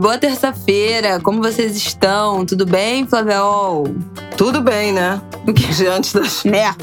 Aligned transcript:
Boa 0.00 0.18
terça-feira! 0.18 1.20
Como 1.20 1.40
vocês 1.40 1.76
estão? 1.76 2.44
Tudo 2.44 2.66
bem, 2.66 3.06
Flaviol? 3.06 3.86
Tudo 4.36 4.60
bem, 4.60 4.92
né? 4.92 5.20
Diante 5.76 6.14
das. 6.14 6.44
Né? 6.44 6.74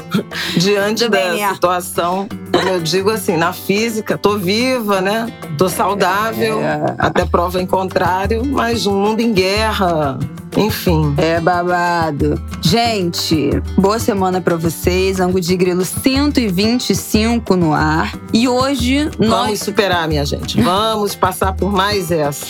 Diante 0.56 1.04
Tudo 1.04 1.12
da 1.12 1.18
bem, 1.18 1.40
né? 1.40 1.52
situação. 1.54 2.28
Como 2.52 2.68
eu 2.68 2.80
digo 2.80 3.10
assim, 3.10 3.36
na 3.36 3.52
física, 3.52 4.16
tô 4.16 4.38
viva, 4.38 5.00
né? 5.00 5.32
Tô 5.56 5.68
saudável, 5.68 6.60
É. 6.60 6.94
até 6.98 7.24
prova 7.24 7.60
em 7.60 7.66
contrário, 7.66 8.44
mas 8.44 8.86
um 8.86 8.94
mundo 8.98 9.20
em 9.20 9.32
guerra. 9.32 10.18
Enfim. 10.56 11.14
É 11.16 11.40
babado. 11.40 12.40
Gente, 12.60 13.50
boa 13.76 13.98
semana 13.98 14.40
pra 14.40 14.56
vocês. 14.56 15.20
Angu 15.20 15.40
de 15.40 15.56
Grilo 15.56 15.84
125 15.84 17.56
no 17.56 17.72
ar. 17.72 18.12
E 18.32 18.48
hoje 18.48 19.04
Vamos 19.18 19.28
nós, 19.28 19.60
superar, 19.60 20.08
minha 20.08 20.24
gente. 20.24 20.60
Vamos 20.60 21.14
passar 21.14 21.52
por 21.54 21.72
mais 21.72 22.10
essa. 22.10 22.46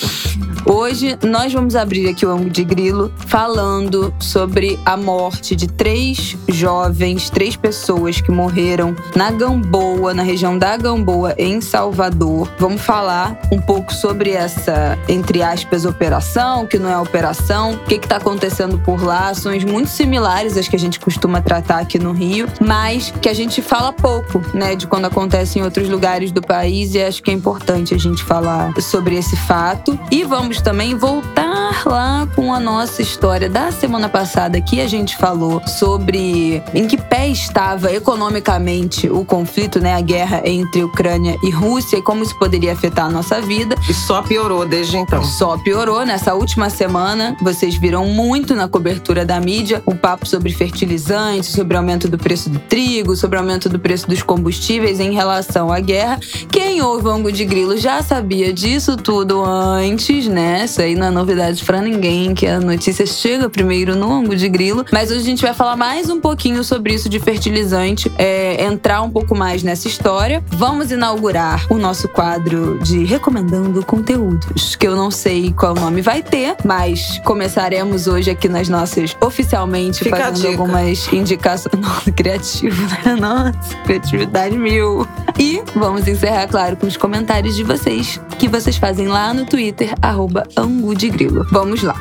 hoje 0.65 1.17
nós 1.25 1.53
vamos 1.53 1.77
abrir 1.77 2.09
aqui 2.09 2.25
o 2.27 2.31
Angu 2.31 2.51
de 2.51 2.65
Grilo 2.65 3.13
falando 3.27 4.13
sobre 4.19 4.79
a 4.85 4.97
morte 4.97 5.55
de 5.55 5.67
três 5.69 6.37
jovens, 6.49 7.31
três 7.31 7.55
pessoas 7.57 8.21
que 8.21 8.31
morreram 8.31 8.95
na 9.15 9.31
Gamboa, 9.31 10.13
na 10.15 10.23
região 10.23 10.59
da 10.59 10.77
Gamboa, 10.77 11.35
em 11.39 11.61
Salvador. 11.61 12.51
Vamos 12.59 12.81
falar 12.81 13.39
um 13.53 13.61
pouco 13.61 13.93
sobre 13.95 14.31
essa, 14.31 14.99
entre 15.09 15.43
aspas, 15.43 15.85
operação, 15.85 16.67
que 16.67 16.79
não 16.79 16.91
é 16.91 16.99
operação, 16.99 17.79
que 17.89 17.95
está 17.95 18.17
acontecendo 18.17 18.79
por 18.79 19.03
lá, 19.03 19.31
ações 19.31 19.65
muito 19.65 19.89
similares 19.89 20.57
às 20.57 20.69
que 20.69 20.77
a 20.77 20.79
gente 20.79 21.01
costuma 21.01 21.41
tratar 21.41 21.79
aqui 21.79 21.99
no 21.99 22.13
Rio, 22.13 22.47
mas 22.61 23.11
que 23.11 23.29
a 23.29 23.35
gente 23.35 23.63
fala 23.63 23.93
pouco, 23.93 24.43
né, 24.53 24.77
de 24.77 24.87
quando 24.87 25.07
acontece 25.07 25.59
em 25.59 25.63
outros 25.63 25.89
lugares 25.89 26.31
do 26.31 26.43
país 26.43 26.95
e 26.95 27.03
acho 27.03 27.23
que 27.23 27.31
é 27.31 27.35
importante 27.35 27.95
a 27.95 27.99
gente 27.99 28.23
falar 28.23 28.79
sobre 28.81 29.17
esse 29.17 29.37
fato. 29.37 29.99
E 30.11 30.23
vamos 30.23 30.61
também 30.61 30.95
voltar 30.95 31.87
lá 31.87 32.29
com 32.35 32.53
a 32.53 32.61
nossa 32.61 33.01
história 33.01 33.49
da 33.49 33.73
semana 33.73 34.09
passada 34.09 34.61
que 34.61 34.81
a 34.81 34.87
gente 34.87 35.17
falou 35.17 35.63
sobre 35.67 36.63
em 36.75 36.87
que 36.87 36.97
pé 36.97 37.29
estava 37.29 37.93
economicamente 37.93 39.09
o 39.09 39.25
conflito, 39.25 39.81
né, 39.81 39.95
a 39.95 40.01
guerra 40.01 40.43
entre 40.45 40.85
Ucrânia 40.85 41.37
e 41.43 41.51
Rússia 41.51 41.97
e 41.97 42.03
como 42.03 42.23
isso 42.23 42.39
poderia 42.39 42.73
afetar 42.73 43.07
a 43.07 43.11
nossa 43.11 43.41
vida. 43.41 43.77
E 43.89 43.95
só 43.95 44.23
piorou 44.23 44.67
desde 44.67 44.99
então. 44.99 45.25
Só 45.25 45.57
piorou 45.57 46.05
nessa 46.05 46.35
última 46.35 46.69
semana. 46.69 47.37
Vocês 47.41 47.78
viram 47.79 48.07
muito 48.07 48.55
na 48.55 48.69
cobertura 48.69 49.25
da 49.25 49.41
mídia 49.41 49.83
o 49.87 49.95
papo 49.95 50.27
sobre 50.27 50.53
fertilizantes, 50.53 51.51
sobre 51.51 51.77
aumento 51.77 52.09
do 52.09 52.19
preço 52.19 52.51
do 52.51 52.59
trigo, 52.59 53.17
sobre 53.17 53.39
aumento 53.39 53.69
do 53.69 53.79
preço 53.79 54.09
dos 54.09 54.23
combustíveis 54.23 55.01
em 55.01 55.13
relação 55.13 55.73
à 55.73 55.81
guerra. 55.81 56.19
Quem 56.51 56.83
ouve 56.83 57.07
o 57.07 57.11
Ango 57.11 57.33
de 57.33 57.45
Grilo 57.45 57.77
já 57.77 58.03
sabia 58.03 58.53
disso 58.53 58.97
tudo 58.97 59.45
antes, 59.45 60.27
né? 60.27 60.65
Isso 60.65 60.81
aí 60.81 60.95
não 60.95 61.07
é 61.07 61.11
novidade 61.11 61.65
pra 61.65 61.81
ninguém, 61.81 62.35
que 62.35 62.47
a 62.47 62.61
notícia 62.61 63.07
chega 63.07 63.49
primeiro 63.49 63.97
no 63.97 64.13
Ango 64.13 64.35
de 64.35 64.49
Grilo. 64.49 64.85
Mas 64.93 65.11
hoje 65.11 65.21
a 65.21 65.25
gente 65.25 65.43
vai 65.43 65.55
falar 65.55 65.77
mais 65.77 66.11
um 66.11 66.21
pouquinho 66.21 66.63
sobre 66.65 66.95
isso 66.95 67.09
de 67.09 67.19
fertilizante, 67.21 68.11
é, 68.19 68.65
entrar 68.65 69.03
um 69.03 69.11
pouco 69.11 69.37
mais 69.37 69.63
nessa 69.63 69.89
história. 69.89 70.43
Vamos 70.49 70.91
inaugurar 70.91 71.67
o 71.71 71.79
nosso 71.79 72.09
quadro 72.09 72.79
de 72.81 73.05
recomendando 73.05 73.85
conteúdos, 73.85 74.75
que 74.77 74.87
eu 74.87 74.97
não 74.97 75.11
sei 75.11 75.53
qual 75.53 75.75
nome 75.75 76.03
vai 76.03 76.23
ter, 76.23 76.57
mas 76.65 77.21
começaremos 77.69 78.07
hoje 78.07 78.31
aqui 78.31 78.49
nas 78.49 78.67
nossas 78.69 79.15
oficialmente 79.21 80.03
Fica 80.03 80.17
fazendo 80.17 80.53
algumas 80.53 81.13
indicações. 81.13 81.75
Nossa, 81.79 82.11
criativo, 82.11 82.83
né? 83.05 83.15
Nossa, 83.15 83.77
criatividade 83.85 84.57
mil. 84.57 85.07
E 85.39 85.63
vamos 85.75 86.09
encerrar, 86.09 86.49
claro, 86.49 86.77
com 86.79 86.87
os 86.87 86.97
comentários 86.97 87.55
de 87.55 87.63
vocês, 87.63 88.19
que 88.39 88.49
vocês 88.49 88.79
fazem 88.79 89.07
lá 89.07 89.35
no 89.35 89.45
Twitter, 89.45 89.95
arroba 90.01 90.45
Angu 90.57 90.95
de 90.95 91.11
Grilo. 91.11 91.47
Vamos 91.51 91.83
lá. 91.83 91.95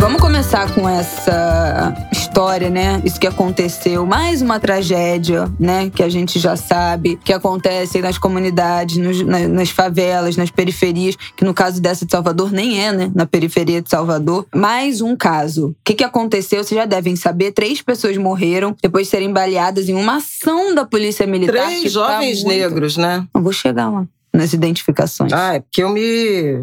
Vamos 0.00 0.20
começar 0.20 0.68
com 0.74 0.88
essa 0.88 1.94
história, 2.34 2.70
né? 2.70 3.02
Isso 3.04 3.18
que 3.18 3.26
aconteceu, 3.26 4.06
mais 4.06 4.40
uma 4.40 4.60
tragédia, 4.60 5.50
né? 5.58 5.90
Que 5.92 6.00
a 6.00 6.08
gente 6.08 6.38
já 6.38 6.54
sabe 6.54 7.18
que 7.24 7.32
acontece 7.32 8.00
nas 8.00 8.18
comunidades, 8.18 8.98
nos- 8.98 9.22
na- 9.22 9.48
nas 9.48 9.70
favelas, 9.70 10.36
nas 10.36 10.48
periferias, 10.48 11.16
que 11.36 11.44
no 11.44 11.52
caso 11.52 11.82
dessa 11.82 12.06
de 12.06 12.12
Salvador 12.12 12.52
nem 12.52 12.80
é, 12.86 12.92
né? 12.92 13.10
Na 13.16 13.26
periferia 13.26 13.82
de 13.82 13.90
Salvador. 13.90 14.46
Mais 14.54 15.00
um 15.00 15.16
caso. 15.16 15.70
O 15.70 15.74
que, 15.84 15.94
que 15.94 16.04
aconteceu? 16.04 16.62
Vocês 16.62 16.78
já 16.80 16.86
devem 16.86 17.16
saber. 17.16 17.50
Três 17.50 17.82
pessoas 17.82 18.16
morreram 18.16 18.76
depois 18.80 19.06
de 19.08 19.10
serem 19.10 19.32
baleadas 19.32 19.88
em 19.88 19.94
uma 19.94 20.18
ação 20.18 20.72
da 20.72 20.84
Polícia 20.84 21.26
Militar. 21.26 21.66
Três 21.66 21.82
tá 21.82 21.88
jovens 21.88 22.44
muito- 22.44 22.56
negros, 22.56 22.96
né? 22.96 23.24
Eu 23.34 23.42
vou 23.42 23.52
chegar 23.52 23.90
lá. 23.90 24.04
Nas 24.32 24.52
identificações. 24.52 25.32
Ah, 25.32 25.54
é 25.56 25.58
porque 25.60 25.82
eu 25.82 25.88
me, 25.90 26.62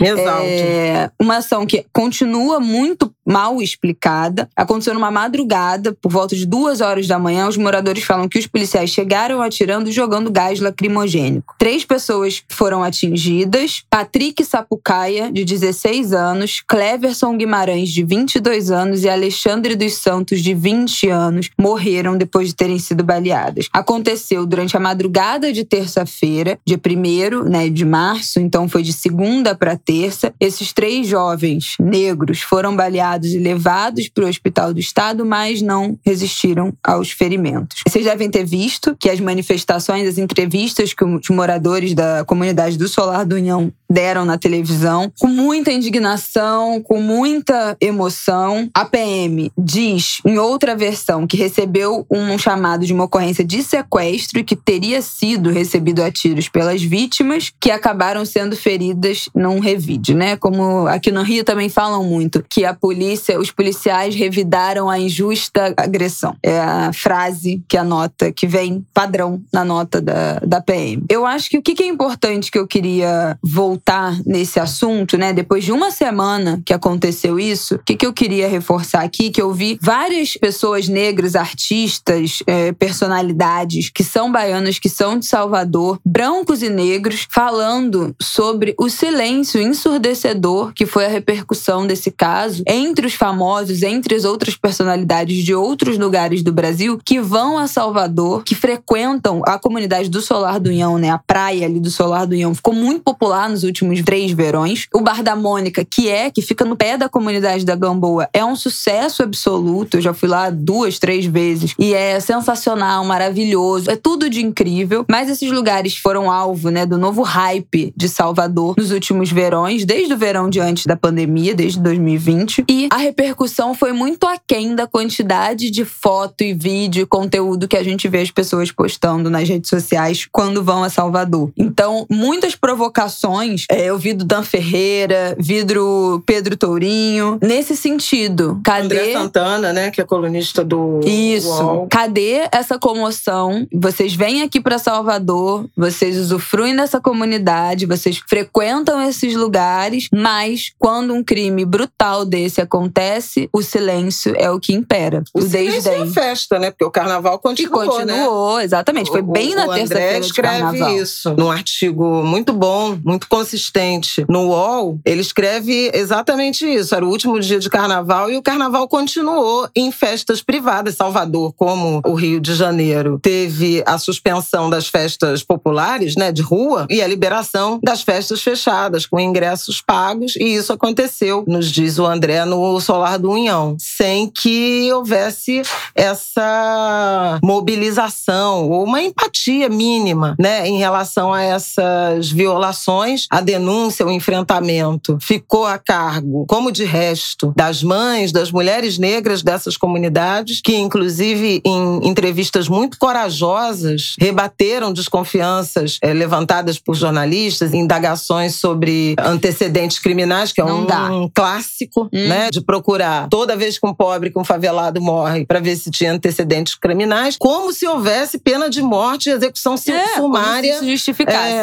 me 0.00 0.08
exalto. 0.08 0.42
É 0.98 1.10
uma 1.22 1.36
ação 1.36 1.64
que 1.64 1.86
continua 1.92 2.58
muito 2.58 3.12
mal 3.26 3.60
explicada. 3.60 4.48
Aconteceu 4.54 4.94
numa 4.94 5.10
madrugada, 5.10 5.92
por 6.00 6.12
volta 6.12 6.36
de 6.36 6.46
duas 6.46 6.80
horas 6.80 7.08
da 7.08 7.18
manhã. 7.18 7.48
Os 7.48 7.56
moradores 7.56 8.04
falam 8.04 8.28
que 8.28 8.38
os 8.38 8.46
policiais 8.46 8.90
chegaram 8.90 9.42
atirando 9.42 9.88
e 9.88 9.92
jogando 9.92 10.30
gás 10.30 10.60
lacrimogênico. 10.60 11.54
Três 11.58 11.84
pessoas 11.84 12.44
foram 12.48 12.84
atingidas: 12.84 13.82
Patrick 13.90 14.44
Sapucaia, 14.44 15.30
de 15.32 15.44
16 15.44 16.12
anos, 16.12 16.62
Cleverson 16.66 17.36
Guimarães, 17.36 17.88
de 17.88 18.04
22 18.04 18.70
anos, 18.70 19.02
e 19.02 19.08
Alexandre 19.08 19.74
dos 19.74 19.94
Santos, 19.94 20.40
de 20.40 20.54
20 20.54 21.08
anos, 21.08 21.50
morreram 21.58 22.16
depois 22.16 22.48
de 22.48 22.54
terem 22.54 22.78
sido 22.78 23.02
baleadas. 23.02 23.68
Aconteceu 23.72 24.46
durante 24.46 24.76
a 24.76 24.80
madrugada 24.80 25.52
de 25.52 25.64
terça-feira, 25.64 26.58
dia 26.64 26.78
1 26.78 27.44
né, 27.48 27.68
de 27.68 27.84
março, 27.84 28.38
então 28.38 28.68
foi 28.68 28.82
de 28.82 28.92
segunda 28.92 29.54
para 29.54 29.76
terça. 29.76 30.32
Esses 30.38 30.72
três 30.72 31.08
jovens 31.08 31.76
negros 31.80 32.40
foram 32.40 32.76
baleados 32.76 33.15
e 33.24 33.38
levados 33.38 34.08
para 34.08 34.24
o 34.24 34.28
Hospital 34.28 34.72
do 34.72 34.80
Estado, 34.80 35.24
mas 35.24 35.62
não 35.62 35.98
resistiram 36.04 36.72
aos 36.82 37.10
ferimentos. 37.10 37.80
Vocês 37.86 38.04
devem 38.04 38.30
ter 38.30 38.44
visto 38.44 38.96
que 38.98 39.10
as 39.10 39.20
manifestações, 39.20 40.06
as 40.06 40.18
entrevistas 40.18 40.92
que 40.92 41.04
os 41.04 41.28
moradores 41.30 41.94
da 41.94 42.24
comunidade 42.24 42.76
do 42.76 42.88
Solar 42.88 43.24
do 43.24 43.36
União 43.36 43.72
deram 43.88 44.24
na 44.24 44.36
televisão, 44.36 45.12
com 45.18 45.28
muita 45.28 45.72
indignação, 45.72 46.82
com 46.82 47.00
muita 47.00 47.76
emoção. 47.80 48.68
A 48.74 48.84
PM 48.84 49.50
diz, 49.56 50.18
em 50.24 50.38
outra 50.38 50.74
versão, 50.74 51.26
que 51.26 51.36
recebeu 51.36 52.04
um 52.10 52.36
chamado 52.36 52.84
de 52.84 52.92
uma 52.92 53.04
ocorrência 53.04 53.44
de 53.44 53.62
sequestro 53.62 54.42
que 54.44 54.56
teria 54.56 55.00
sido 55.00 55.50
recebido 55.50 56.02
a 56.02 56.10
tiros 56.10 56.48
pelas 56.48 56.82
vítimas 56.82 57.52
que 57.60 57.70
acabaram 57.70 58.24
sendo 58.24 58.56
feridas 58.56 59.28
num 59.34 59.60
revide, 59.60 60.14
né? 60.14 60.36
Como 60.36 60.86
aqui 60.88 61.12
no 61.12 61.22
Rio 61.22 61.44
também 61.44 61.68
falam 61.68 62.02
muito 62.04 62.44
que 62.48 62.64
a 62.64 62.74
polícia, 62.74 62.96
os 63.38 63.50
policiais 63.50 64.14
revidaram 64.14 64.88
a 64.88 64.98
injusta 64.98 65.74
agressão. 65.76 66.36
É 66.42 66.58
a 66.58 66.92
frase 66.92 67.62
que 67.68 67.76
a 67.76 67.84
nota 67.84 68.32
que 68.32 68.46
vem 68.46 68.84
padrão 68.92 69.40
na 69.52 69.64
nota 69.64 70.00
da, 70.00 70.38
da 70.40 70.60
PM. 70.60 71.04
Eu 71.08 71.26
acho 71.26 71.50
que 71.50 71.58
o 71.58 71.62
que 71.62 71.82
é 71.82 71.86
importante 71.86 72.50
que 72.50 72.58
eu 72.58 72.66
queria 72.66 73.38
voltar 73.42 74.18
nesse 74.24 74.58
assunto, 74.58 75.16
né? 75.18 75.32
Depois 75.32 75.64
de 75.64 75.72
uma 75.72 75.90
semana 75.90 76.60
que 76.64 76.72
aconteceu 76.72 77.38
isso, 77.38 77.76
o 77.76 77.78
que 77.78 78.06
eu 78.06 78.12
queria 78.12 78.48
reforçar 78.48 79.02
aqui 79.02 79.30
que 79.30 79.40
eu 79.40 79.52
vi 79.52 79.78
várias 79.80 80.36
pessoas 80.36 80.88
negras, 80.88 81.36
artistas, 81.36 82.42
eh, 82.46 82.72
personalidades 82.72 83.90
que 83.90 84.04
são 84.04 84.30
baianas, 84.30 84.78
que 84.78 84.88
são 84.88 85.18
de 85.18 85.26
Salvador, 85.26 85.98
brancos 86.04 86.62
e 86.62 86.68
negros, 86.68 87.26
falando 87.30 88.14
sobre 88.20 88.74
o 88.78 88.88
silêncio 88.88 89.60
ensurdecedor 89.60 90.72
que 90.74 90.86
foi 90.86 91.04
a 91.04 91.08
repercussão 91.08 91.86
desse 91.86 92.10
caso 92.10 92.62
entre 92.96 93.06
os 93.06 93.14
famosos, 93.14 93.82
entre 93.82 94.14
as 94.14 94.24
outras 94.24 94.56
personalidades 94.56 95.44
de 95.44 95.54
outros 95.54 95.98
lugares 95.98 96.42
do 96.42 96.50
Brasil 96.50 96.98
que 97.04 97.20
vão 97.20 97.58
a 97.58 97.66
Salvador, 97.66 98.42
que 98.42 98.54
frequentam 98.54 99.42
a 99.46 99.58
comunidade 99.58 100.08
do 100.08 100.22
Solar 100.22 100.58
do 100.58 100.70
União, 100.70 100.96
né? 100.96 101.10
A 101.10 101.18
praia 101.18 101.66
ali 101.66 101.78
do 101.78 101.90
Solar 101.90 102.26
do 102.26 102.32
União 102.32 102.54
ficou 102.54 102.72
muito 102.72 103.02
popular 103.02 103.50
nos 103.50 103.64
últimos 103.64 104.00
três 104.00 104.32
verões. 104.32 104.88
O 104.94 105.02
Bar 105.02 105.22
da 105.22 105.36
Mônica, 105.36 105.84
que 105.84 106.08
é, 106.08 106.30
que 106.30 106.40
fica 106.40 106.64
no 106.64 106.74
pé 106.74 106.96
da 106.96 107.06
comunidade 107.06 107.66
da 107.66 107.76
Gamboa, 107.76 108.30
é 108.32 108.42
um 108.42 108.56
sucesso 108.56 109.22
absoluto. 109.22 109.98
Eu 109.98 110.00
já 110.00 110.14
fui 110.14 110.30
lá 110.30 110.48
duas, 110.48 110.98
três 110.98 111.26
vezes 111.26 111.74
e 111.78 111.92
é 111.92 112.18
sensacional, 112.18 113.04
maravilhoso, 113.04 113.90
é 113.90 113.96
tudo 113.96 114.30
de 114.30 114.42
incrível. 114.42 115.04
Mas 115.06 115.28
esses 115.28 115.50
lugares 115.50 115.98
foram 115.98 116.30
alvo, 116.30 116.70
né, 116.70 116.86
do 116.86 116.96
novo 116.96 117.20
hype 117.20 117.92
de 117.94 118.08
Salvador 118.08 118.74
nos 118.78 118.90
últimos 118.90 119.30
verões, 119.30 119.84
desde 119.84 120.14
o 120.14 120.16
verão 120.16 120.48
de 120.48 120.60
antes 120.60 120.86
da 120.86 120.96
pandemia, 120.96 121.54
desde 121.54 121.78
2020. 121.78 122.64
E 122.66 122.85
a 122.90 122.96
repercussão 122.96 123.74
foi 123.74 123.92
muito 123.92 124.26
aquém 124.26 124.74
da 124.74 124.86
quantidade 124.86 125.70
de 125.70 125.84
foto 125.84 126.42
e 126.42 126.52
vídeo 126.52 127.02
e 127.02 127.06
conteúdo 127.06 127.68
que 127.68 127.76
a 127.76 127.82
gente 127.82 128.08
vê 128.08 128.20
as 128.20 128.30
pessoas 128.30 128.70
postando 128.70 129.30
nas 129.30 129.48
redes 129.48 129.68
sociais 129.68 130.26
quando 130.30 130.62
vão 130.62 130.84
a 130.84 130.90
Salvador. 130.90 131.50
Então, 131.56 132.06
muitas 132.10 132.54
provocações, 132.54 133.64
é, 133.70 133.86
eu 133.86 133.98
vi 133.98 134.12
do 134.12 134.24
Dan 134.24 134.42
Ferreira, 134.42 135.36
vi 135.38 135.62
do 135.62 136.22
Pedro 136.26 136.56
Tourinho, 136.56 137.38
nesse 137.42 137.76
sentido. 137.76 138.60
Cadê 138.64 138.84
André 138.84 139.12
Santana, 139.12 139.72
né, 139.72 139.90
que 139.90 140.00
é 140.00 140.04
colunista 140.04 140.64
do 140.64 141.00
Isso. 141.04 141.48
UOL. 141.48 141.88
Cadê 141.90 142.48
essa 142.52 142.78
comoção? 142.78 143.66
Vocês 143.72 144.14
vêm 144.14 144.42
aqui 144.42 144.60
para 144.60 144.78
Salvador, 144.78 145.68
vocês 145.76 146.16
usufruem 146.18 146.74
dessa 146.76 147.00
comunidade, 147.00 147.86
vocês 147.86 148.20
frequentam 148.26 149.00
esses 149.00 149.34
lugares, 149.34 150.08
mas 150.12 150.72
quando 150.78 151.14
um 151.14 151.22
crime 151.22 151.64
brutal 151.64 152.24
desse 152.24 152.60
acontece, 152.66 153.48
o 153.52 153.62
silêncio 153.62 154.34
é 154.36 154.50
o 154.50 154.60
que 154.60 154.72
impera. 154.74 155.22
O, 155.34 155.38
O, 155.38 155.42
silêncio 155.42 155.90
é 155.90 156.02
a 156.02 156.06
festa, 156.06 156.58
né? 156.58 156.70
Porque 156.70 156.84
o 156.84 156.90
carnaval 156.90 157.36
E 157.36 157.38
continuou, 157.38 158.04
né? 158.04 158.12
continuou, 158.14 158.60
exatamente. 158.60 159.10
Foi 159.10 159.20
O- 159.20 159.24
bem 159.24 159.54
na 159.54 159.66
terça-feira 159.68 160.20
de 160.20 160.26
escreve 160.26 160.58
carnaval. 160.78 160.96
isso 160.96 161.34
num 161.36 161.50
artigo 161.50 162.04
muito 162.24 162.52
bom, 162.52 162.98
muito 163.04 163.28
consistente. 163.28 164.24
No 164.28 164.48
UOL, 164.48 164.98
ele 165.04 165.20
escreve 165.20 165.90
exatamente 165.94 166.66
isso. 166.66 166.94
Era 166.94 167.04
o 167.04 167.08
último 167.08 167.38
dia 167.40 167.58
de 167.58 167.68
carnaval 167.70 168.30
e 168.30 168.36
o 168.36 168.42
carnaval 168.42 168.86
continuou 168.88 169.68
em 169.74 169.90
festas 169.90 170.42
privadas. 170.42 170.96
Salvador, 170.96 171.52
como 171.54 172.00
o 172.06 172.14
Rio 172.14 172.40
de 172.40 172.54
Janeiro, 172.54 173.18
teve 173.22 173.82
a 173.86 173.98
suspensão 173.98 174.68
das 174.70 174.88
festas 174.88 175.42
populares, 175.42 176.16
né, 176.16 176.32
de 176.32 176.42
rua, 176.42 176.86
e 176.90 177.00
a 177.02 177.06
liberação 177.06 177.78
das 177.82 178.02
festas 178.02 178.42
fechadas, 178.42 179.06
com 179.06 179.18
ingressos 179.20 179.80
pagos. 179.80 180.34
E 180.36 180.44
isso 180.56 180.72
aconteceu, 180.72 181.44
nos 181.46 181.70
diz 181.70 181.98
o 181.98 182.06
André, 182.06 182.44
no 182.44 182.55
Solar 182.80 183.18
do 183.18 183.30
União, 183.30 183.76
sem 183.78 184.28
que 184.28 184.90
houvesse 184.92 185.62
essa 185.94 187.38
mobilização 187.42 188.68
ou 188.70 188.84
uma 188.84 189.02
empatia 189.02 189.68
mínima, 189.68 190.34
né, 190.38 190.66
em 190.66 190.78
relação 190.78 191.32
a 191.32 191.42
essas 191.42 192.30
violações. 192.30 193.26
A 193.30 193.40
denúncia, 193.40 194.06
o 194.06 194.10
enfrentamento 194.10 195.18
ficou 195.20 195.66
a 195.66 195.78
cargo, 195.78 196.44
como 196.46 196.70
de 196.72 196.84
resto, 196.84 197.52
das 197.56 197.82
mães, 197.82 198.32
das 198.32 198.50
mulheres 198.50 198.98
negras 198.98 199.42
dessas 199.42 199.76
comunidades, 199.76 200.60
que 200.62 200.76
inclusive 200.76 201.60
em 201.64 202.06
entrevistas 202.08 202.68
muito 202.68 202.98
corajosas 202.98 204.14
rebateram 204.18 204.92
desconfianças 204.92 205.98
eh, 206.02 206.12
levantadas 206.12 206.78
por 206.78 206.94
jornalistas, 206.94 207.72
indagações 207.72 208.54
sobre 208.56 209.14
antecedentes 209.18 209.98
criminais, 209.98 210.52
que 210.52 210.60
é 210.60 210.64
Não 210.64 210.82
um 210.82 210.86
dá. 210.86 211.08
clássico, 211.34 212.08
Hum. 212.12 212.28
né, 212.28 212.45
de 212.50 212.60
procurar 212.60 213.28
toda 213.28 213.56
vez 213.56 213.78
que 213.78 213.86
um 213.86 213.94
pobre, 213.94 214.30
que 214.30 214.38
um 214.38 214.44
favelado 214.44 215.00
morre, 215.00 215.44
para 215.46 215.60
ver 215.60 215.76
se 215.76 215.90
tinha 215.90 216.12
antecedentes 216.12 216.74
criminais, 216.74 217.36
como 217.38 217.72
se 217.72 217.86
houvesse 217.86 218.38
pena 218.38 218.68
de 218.68 218.82
morte 218.82 219.28
e 219.28 219.32
execução 219.32 219.74
É, 219.74 220.16
sumária 220.16 220.80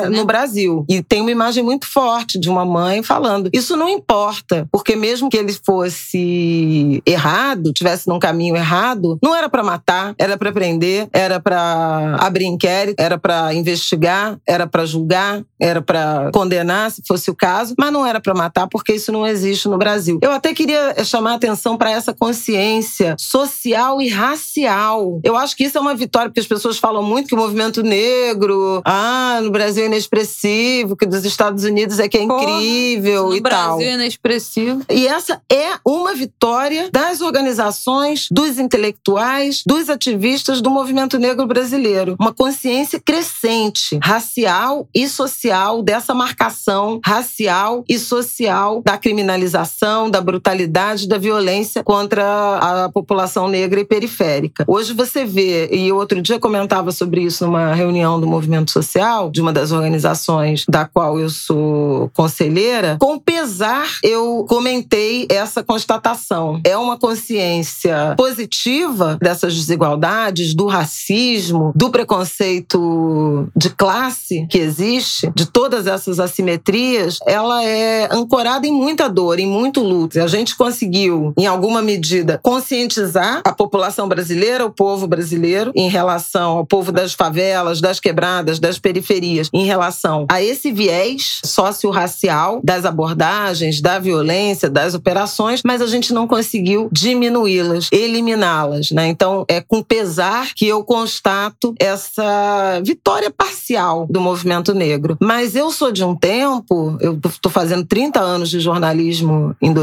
é, 0.05 0.09
né? 0.09 0.17
no 0.17 0.25
Brasil. 0.25 0.85
E 0.89 1.01
tem 1.01 1.21
uma 1.21 1.31
imagem 1.31 1.63
muito 1.63 1.87
forte 1.87 2.39
de 2.39 2.49
uma 2.49 2.65
mãe 2.65 3.01
falando: 3.03 3.49
isso 3.53 3.75
não 3.75 3.89
importa, 3.89 4.67
porque 4.71 4.95
mesmo 4.95 5.29
que 5.29 5.37
ele 5.37 5.53
fosse 5.53 7.01
errado, 7.05 7.73
tivesse 7.73 8.07
num 8.07 8.19
caminho 8.19 8.55
errado, 8.55 9.17
não 9.23 9.35
era 9.35 9.49
para 9.49 9.63
matar, 9.63 10.13
era 10.17 10.37
para 10.37 10.51
prender, 10.51 11.07
era 11.11 11.39
para 11.39 12.15
abrir 12.19 12.45
inquérito, 12.45 12.99
era 12.99 13.17
para 13.17 13.53
investigar, 13.53 14.37
era 14.47 14.67
para 14.67 14.85
julgar, 14.85 15.41
era 15.59 15.81
para 15.81 16.29
condenar, 16.33 16.91
se 16.91 17.01
fosse 17.07 17.29
o 17.31 17.35
caso, 17.35 17.73
mas 17.77 17.91
não 17.91 18.05
era 18.05 18.19
para 18.19 18.33
matar, 18.33 18.67
porque 18.67 18.93
isso 18.93 19.11
não 19.11 19.25
existe 19.25 19.67
no 19.67 19.77
Brasil. 19.77 20.19
Eu 20.21 20.31
até 20.31 20.53
queria 20.53 20.72
eh, 20.73 21.03
chamar 21.03 21.31
a 21.31 21.35
atenção 21.35 21.77
para 21.77 21.91
essa 21.91 22.13
consciência 22.13 23.15
social 23.19 24.01
e 24.01 24.09
racial. 24.09 25.19
Eu 25.23 25.35
acho 25.35 25.55
que 25.55 25.63
isso 25.63 25.77
é 25.77 25.81
uma 25.81 25.95
vitória, 25.95 26.29
porque 26.29 26.39
as 26.39 26.47
pessoas 26.47 26.77
falam 26.77 27.03
muito 27.03 27.27
que 27.27 27.35
o 27.35 27.37
movimento 27.37 27.83
negro, 27.83 28.81
ah, 28.85 29.39
no 29.41 29.51
Brasil 29.51 29.83
é 29.83 29.87
inexpressivo, 29.87 30.95
que 30.95 31.05
dos 31.05 31.25
Estados 31.25 31.63
Unidos 31.63 31.99
é 31.99 32.07
que 32.07 32.17
é 32.17 32.27
Porra, 32.27 32.43
incrível 32.43 33.29
no 33.29 33.35
e 33.35 33.41
tal. 33.41 33.77
Brasil 33.77 33.91
é 33.91 33.93
inexpressivo. 33.93 34.81
E 34.89 35.07
essa 35.07 35.41
é 35.51 35.77
uma 35.85 36.13
vitória 36.13 36.89
das 36.91 37.21
organizações, 37.21 38.27
dos 38.31 38.59
intelectuais, 38.59 39.63
dos 39.65 39.89
ativistas 39.89 40.61
do 40.61 40.69
movimento 40.69 41.17
negro 41.17 41.45
brasileiro. 41.45 42.15
Uma 42.19 42.33
consciência 42.33 42.99
crescente, 42.99 43.97
racial 44.01 44.87
e 44.93 45.07
social, 45.07 45.81
dessa 45.81 46.13
marcação 46.13 46.99
racial 47.05 47.83
e 47.87 47.97
social 47.99 48.81
da 48.83 48.97
criminalização, 48.97 50.09
da 50.09 50.21
da 50.67 51.17
violência 51.17 51.83
contra 51.83 52.23
a 52.57 52.89
população 52.89 53.47
negra 53.47 53.79
e 53.79 53.85
periférica. 53.85 54.63
Hoje 54.67 54.93
você 54.93 55.25
vê, 55.25 55.69
e 55.71 55.91
outro 55.91 56.21
dia 56.21 56.39
comentava 56.39 56.91
sobre 56.91 57.21
isso 57.21 57.45
numa 57.45 57.73
reunião 57.73 58.19
do 58.19 58.27
movimento 58.27 58.71
social, 58.71 59.29
de 59.29 59.41
uma 59.41 59.53
das 59.53 59.71
organizações 59.71 60.65
da 60.67 60.85
qual 60.85 61.19
eu 61.19 61.29
sou 61.29 62.09
conselheira, 62.13 62.97
com 62.99 63.19
pesar 63.19 63.87
eu 64.03 64.45
comentei 64.47 65.27
essa 65.29 65.63
constatação. 65.63 66.59
É 66.63 66.77
uma 66.77 66.97
consciência 66.97 68.13
positiva 68.17 69.17
dessas 69.21 69.55
desigualdades, 69.55 70.53
do 70.53 70.67
racismo, 70.67 71.71
do 71.75 71.89
preconceito 71.89 73.47
de 73.55 73.69
classe 73.69 74.45
que 74.49 74.57
existe, 74.57 75.31
de 75.35 75.45
todas 75.45 75.87
essas 75.87 76.19
assimetrias, 76.19 77.19
ela 77.25 77.63
é 77.63 78.07
ancorada 78.11 78.67
em 78.67 78.71
muita 78.71 79.07
dor, 79.07 79.39
em 79.39 79.47
muito 79.47 79.81
luto. 79.81 80.19
A 80.19 80.27
gente 80.27 80.52
conseguiu, 80.53 81.33
em 81.37 81.45
alguma 81.45 81.81
medida, 81.81 82.39
conscientizar 82.41 83.41
a 83.45 83.51
população 83.51 84.07
brasileira, 84.07 84.65
o 84.65 84.71
povo 84.71 85.07
brasileiro, 85.07 85.71
em 85.75 85.89
relação 85.89 86.57
ao 86.57 86.65
povo 86.65 86.91
das 86.91 87.13
favelas, 87.13 87.81
das 87.81 87.99
quebradas, 87.99 88.59
das 88.59 88.77
periferias, 88.79 89.49
em 89.53 89.65
relação 89.65 90.25
a 90.29 90.41
esse 90.41 90.71
viés 90.71 91.39
socio-racial 91.43 92.61
das 92.63 92.85
abordagens, 92.85 93.81
da 93.81 93.99
violência, 93.99 94.69
das 94.69 94.93
operações, 94.93 95.61
mas 95.63 95.81
a 95.81 95.87
gente 95.87 96.13
não 96.13 96.27
conseguiu 96.27 96.89
diminuí-las, 96.91 97.89
eliminá-las. 97.91 98.91
Né? 98.91 99.07
Então, 99.07 99.45
é 99.47 99.61
com 99.61 99.81
pesar 99.81 100.53
que 100.55 100.67
eu 100.67 100.83
constato 100.83 101.73
essa 101.79 102.81
vitória 102.83 103.31
parcial 103.31 104.05
do 104.09 104.21
movimento 104.21 104.73
negro. 104.73 105.17
Mas 105.21 105.55
eu 105.55 105.71
sou 105.71 105.91
de 105.91 106.03
um 106.03 106.15
tempo, 106.15 106.97
eu 106.99 107.19
estou 107.25 107.51
fazendo 107.51 107.85
30 107.85 108.19
anos 108.19 108.49
de 108.49 108.59
jornalismo 108.59 109.55
em 109.61 109.73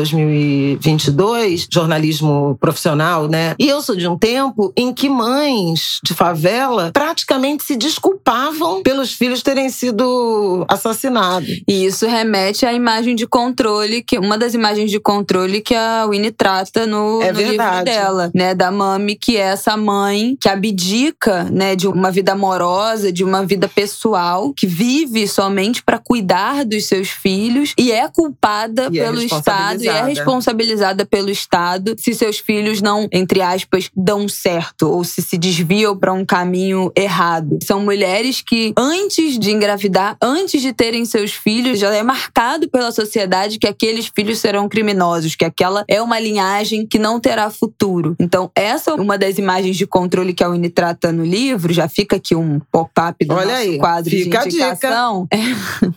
2022, 0.61 1.69
jornalismo 1.71 2.57
profissional, 2.61 3.29
né? 3.29 3.55
E 3.59 3.69
eu 3.69 3.81
sou 3.83 3.97
de 3.97 4.07
um 4.07 4.17
tempo 4.17 4.73
em 4.77 4.93
que 4.93 5.09
mães 5.09 6.01
de 6.03 6.15
favela 6.15 6.91
praticamente 6.93 7.65
se 7.65 7.77
desculpavam 7.77 8.83
pelos 8.83 9.13
filhos 9.13 9.43
terem 9.43 9.69
sido 9.69 10.65
assassinados. 10.69 11.63
E 11.67 11.85
isso 11.85 12.07
remete 12.07 12.67
à 12.67 12.73
imagem 12.73 13.15
de 13.15 13.27
controle, 13.27 14.03
que 14.03 14.19
uma 14.19 14.37
das 14.37 14.55
imagens 14.55 14.91
de 14.91 15.01
controle 15.01 15.61
que 15.61 15.75
a 15.75 16.07
Winnie 16.07 16.31
trata 16.31 16.87
no, 16.87 17.23
É 17.23 17.33
no 17.33 17.41
livro 17.41 17.85
dela, 17.85 18.31
né? 18.35 18.55
Da 18.55 18.71
Mami, 18.71 19.17
que 19.17 19.37
é 19.37 19.41
essa 19.41 19.77
mãe 19.77 20.37
que 20.41 20.49
abdica, 20.49 21.45
né, 21.45 21.75
de 21.75 21.87
uma 21.87 22.11
vida 22.11 22.33
amorosa, 22.33 23.13
de 23.13 23.25
uma 23.25 23.45
vida 23.45 23.69
pessoal, 23.69 24.53
que 24.55 24.67
vive 24.67 25.27
somente 25.27 25.83
para 25.83 25.99
cuidar 25.99 26.65
dos 26.65 26.87
seus 26.87 27.09
filhos 27.09 27.75
e 27.79 27.93
é 27.93 28.09
culpada 28.09 28.89
E 28.91 28.99
é 28.99 29.05
pelo 29.05 29.23
Estado 29.23 29.83
e 29.83 29.89
é 29.89 30.03
responsabilizada. 30.03 30.50
Responsabilizada 30.51 31.07
pelo 31.07 31.31
Estado 31.31 31.95
se 31.99 32.15
seus 32.15 32.39
filhos 32.39 32.83
não, 32.83 33.09
entre 33.13 33.41
aspas, 33.41 33.91
dão 33.97 34.29
certo 34.29 34.91
ou 34.91 35.05
se 35.05 35.23
se 35.23 35.39
desviam 35.39 35.97
para 35.97 36.13
um 36.13 36.25
caminho 36.25 36.91
errado. 36.97 37.59
São 37.63 37.81
mulheres 37.81 38.41
que 38.41 38.73
antes 38.77 39.39
de 39.39 39.51
engravidar, 39.51 40.17
antes 40.21 40.61
de 40.61 40.73
terem 40.73 41.05
seus 41.05 41.33
filhos, 41.33 41.79
já 41.79 41.95
é 41.95 42.03
marcado 42.03 42.69
pela 42.69 42.91
sociedade 42.93 43.59
que 43.59 43.67
aqueles 43.67 44.11
filhos 44.15 44.39
serão 44.39 44.69
criminosos, 44.69 45.35
que 45.35 45.45
aquela 45.45 45.85
é 45.89 46.03
uma 46.03 46.19
linhagem 46.19 46.87
que 46.87 46.99
não 46.99 47.21
terá 47.21 47.51
futuro. 47.51 48.17
Então, 48.19 48.51
essa 48.55 48.91
é 48.91 48.95
uma 48.95 49.17
das 49.17 49.39
imagens 49.39 49.77
de 49.77 49.87
controle 49.87 50.35
que 50.35 50.43
a 50.43 50.49
Uni 50.49 50.69
trata 50.69 51.13
no 51.13 51.25
livro. 51.25 51.73
Já 51.73 51.89
fica 51.89 52.17
aqui 52.17 52.35
um 52.35 52.61
pop-up 52.71 53.25
do 53.25 53.35
Olha 53.35 53.47
nosso 53.47 53.57
aí, 53.61 53.79
quadro 53.79 54.11
fica 54.11 54.41
a 54.41 54.45
de 54.45 54.51
dica. 54.51 54.67
indicação. 54.69 55.29
É, 55.31 55.39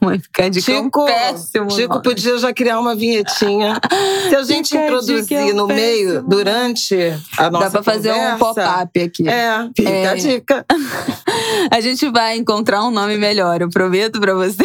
uma 0.01 0.19
fica 0.19 0.45
a 0.45 0.49
dica 0.49 0.71
é 0.71 0.79
um 0.79 0.83
Chico, 0.83 1.05
péssimo. 1.05 1.71
Chico 1.71 1.93
nome. 1.95 2.03
podia 2.03 2.37
já 2.37 2.53
criar 2.53 2.79
uma 2.79 2.95
vinhetinha. 2.95 3.79
Se 4.33 4.37
a 4.37 4.43
gente 4.43 4.69
Fica 4.69 4.83
introduzir 4.85 5.37
é 5.37 5.43
um 5.45 5.53
no 5.55 5.67
meio, 5.67 6.23
durante 6.23 6.95
a 7.37 7.51
nossa 7.51 7.65
Dá 7.65 7.71
pra 7.71 7.83
fazer 7.83 8.11
um 8.11 8.15
conversa, 8.15 8.37
pop-up 8.39 8.99
aqui. 9.01 9.29
É, 9.29 9.69
fica 9.75 9.89
É. 9.89 10.07
a 10.07 10.15
dica. 10.15 10.65
A 11.71 11.79
gente 11.79 12.09
vai 12.09 12.35
encontrar 12.37 12.83
um 12.83 12.89
nome 12.91 13.15
melhor, 13.17 13.61
eu 13.61 13.69
prometo 13.69 14.19
pra 14.19 14.33
você. 14.33 14.63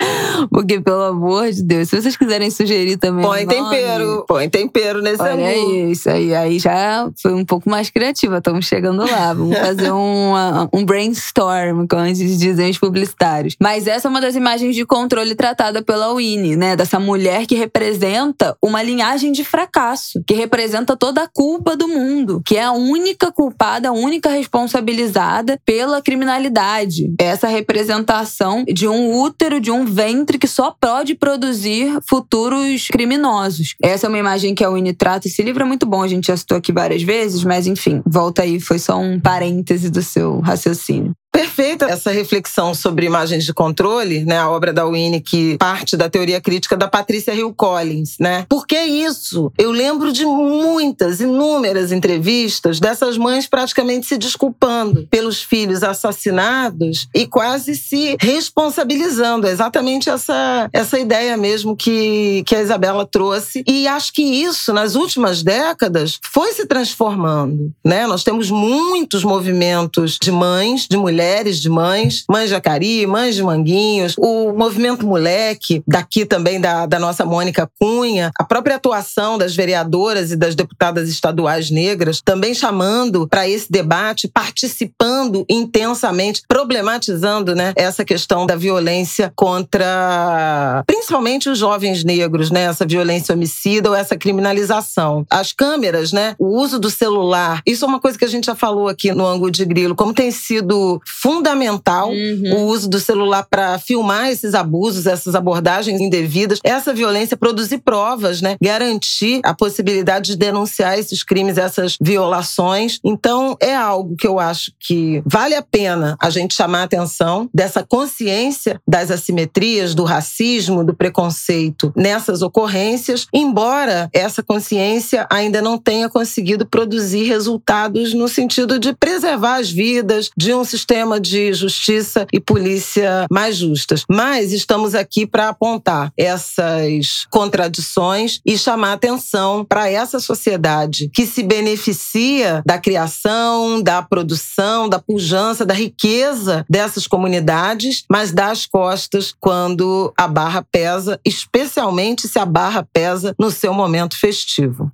Porque, 0.50 0.80
pelo 0.80 1.02
amor 1.02 1.50
de 1.50 1.62
Deus, 1.62 1.88
se 1.88 2.00
vocês 2.00 2.16
quiserem 2.16 2.50
sugerir 2.50 2.96
também. 2.96 3.24
Põe 3.24 3.46
tempero, 3.46 4.24
põe 4.26 4.48
tempero 4.48 5.02
nesse 5.02 5.22
Olha 5.22 5.46
aí, 5.46 5.90
isso 5.90 6.10
aí. 6.10 6.34
Aí 6.34 6.58
já 6.58 7.10
foi 7.20 7.32
um 7.32 7.44
pouco 7.44 7.68
mais 7.68 7.90
criativa. 7.90 8.38
Estamos 8.38 8.66
chegando 8.66 9.04
lá. 9.08 9.32
Vamos 9.32 9.56
fazer 9.56 9.90
um, 9.92 10.32
um 10.72 10.84
brainstorm, 10.84 11.86
como 11.88 12.12
dizem 12.12 12.70
os 12.70 12.78
publicitários. 12.78 13.56
Mas 13.60 13.86
essa 13.86 14.08
é 14.08 14.10
uma 14.10 14.20
das 14.20 14.34
imagens 14.34 14.74
de 14.74 14.84
controle 14.84 15.34
tratada 15.34 15.82
pela 15.82 16.14
Winnie, 16.14 16.56
né? 16.56 16.76
Dessa 16.76 16.98
mulher 16.98 17.46
que 17.46 17.54
representa 17.54 18.56
uma 18.62 18.82
linhagem 18.82 19.32
de 19.32 19.44
fracasso, 19.44 20.22
que 20.26 20.34
representa 20.34 20.96
toda 20.96 21.22
a 21.22 21.28
culpa 21.28 21.76
do 21.76 21.88
mundo, 21.88 22.42
que 22.44 22.56
é 22.56 22.64
a 22.64 22.72
única 22.72 23.32
culpada, 23.32 23.88
a 23.88 23.92
única 23.92 24.28
responsabilizada 24.28 25.58
pela 25.64 26.02
criminalidade. 26.02 27.12
Essa 27.18 27.48
representação 27.48 28.64
de 28.64 28.88
um 28.88 29.20
útero, 29.20 29.60
de 29.64 29.70
um 29.70 29.86
ventre 29.86 30.38
que 30.38 30.46
só 30.46 30.70
pode 30.78 31.14
produzir 31.14 31.98
futuros 32.06 32.88
criminosos. 32.88 33.74
Essa 33.82 34.06
é 34.06 34.08
uma 34.08 34.18
imagem 34.18 34.54
que 34.54 34.62
a 34.62 34.70
Winnie 34.70 34.92
trata. 34.92 35.26
Esse 35.26 35.42
livro 35.42 35.62
é 35.62 35.66
muito 35.66 35.86
bom, 35.86 36.02
a 36.02 36.08
gente 36.08 36.26
já 36.26 36.36
citou 36.36 36.58
aqui 36.58 36.70
várias 36.70 37.02
vezes, 37.02 37.42
mas 37.42 37.66
enfim, 37.66 38.02
volta 38.06 38.42
aí, 38.42 38.60
foi 38.60 38.78
só 38.78 38.98
um 38.98 39.18
parêntese 39.18 39.90
do 39.90 40.02
seu 40.02 40.40
raciocínio. 40.40 41.12
Perfeita 41.34 41.86
essa 41.86 42.12
reflexão 42.12 42.72
sobre 42.72 43.06
imagens 43.06 43.44
de 43.44 43.52
controle, 43.52 44.24
né? 44.24 44.38
A 44.38 44.48
obra 44.48 44.72
da 44.72 44.86
Winnie 44.86 45.20
que 45.20 45.58
parte 45.58 45.96
da 45.96 46.08
teoria 46.08 46.40
crítica 46.40 46.76
da 46.76 46.86
Patrícia 46.86 47.34
Hill 47.34 47.52
Collins, 47.52 48.14
né? 48.20 48.46
Por 48.48 48.64
que 48.64 48.80
isso? 48.80 49.52
Eu 49.58 49.72
lembro 49.72 50.12
de 50.12 50.24
muitas, 50.24 51.20
inúmeras 51.20 51.90
entrevistas 51.90 52.78
dessas 52.78 53.18
mães 53.18 53.48
praticamente 53.48 54.06
se 54.06 54.16
desculpando 54.16 55.08
pelos 55.10 55.42
filhos 55.42 55.82
assassinados 55.82 57.08
e 57.12 57.26
quase 57.26 57.74
se 57.74 58.16
responsabilizando. 58.20 59.48
É 59.48 59.50
exatamente 59.50 60.08
essa, 60.08 60.70
essa 60.72 61.00
ideia 61.00 61.36
mesmo 61.36 61.74
que, 61.74 62.44
que 62.46 62.54
a 62.54 62.62
Isabela 62.62 63.04
trouxe. 63.04 63.64
E 63.66 63.88
acho 63.88 64.12
que 64.12 64.22
isso, 64.22 64.72
nas 64.72 64.94
últimas 64.94 65.42
décadas, 65.42 66.20
foi 66.30 66.52
se 66.52 66.64
transformando, 66.64 67.72
né? 67.84 68.06
Nós 68.06 68.22
temos 68.22 68.52
muitos 68.52 69.24
movimentos 69.24 70.16
de 70.22 70.30
mães, 70.30 70.86
de 70.88 70.96
mulheres 70.96 71.23
mulheres, 71.24 71.58
de 71.58 71.70
mães, 71.70 72.24
mães 72.28 72.50
de 72.50 72.54
Acari, 72.54 73.06
mães 73.06 73.34
de 73.34 73.42
Manguinhos, 73.42 74.14
o 74.18 74.52
movimento 74.52 75.06
moleque, 75.06 75.82
daqui 75.86 76.26
também 76.26 76.60
da, 76.60 76.84
da 76.84 76.98
nossa 76.98 77.24
Mônica 77.24 77.68
Cunha, 77.80 78.30
a 78.38 78.44
própria 78.44 78.76
atuação 78.76 79.38
das 79.38 79.56
vereadoras 79.56 80.30
e 80.30 80.36
das 80.36 80.54
deputadas 80.54 81.08
estaduais 81.08 81.70
negras, 81.70 82.20
também 82.22 82.52
chamando 82.54 83.26
para 83.26 83.48
esse 83.48 83.72
debate, 83.72 84.28
participando 84.28 85.46
intensamente, 85.48 86.42
problematizando 86.46 87.54
né, 87.54 87.72
essa 87.74 88.04
questão 88.04 88.44
da 88.44 88.54
violência 88.54 89.32
contra 89.34 90.84
principalmente 90.86 91.48
os 91.48 91.58
jovens 91.58 92.04
negros, 92.04 92.50
né, 92.50 92.64
essa 92.64 92.84
violência 92.84 93.34
homicida 93.34 93.88
ou 93.88 93.96
essa 93.96 94.16
criminalização. 94.16 95.24
As 95.30 95.54
câmeras, 95.54 96.12
né, 96.12 96.34
o 96.38 96.60
uso 96.60 96.78
do 96.78 96.90
celular, 96.90 97.62
isso 97.66 97.82
é 97.82 97.88
uma 97.88 98.00
coisa 98.00 98.18
que 98.18 98.26
a 98.26 98.28
gente 98.28 98.44
já 98.44 98.54
falou 98.54 98.88
aqui 98.88 99.10
no 99.12 99.26
ângulo 99.26 99.50
de 99.50 99.64
grilo, 99.64 99.94
como 99.94 100.12
tem 100.12 100.30
sido 100.30 101.00
fundamental 101.20 102.10
uhum. 102.10 102.54
o 102.54 102.66
uso 102.66 102.88
do 102.88 102.98
celular 102.98 103.46
para 103.48 103.78
filmar 103.78 104.28
esses 104.28 104.54
abusos, 104.54 105.06
essas 105.06 105.34
abordagens 105.34 106.00
indevidas, 106.00 106.58
essa 106.62 106.92
violência, 106.92 107.36
produzir 107.36 107.78
provas, 107.78 108.42
né? 108.42 108.56
Garantir 108.62 109.40
a 109.44 109.54
possibilidade 109.54 110.32
de 110.32 110.36
denunciar 110.36 110.98
esses 110.98 111.22
crimes, 111.22 111.56
essas 111.56 111.96
violações. 112.00 112.98
Então, 113.04 113.56
é 113.60 113.74
algo 113.74 114.16
que 114.16 114.26
eu 114.26 114.38
acho 114.38 114.72
que 114.78 115.22
vale 115.24 115.54
a 115.54 115.62
pena 115.62 116.16
a 116.20 116.30
gente 116.30 116.54
chamar 116.54 116.80
a 116.80 116.84
atenção 116.84 117.48
dessa 117.54 117.82
consciência 117.82 118.80
das 118.86 119.10
assimetrias, 119.10 119.94
do 119.94 120.04
racismo, 120.04 120.84
do 120.84 120.94
preconceito 120.94 121.92
nessas 121.96 122.42
ocorrências, 122.42 123.26
embora 123.32 124.10
essa 124.12 124.42
consciência 124.42 125.26
ainda 125.30 125.62
não 125.62 125.78
tenha 125.78 126.08
conseguido 126.08 126.66
produzir 126.66 127.24
resultados 127.24 128.12
no 128.12 128.28
sentido 128.28 128.78
de 128.78 128.92
preservar 128.94 129.56
as 129.56 129.70
vidas, 129.70 130.30
de 130.36 130.52
um 130.52 130.64
sistema 130.64 131.03
sistema 131.04 131.20
de 131.20 131.52
justiça 131.52 132.26
e 132.32 132.40
polícia 132.40 133.26
mais 133.30 133.56
justas. 133.56 134.04
Mas 134.08 134.52
estamos 134.52 134.94
aqui 134.94 135.26
para 135.26 135.50
apontar 135.50 136.10
essas 136.16 137.26
contradições 137.30 138.40
e 138.44 138.56
chamar 138.56 138.94
atenção 138.94 139.64
para 139.64 139.90
essa 139.90 140.18
sociedade 140.18 141.10
que 141.12 141.26
se 141.26 141.42
beneficia 141.42 142.62
da 142.64 142.78
criação, 142.78 143.82
da 143.82 144.02
produção, 144.02 144.88
da 144.88 144.98
pujança, 144.98 145.66
da 145.66 145.74
riqueza 145.74 146.64
dessas 146.68 147.06
comunidades, 147.06 148.04
mas 148.10 148.32
dá 148.32 148.50
as 148.50 148.64
costas 148.64 149.34
quando 149.38 150.12
a 150.16 150.26
barra 150.26 150.62
pesa, 150.62 151.20
especialmente 151.24 152.26
se 152.26 152.38
a 152.38 152.46
barra 152.46 152.86
pesa 152.92 153.34
no 153.38 153.50
seu 153.50 153.74
momento 153.74 154.18
festivo 154.18 154.90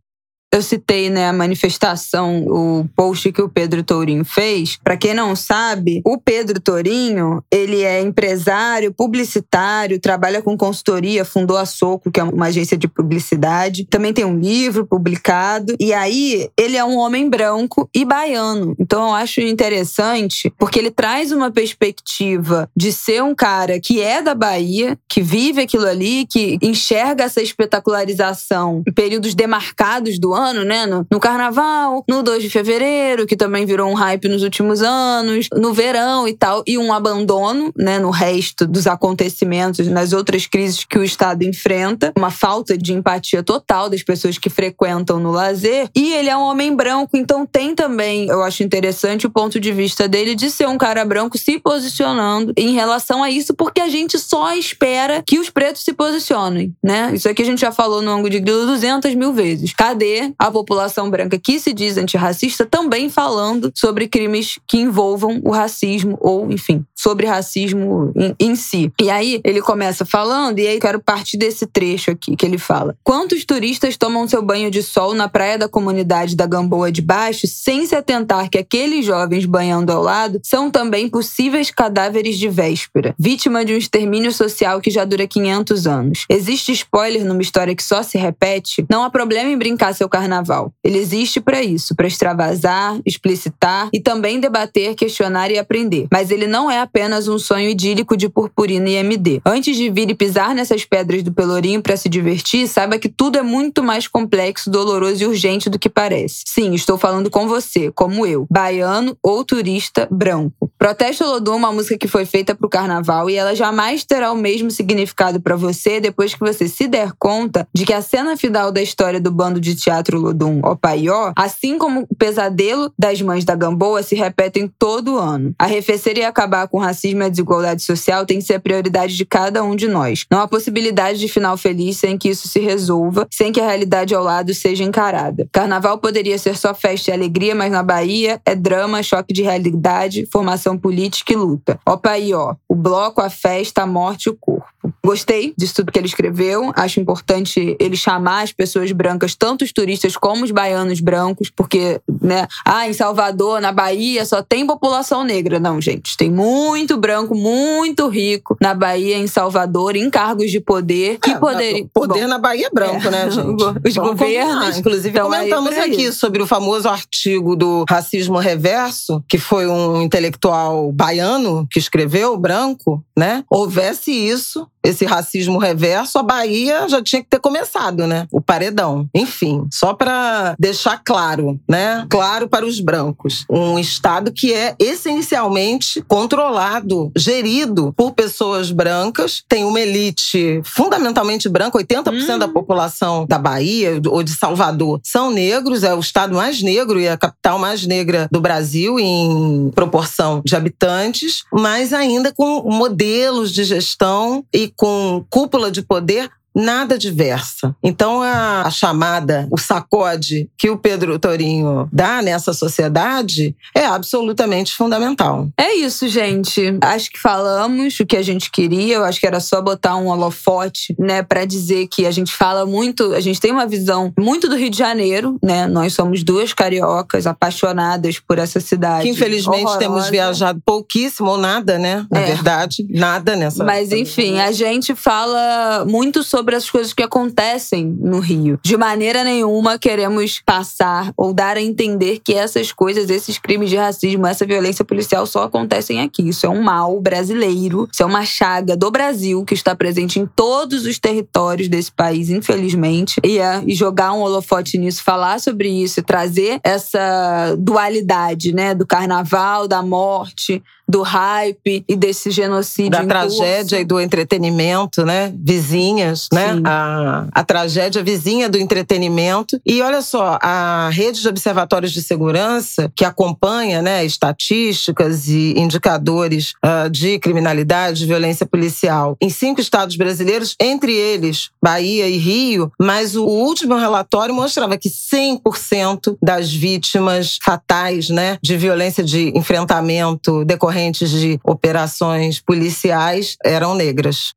eu 0.52 0.62
citei 0.62 1.08
né, 1.08 1.28
a 1.28 1.32
manifestação, 1.32 2.44
o 2.46 2.88
post 2.96 3.30
que 3.30 3.40
o 3.40 3.48
Pedro 3.48 3.84
Tourinho 3.84 4.24
fez. 4.24 4.78
Para 4.82 4.96
quem 4.96 5.14
não 5.14 5.36
sabe, 5.36 6.02
o 6.04 6.18
Pedro 6.18 6.60
Tourinho 6.60 7.42
ele 7.50 7.82
é 7.82 8.00
empresário, 8.00 8.92
publicitário, 8.92 10.00
trabalha 10.00 10.42
com 10.42 10.56
consultoria, 10.56 11.24
fundou 11.24 11.56
a 11.56 11.64
Soco, 11.64 12.10
que 12.10 12.18
é 12.18 12.24
uma 12.24 12.46
agência 12.46 12.76
de 12.76 12.88
publicidade. 12.88 13.86
Também 13.88 14.12
tem 14.12 14.24
um 14.24 14.38
livro 14.38 14.84
publicado. 14.84 15.76
E 15.78 15.92
aí, 15.92 16.48
ele 16.58 16.76
é 16.76 16.84
um 16.84 16.98
homem 16.98 17.30
branco 17.30 17.88
e 17.94 18.04
baiano. 18.04 18.74
Então, 18.78 19.08
eu 19.08 19.14
acho 19.14 19.40
interessante, 19.40 20.52
porque 20.58 20.78
ele 20.78 20.90
traz 20.90 21.30
uma 21.30 21.50
perspectiva 21.50 22.68
de 22.76 22.92
ser 22.92 23.22
um 23.22 23.34
cara 23.34 23.78
que 23.78 24.00
é 24.02 24.20
da 24.20 24.34
Bahia, 24.34 24.98
que 25.08 25.22
vive 25.22 25.60
aquilo 25.60 25.86
ali, 25.86 26.26
que 26.26 26.58
enxerga 26.60 27.24
essa 27.24 27.40
espetacularização 27.40 28.82
em 28.86 28.92
períodos 28.92 29.34
demarcados 29.34 30.18
do 30.18 30.34
ano 30.34 30.39
ano, 30.40 30.64
né? 30.64 30.86
No, 30.86 31.06
no, 31.10 31.20
carnaval, 31.20 32.04
no 32.08 32.22
2 32.22 32.42
de 32.42 32.50
fevereiro, 32.50 33.26
que 33.26 33.36
também 33.36 33.66
virou 33.66 33.90
um 33.90 33.94
hype 33.94 34.28
nos 34.28 34.42
últimos 34.42 34.82
anos, 34.82 35.48
no 35.54 35.72
verão 35.72 36.26
e 36.26 36.32
tal, 36.32 36.62
e 36.66 36.78
um 36.78 36.92
abandono, 36.92 37.72
né, 37.76 37.98
no 37.98 38.10
resto 38.10 38.66
dos 38.66 38.86
acontecimentos, 38.86 39.86
nas 39.88 40.12
outras 40.12 40.46
crises 40.46 40.84
que 40.84 40.98
o 40.98 41.04
Estado 41.04 41.42
enfrenta, 41.42 42.12
uma 42.16 42.30
falta 42.30 42.76
de 42.76 42.92
empatia 42.92 43.42
total 43.42 43.88
das 43.88 44.02
pessoas 44.02 44.38
que 44.38 44.48
frequentam 44.48 45.20
no 45.20 45.30
lazer. 45.30 45.88
E 45.94 46.12
ele 46.14 46.28
é 46.28 46.36
um 46.36 46.42
homem 46.42 46.74
branco, 46.74 47.16
então 47.16 47.46
tem 47.46 47.74
também, 47.74 48.28
eu 48.28 48.42
acho 48.42 48.62
interessante 48.62 49.26
o 49.26 49.30
ponto 49.30 49.60
de 49.60 49.72
vista 49.72 50.08
dele 50.08 50.34
de 50.34 50.50
ser 50.50 50.68
um 50.68 50.78
cara 50.78 51.04
branco 51.04 51.36
se 51.36 51.58
posicionando 51.58 52.52
em 52.56 52.72
relação 52.72 53.22
a 53.22 53.30
isso, 53.30 53.54
porque 53.54 53.80
a 53.80 53.88
gente 53.88 54.18
só 54.18 54.54
espera 54.54 55.22
que 55.26 55.38
os 55.38 55.50
pretos 55.50 55.82
se 55.82 55.92
posicionem, 55.92 56.74
né? 56.82 57.10
Isso 57.14 57.28
aqui 57.28 57.42
a 57.42 57.44
gente 57.44 57.60
já 57.60 57.72
falou 57.72 58.02
no 58.02 58.10
ângulo 58.10 58.30
de 58.30 58.40
grilo 58.40 58.66
200 58.66 59.14
mil 59.14 59.32
vezes. 59.32 59.72
Cadê 59.72 60.29
a 60.38 60.50
população 60.50 61.10
branca 61.10 61.38
que 61.38 61.58
se 61.58 61.72
diz 61.72 61.96
antirracista 61.96 62.66
também 62.66 63.08
falando 63.08 63.72
sobre 63.74 64.08
crimes 64.08 64.58
que 64.66 64.78
envolvam 64.78 65.40
o 65.44 65.50
racismo 65.50 66.16
ou, 66.20 66.50
enfim, 66.50 66.84
sobre 66.94 67.26
racismo 67.26 68.12
em, 68.14 68.34
em 68.38 68.54
si. 68.54 68.92
E 69.00 69.10
aí 69.10 69.40
ele 69.44 69.60
começa 69.60 70.04
falando, 70.04 70.58
e 70.58 70.66
aí 70.66 70.80
quero 70.80 71.00
partir 71.00 71.36
desse 71.36 71.66
trecho 71.66 72.10
aqui 72.10 72.36
que 72.36 72.44
ele 72.44 72.58
fala: 72.58 72.96
Quantos 73.02 73.44
turistas 73.44 73.96
tomam 73.96 74.28
seu 74.28 74.42
banho 74.42 74.70
de 74.70 74.82
sol 74.82 75.14
na 75.14 75.28
praia 75.28 75.58
da 75.58 75.68
comunidade 75.68 76.36
da 76.36 76.46
Gamboa 76.46 76.92
de 76.92 77.02
Baixo 77.02 77.46
sem 77.46 77.86
se 77.86 77.94
atentar 77.94 78.48
que 78.48 78.58
aqueles 78.58 79.04
jovens 79.04 79.46
banhando 79.46 79.90
ao 79.90 80.02
lado 80.02 80.40
são 80.42 80.70
também 80.70 81.08
possíveis 81.08 81.70
cadáveres 81.70 82.38
de 82.38 82.48
véspera, 82.48 83.14
vítima 83.18 83.64
de 83.64 83.74
um 83.74 83.76
extermínio 83.76 84.32
social 84.32 84.80
que 84.80 84.90
já 84.90 85.04
dura 85.04 85.26
500 85.26 85.86
anos? 85.86 86.24
Existe 86.28 86.72
spoiler 86.72 87.24
numa 87.24 87.42
história 87.42 87.74
que 87.74 87.82
só 87.82 88.02
se 88.02 88.18
repete? 88.18 88.84
Não 88.88 89.02
há 89.02 89.10
problema 89.10 89.50
em 89.50 89.58
brincar 89.58 89.94
seu 89.94 90.08
carnaval. 90.20 90.72
Ele 90.84 90.98
existe 90.98 91.40
para 91.40 91.62
isso, 91.62 91.94
para 91.94 92.06
extravasar, 92.06 93.00
explicitar 93.06 93.88
e 93.92 94.00
também 94.00 94.38
debater, 94.38 94.94
questionar 94.94 95.50
e 95.50 95.58
aprender. 95.58 96.06
Mas 96.12 96.30
ele 96.30 96.46
não 96.46 96.70
é 96.70 96.80
apenas 96.80 97.26
um 97.26 97.38
sonho 97.38 97.70
idílico 97.70 98.16
de 98.16 98.28
purpurina 98.28 98.88
e 98.88 98.94
MD. 98.96 99.40
Antes 99.44 99.76
de 99.76 99.90
vir 99.90 100.10
e 100.10 100.14
pisar 100.14 100.54
nessas 100.54 100.84
pedras 100.84 101.22
do 101.22 101.32
Pelourinho 101.32 101.82
para 101.82 101.96
se 101.96 102.08
divertir, 102.08 102.68
saiba 102.68 102.98
que 102.98 103.08
tudo 103.08 103.38
é 103.38 103.42
muito 103.42 103.82
mais 103.82 104.06
complexo, 104.06 104.70
doloroso 104.70 105.22
e 105.22 105.26
urgente 105.26 105.70
do 105.70 105.78
que 105.78 105.88
parece. 105.88 106.42
Sim, 106.46 106.74
estou 106.74 106.98
falando 106.98 107.30
com 107.30 107.48
você, 107.48 107.90
como 107.92 108.26
eu, 108.26 108.46
baiano 108.50 109.16
ou 109.22 109.44
turista 109.44 110.06
branco. 110.10 110.69
Protesto 110.80 111.24
Olodum 111.24 111.52
é 111.52 111.56
uma 111.56 111.72
música 111.72 111.96
que 111.96 112.08
foi 112.08 112.24
feita 112.24 112.54
para 112.54 112.66
o 112.66 112.70
carnaval 112.70 113.28
e 113.28 113.36
ela 113.36 113.54
jamais 113.54 114.02
terá 114.02 114.32
o 114.32 114.36
mesmo 114.36 114.70
significado 114.70 115.38
para 115.38 115.54
você 115.54 116.00
depois 116.00 116.34
que 116.34 116.40
você 116.40 116.66
se 116.66 116.88
der 116.88 117.12
conta 117.18 117.68
de 117.72 117.84
que 117.84 117.92
a 117.92 118.00
cena 118.00 118.34
final 118.34 118.72
da 118.72 118.82
história 118.82 119.20
do 119.20 119.30
bando 119.30 119.60
de 119.60 119.74
teatro 119.74 120.00
Teatro 120.00 120.18
Lodum 120.18 120.60
Opaió, 120.64 121.32
assim 121.36 121.76
como 121.76 122.06
o 122.08 122.14
pesadelo 122.14 122.92
das 122.98 123.20
mães 123.20 123.44
da 123.44 123.54
Gamboa 123.54 124.02
se 124.02 124.14
repetem 124.14 124.70
todo 124.78 125.18
ano. 125.18 125.54
Arrefecer 125.58 126.16
e 126.16 126.24
acabar 126.24 126.66
com 126.68 126.78
o 126.78 126.80
racismo 126.80 127.22
e 127.22 127.26
a 127.26 127.28
desigualdade 127.28 127.82
social 127.82 128.24
tem 128.24 128.38
que 128.38 128.44
ser 128.44 128.54
a 128.54 128.60
prioridade 128.60 129.16
de 129.16 129.26
cada 129.26 129.62
um 129.62 129.76
de 129.76 129.88
nós. 129.88 130.24
Não 130.30 130.40
há 130.40 130.48
possibilidade 130.48 131.18
de 131.18 131.28
final 131.28 131.56
feliz 131.56 131.98
sem 131.98 132.16
que 132.16 132.30
isso 132.30 132.48
se 132.48 132.60
resolva, 132.60 133.26
sem 133.30 133.52
que 133.52 133.60
a 133.60 133.66
realidade 133.66 134.14
ao 134.14 134.24
lado 134.24 134.54
seja 134.54 134.84
encarada. 134.84 135.46
Carnaval 135.52 135.98
poderia 135.98 136.38
ser 136.38 136.56
só 136.56 136.74
festa 136.74 137.10
e 137.10 137.14
alegria, 137.14 137.54
mas 137.54 137.70
na 137.70 137.82
Bahia 137.82 138.40
é 138.46 138.54
drama, 138.54 139.02
choque 139.02 139.34
de 139.34 139.42
realidade, 139.42 140.26
formação 140.32 140.69
política 140.76 141.32
e 141.32 141.36
luta. 141.36 141.78
Opaió, 141.86 142.56
o 142.68 142.74
bloco, 142.74 143.20
a 143.20 143.30
festa, 143.30 143.82
a 143.82 143.86
morte 143.86 144.28
o 144.28 144.36
corpo. 144.36 144.59
Gostei 145.04 145.54
disso 145.56 145.74
tudo 145.76 145.92
que 145.92 145.98
ele 145.98 146.06
escreveu. 146.06 146.72
Acho 146.76 147.00
importante 147.00 147.76
ele 147.80 147.96
chamar 147.96 148.42
as 148.42 148.52
pessoas 148.52 148.92
brancas, 148.92 149.34
tanto 149.34 149.64
os 149.64 149.72
turistas 149.72 150.16
como 150.16 150.44
os 150.44 150.50
baianos 150.50 151.00
brancos, 151.00 151.50
porque, 151.50 152.00
né, 152.20 152.46
ah, 152.64 152.88
em 152.88 152.92
Salvador, 152.92 153.60
na 153.60 153.72
Bahia, 153.72 154.24
só 154.26 154.42
tem 154.42 154.66
população 154.66 155.24
negra. 155.24 155.58
Não, 155.58 155.80
gente, 155.80 156.16
tem 156.16 156.30
muito 156.30 156.96
branco, 156.96 157.34
muito 157.34 158.08
rico 158.08 158.56
na 158.60 158.74
Bahia, 158.74 159.16
em 159.16 159.26
Salvador, 159.26 159.96
em 159.96 160.10
cargos 160.10 160.50
de 160.50 160.60
poder. 160.60 161.18
Que 161.18 161.30
É, 161.30 161.38
poder. 161.38 161.88
Poder 161.94 162.20
Bom, 162.22 162.28
na 162.28 162.38
Bahia 162.38 162.66
é 162.66 162.70
branco, 162.70 163.06
É. 163.06 163.10
né, 163.10 163.30
gente? 163.30 163.40
Os 163.86 163.94
Vamos 163.94 164.10
governos 164.10 164.54
combinar. 164.54 164.78
Inclusive, 164.78 165.08
estão 165.08 165.32
aí 165.32 165.48
comentamos 165.50 165.78
aqui 165.78 166.02
isso. 166.04 166.18
sobre 166.18 166.42
o 166.42 166.46
famoso 166.46 166.88
artigo 166.88 167.56
do 167.56 167.84
racismo 167.88 168.38
reverso, 168.38 169.22
que 169.28 169.38
foi 169.38 169.66
um 169.66 170.02
intelectual 170.02 170.92
baiano 170.92 171.66
que 171.70 171.78
escreveu, 171.78 172.36
branco, 172.36 173.02
né? 173.16 173.44
Houvesse 173.50 174.10
isso, 174.10 174.66
esse 174.82 175.04
racismo 175.04 175.58
reverso, 175.58 176.18
a 176.18 176.22
Bahia 176.22 176.88
já 176.88 177.02
tinha 177.02 177.22
que 177.22 177.28
ter 177.28 177.40
começado, 177.40 178.06
né? 178.06 178.26
O 178.32 178.40
paredão. 178.40 179.08
Enfim, 179.14 179.66
só 179.72 179.94
para 179.94 180.54
deixar 180.58 181.00
claro, 181.04 181.60
né? 181.68 182.06
Claro 182.08 182.48
para 182.48 182.66
os 182.66 182.80
brancos. 182.80 183.44
Um 183.48 183.78
estado 183.78 184.32
que 184.32 184.52
é 184.52 184.74
essencialmente 184.78 186.02
controlado, 186.08 187.10
gerido 187.16 187.92
por 187.96 188.12
pessoas 188.12 188.70
brancas, 188.70 189.42
tem 189.48 189.64
uma 189.64 189.80
elite 189.80 190.60
fundamentalmente 190.64 191.48
branca, 191.48 191.78
80% 191.78 192.38
da 192.38 192.46
Hum. 192.46 192.52
população 192.52 193.26
da 193.28 193.38
Bahia 193.38 194.00
ou 194.08 194.22
de 194.22 194.32
Salvador 194.32 195.00
são 195.04 195.30
negros, 195.30 195.84
é 195.84 195.94
o 195.94 196.00
estado 196.00 196.34
mais 196.34 196.62
negro 196.62 197.00
e 197.00 197.08
a 197.08 197.16
capital 197.16 197.58
mais 197.58 197.86
negra 197.86 198.28
do 198.30 198.40
Brasil 198.40 198.98
em 198.98 199.70
proporção 199.74 200.42
de 200.44 200.56
habitantes, 200.56 201.44
mas 201.52 201.92
ainda 201.92 202.32
com 202.32 202.62
modelos 202.70 203.52
de 203.52 203.64
gestão 203.64 204.44
e 204.52 204.69
com 204.76 205.24
cúpula 205.28 205.70
de 205.70 205.82
poder 205.82 206.30
nada 206.54 206.98
diversa. 206.98 207.74
Então 207.82 208.22
a, 208.22 208.62
a 208.62 208.70
chamada, 208.70 209.46
o 209.50 209.58
sacode 209.58 210.48
que 210.58 210.68
o 210.70 210.76
Pedro 210.76 211.18
Torinho 211.18 211.88
dá 211.92 212.20
nessa 212.22 212.52
sociedade 212.52 213.54
é 213.74 213.84
absolutamente 213.86 214.74
fundamental. 214.74 215.48
É 215.56 215.74
isso, 215.74 216.08
gente. 216.08 216.76
Acho 216.80 217.10
que 217.10 217.18
falamos 217.18 217.98
o 218.00 218.06
que 218.06 218.16
a 218.16 218.22
gente 218.22 218.50
queria. 218.50 218.96
Eu 218.96 219.04
acho 219.04 219.20
que 219.20 219.26
era 219.26 219.40
só 219.40 219.60
botar 219.62 219.96
um 219.96 220.08
holofote, 220.08 220.94
né, 220.98 221.22
Pra 221.22 221.44
dizer 221.44 221.86
que 221.86 222.06
a 222.06 222.10
gente 222.10 222.32
fala 222.32 222.66
muito, 222.66 223.14
a 223.14 223.20
gente 223.20 223.40
tem 223.40 223.52
uma 223.52 223.66
visão 223.66 224.12
muito 224.18 224.48
do 224.48 224.56
Rio 224.56 224.70
de 224.70 224.76
Janeiro, 224.78 225.38
né? 225.42 225.66
Nós 225.66 225.92
somos 225.92 226.22
duas 226.24 226.52
cariocas 226.52 227.26
apaixonadas 227.26 228.18
por 228.18 228.38
essa 228.38 228.58
cidade. 228.58 229.04
Que 229.04 229.10
infelizmente 229.10 229.60
horrorosa. 229.64 229.78
temos 229.78 230.08
viajado 230.08 230.60
pouquíssimo 230.64 231.30
ou 231.30 231.38
nada, 231.38 231.78
né? 231.78 232.06
Na 232.10 232.20
É. 232.20 232.26
verdade, 232.26 232.86
nada 232.90 233.36
nessa. 233.36 233.62
Mas 233.64 233.92
enfim, 233.92 234.40
a 234.40 234.50
gente 234.50 234.94
fala 234.94 235.84
muito 235.86 236.22
sobre 236.24 236.39
as 236.48 236.70
coisas 236.70 236.92
que 236.92 237.02
acontecem 237.02 237.86
no 238.00 238.18
Rio. 238.18 238.58
De 238.62 238.76
maneira 238.76 239.24
nenhuma 239.24 239.78
queremos 239.78 240.40
passar 240.44 241.12
ou 241.16 241.32
dar 241.32 241.56
a 241.56 241.62
entender 241.62 242.20
que 242.20 242.34
essas 242.34 242.72
coisas, 242.72 243.10
esses 243.10 243.38
crimes 243.38 243.70
de 243.70 243.76
racismo, 243.76 244.26
essa 244.26 244.46
violência 244.46 244.84
policial 244.84 245.26
só 245.26 245.44
acontecem 245.44 246.00
aqui. 246.00 246.28
Isso 246.28 246.46
é 246.46 246.48
um 246.48 246.62
mal 246.62 247.00
brasileiro, 247.00 247.88
isso 247.92 248.02
é 248.02 248.06
uma 248.06 248.24
chaga 248.24 248.76
do 248.76 248.90
Brasil 248.90 249.44
que 249.44 249.54
está 249.54 249.74
presente 249.74 250.18
em 250.18 250.26
todos 250.26 250.86
os 250.86 250.98
territórios 250.98 251.68
desse 251.68 251.92
país, 251.92 252.30
infelizmente. 252.30 253.20
E, 253.24 253.38
é, 253.38 253.62
e 253.66 253.74
jogar 253.74 254.12
um 254.12 254.20
holofote 254.20 254.78
nisso, 254.78 255.02
falar 255.02 255.40
sobre 255.40 255.68
isso, 255.68 256.02
trazer 256.02 256.60
essa 256.62 257.54
dualidade, 257.58 258.52
né, 258.52 258.74
do 258.74 258.86
carnaval, 258.86 259.66
da 259.66 259.82
morte, 259.82 260.62
do 260.90 261.02
hype 261.02 261.84
e 261.88 261.94
desse 261.94 262.30
genocídio 262.32 262.90
da 262.90 263.06
tragédia 263.06 263.60
curso. 263.60 263.76
e 263.76 263.84
do 263.84 264.00
entretenimento, 264.00 265.06
né? 265.06 265.32
Vizinhas, 265.38 266.28
né? 266.32 266.54
Sim. 266.54 266.62
A, 266.64 267.26
a 267.32 267.44
tragédia 267.44 268.02
vizinha 268.02 268.48
do 268.48 268.58
entretenimento. 268.58 269.60
E 269.64 269.80
olha 269.80 270.02
só, 270.02 270.36
a 270.42 270.90
rede 270.92 271.20
de 271.20 271.28
observatórios 271.28 271.92
de 271.92 272.02
segurança, 272.02 272.90
que 272.96 273.04
acompanha 273.04 273.80
né, 273.80 274.04
estatísticas 274.04 275.28
e 275.28 275.54
indicadores 275.56 276.54
ah, 276.62 276.88
de 276.88 277.18
criminalidade, 277.20 278.00
de 278.00 278.06
violência 278.06 278.44
policial, 278.44 279.16
em 279.20 279.30
cinco 279.30 279.60
estados 279.60 279.94
brasileiros, 279.94 280.56
entre 280.60 280.92
eles 280.92 281.50
Bahia 281.62 282.08
e 282.08 282.16
Rio, 282.16 282.72
mas 282.80 283.14
o 283.14 283.24
último 283.24 283.76
relatório 283.76 284.34
mostrava 284.34 284.76
que 284.76 284.88
100% 284.88 286.16
das 286.20 286.52
vítimas 286.52 287.38
fatais 287.42 288.08
né, 288.08 288.38
de 288.42 288.56
violência 288.56 289.04
de 289.04 289.32
enfrentamento 289.36 290.44
decorrentes 290.80 291.10
de 291.10 291.38
operações 291.44 292.40
policiais 292.40 293.36
eram 293.44 293.74
negras. 293.74 294.32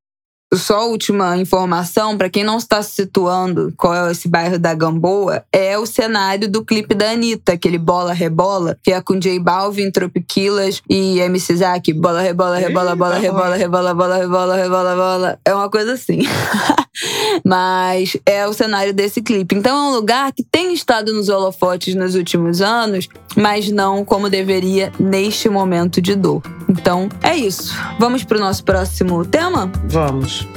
Só 0.54 0.88
última 0.88 1.36
informação, 1.38 2.16
pra 2.16 2.30
quem 2.30 2.44
não 2.44 2.58
está 2.58 2.84
se 2.84 2.92
situando 2.92 3.74
qual 3.76 3.96
é 3.96 4.12
esse 4.12 4.28
bairro 4.28 4.60
da 4.60 4.76
Gamboa, 4.76 5.44
é 5.52 5.80
o 5.80 5.86
cenário 5.86 6.48
do 6.48 6.64
clipe 6.64 6.94
da 6.94 7.10
Anitta, 7.10 7.54
aquele 7.54 7.80
Bola 7.80 8.14
Rebola, 8.14 8.78
que 8.84 8.92
é 8.92 9.02
com 9.02 9.18
J 9.18 9.40
Balvin, 9.40 9.90
Tropiquilas 9.90 10.80
e 10.88 11.20
MC 11.20 11.56
Zack. 11.56 11.92
Bola, 11.94 12.22
rebola, 12.22 12.60
rebola, 12.60 12.96
bola, 12.96 13.18
rebola, 13.18 13.56
rebola, 13.56 13.94
bola, 13.96 14.18
rebola, 14.18 14.56
rebola, 14.56 14.96
bola. 14.96 15.40
É 15.44 15.56
uma 15.56 15.72
coisa 15.72 15.94
assim. 15.94 16.20
Mas 17.44 18.18
é 18.26 18.48
o 18.48 18.54
cenário 18.54 18.94
desse 18.94 19.22
clipe. 19.22 19.56
Então 19.56 19.76
é 19.76 19.90
um 19.90 19.94
lugar 19.96 20.32
que 20.32 20.44
tem 20.44 20.74
estado 20.74 21.14
nos 21.14 21.30
holofotes 21.30 21.96
nos 21.96 22.16
últimos 22.16 22.62
anos, 22.62 23.08
mas 23.36 23.70
não 23.70 24.06
como 24.06 24.30
deveria 24.30 24.92
neste 25.00 25.50
momento 25.50 26.02
de 26.02 26.16
dor. 26.16 26.42
Então 26.70 27.10
é 27.22 27.36
isso. 27.36 27.76
Vamos 28.00 28.24
pro 28.24 28.40
nosso 28.40 28.64
próximo 28.64 29.26
tema? 29.26 29.72
Vamos. 29.86 30.48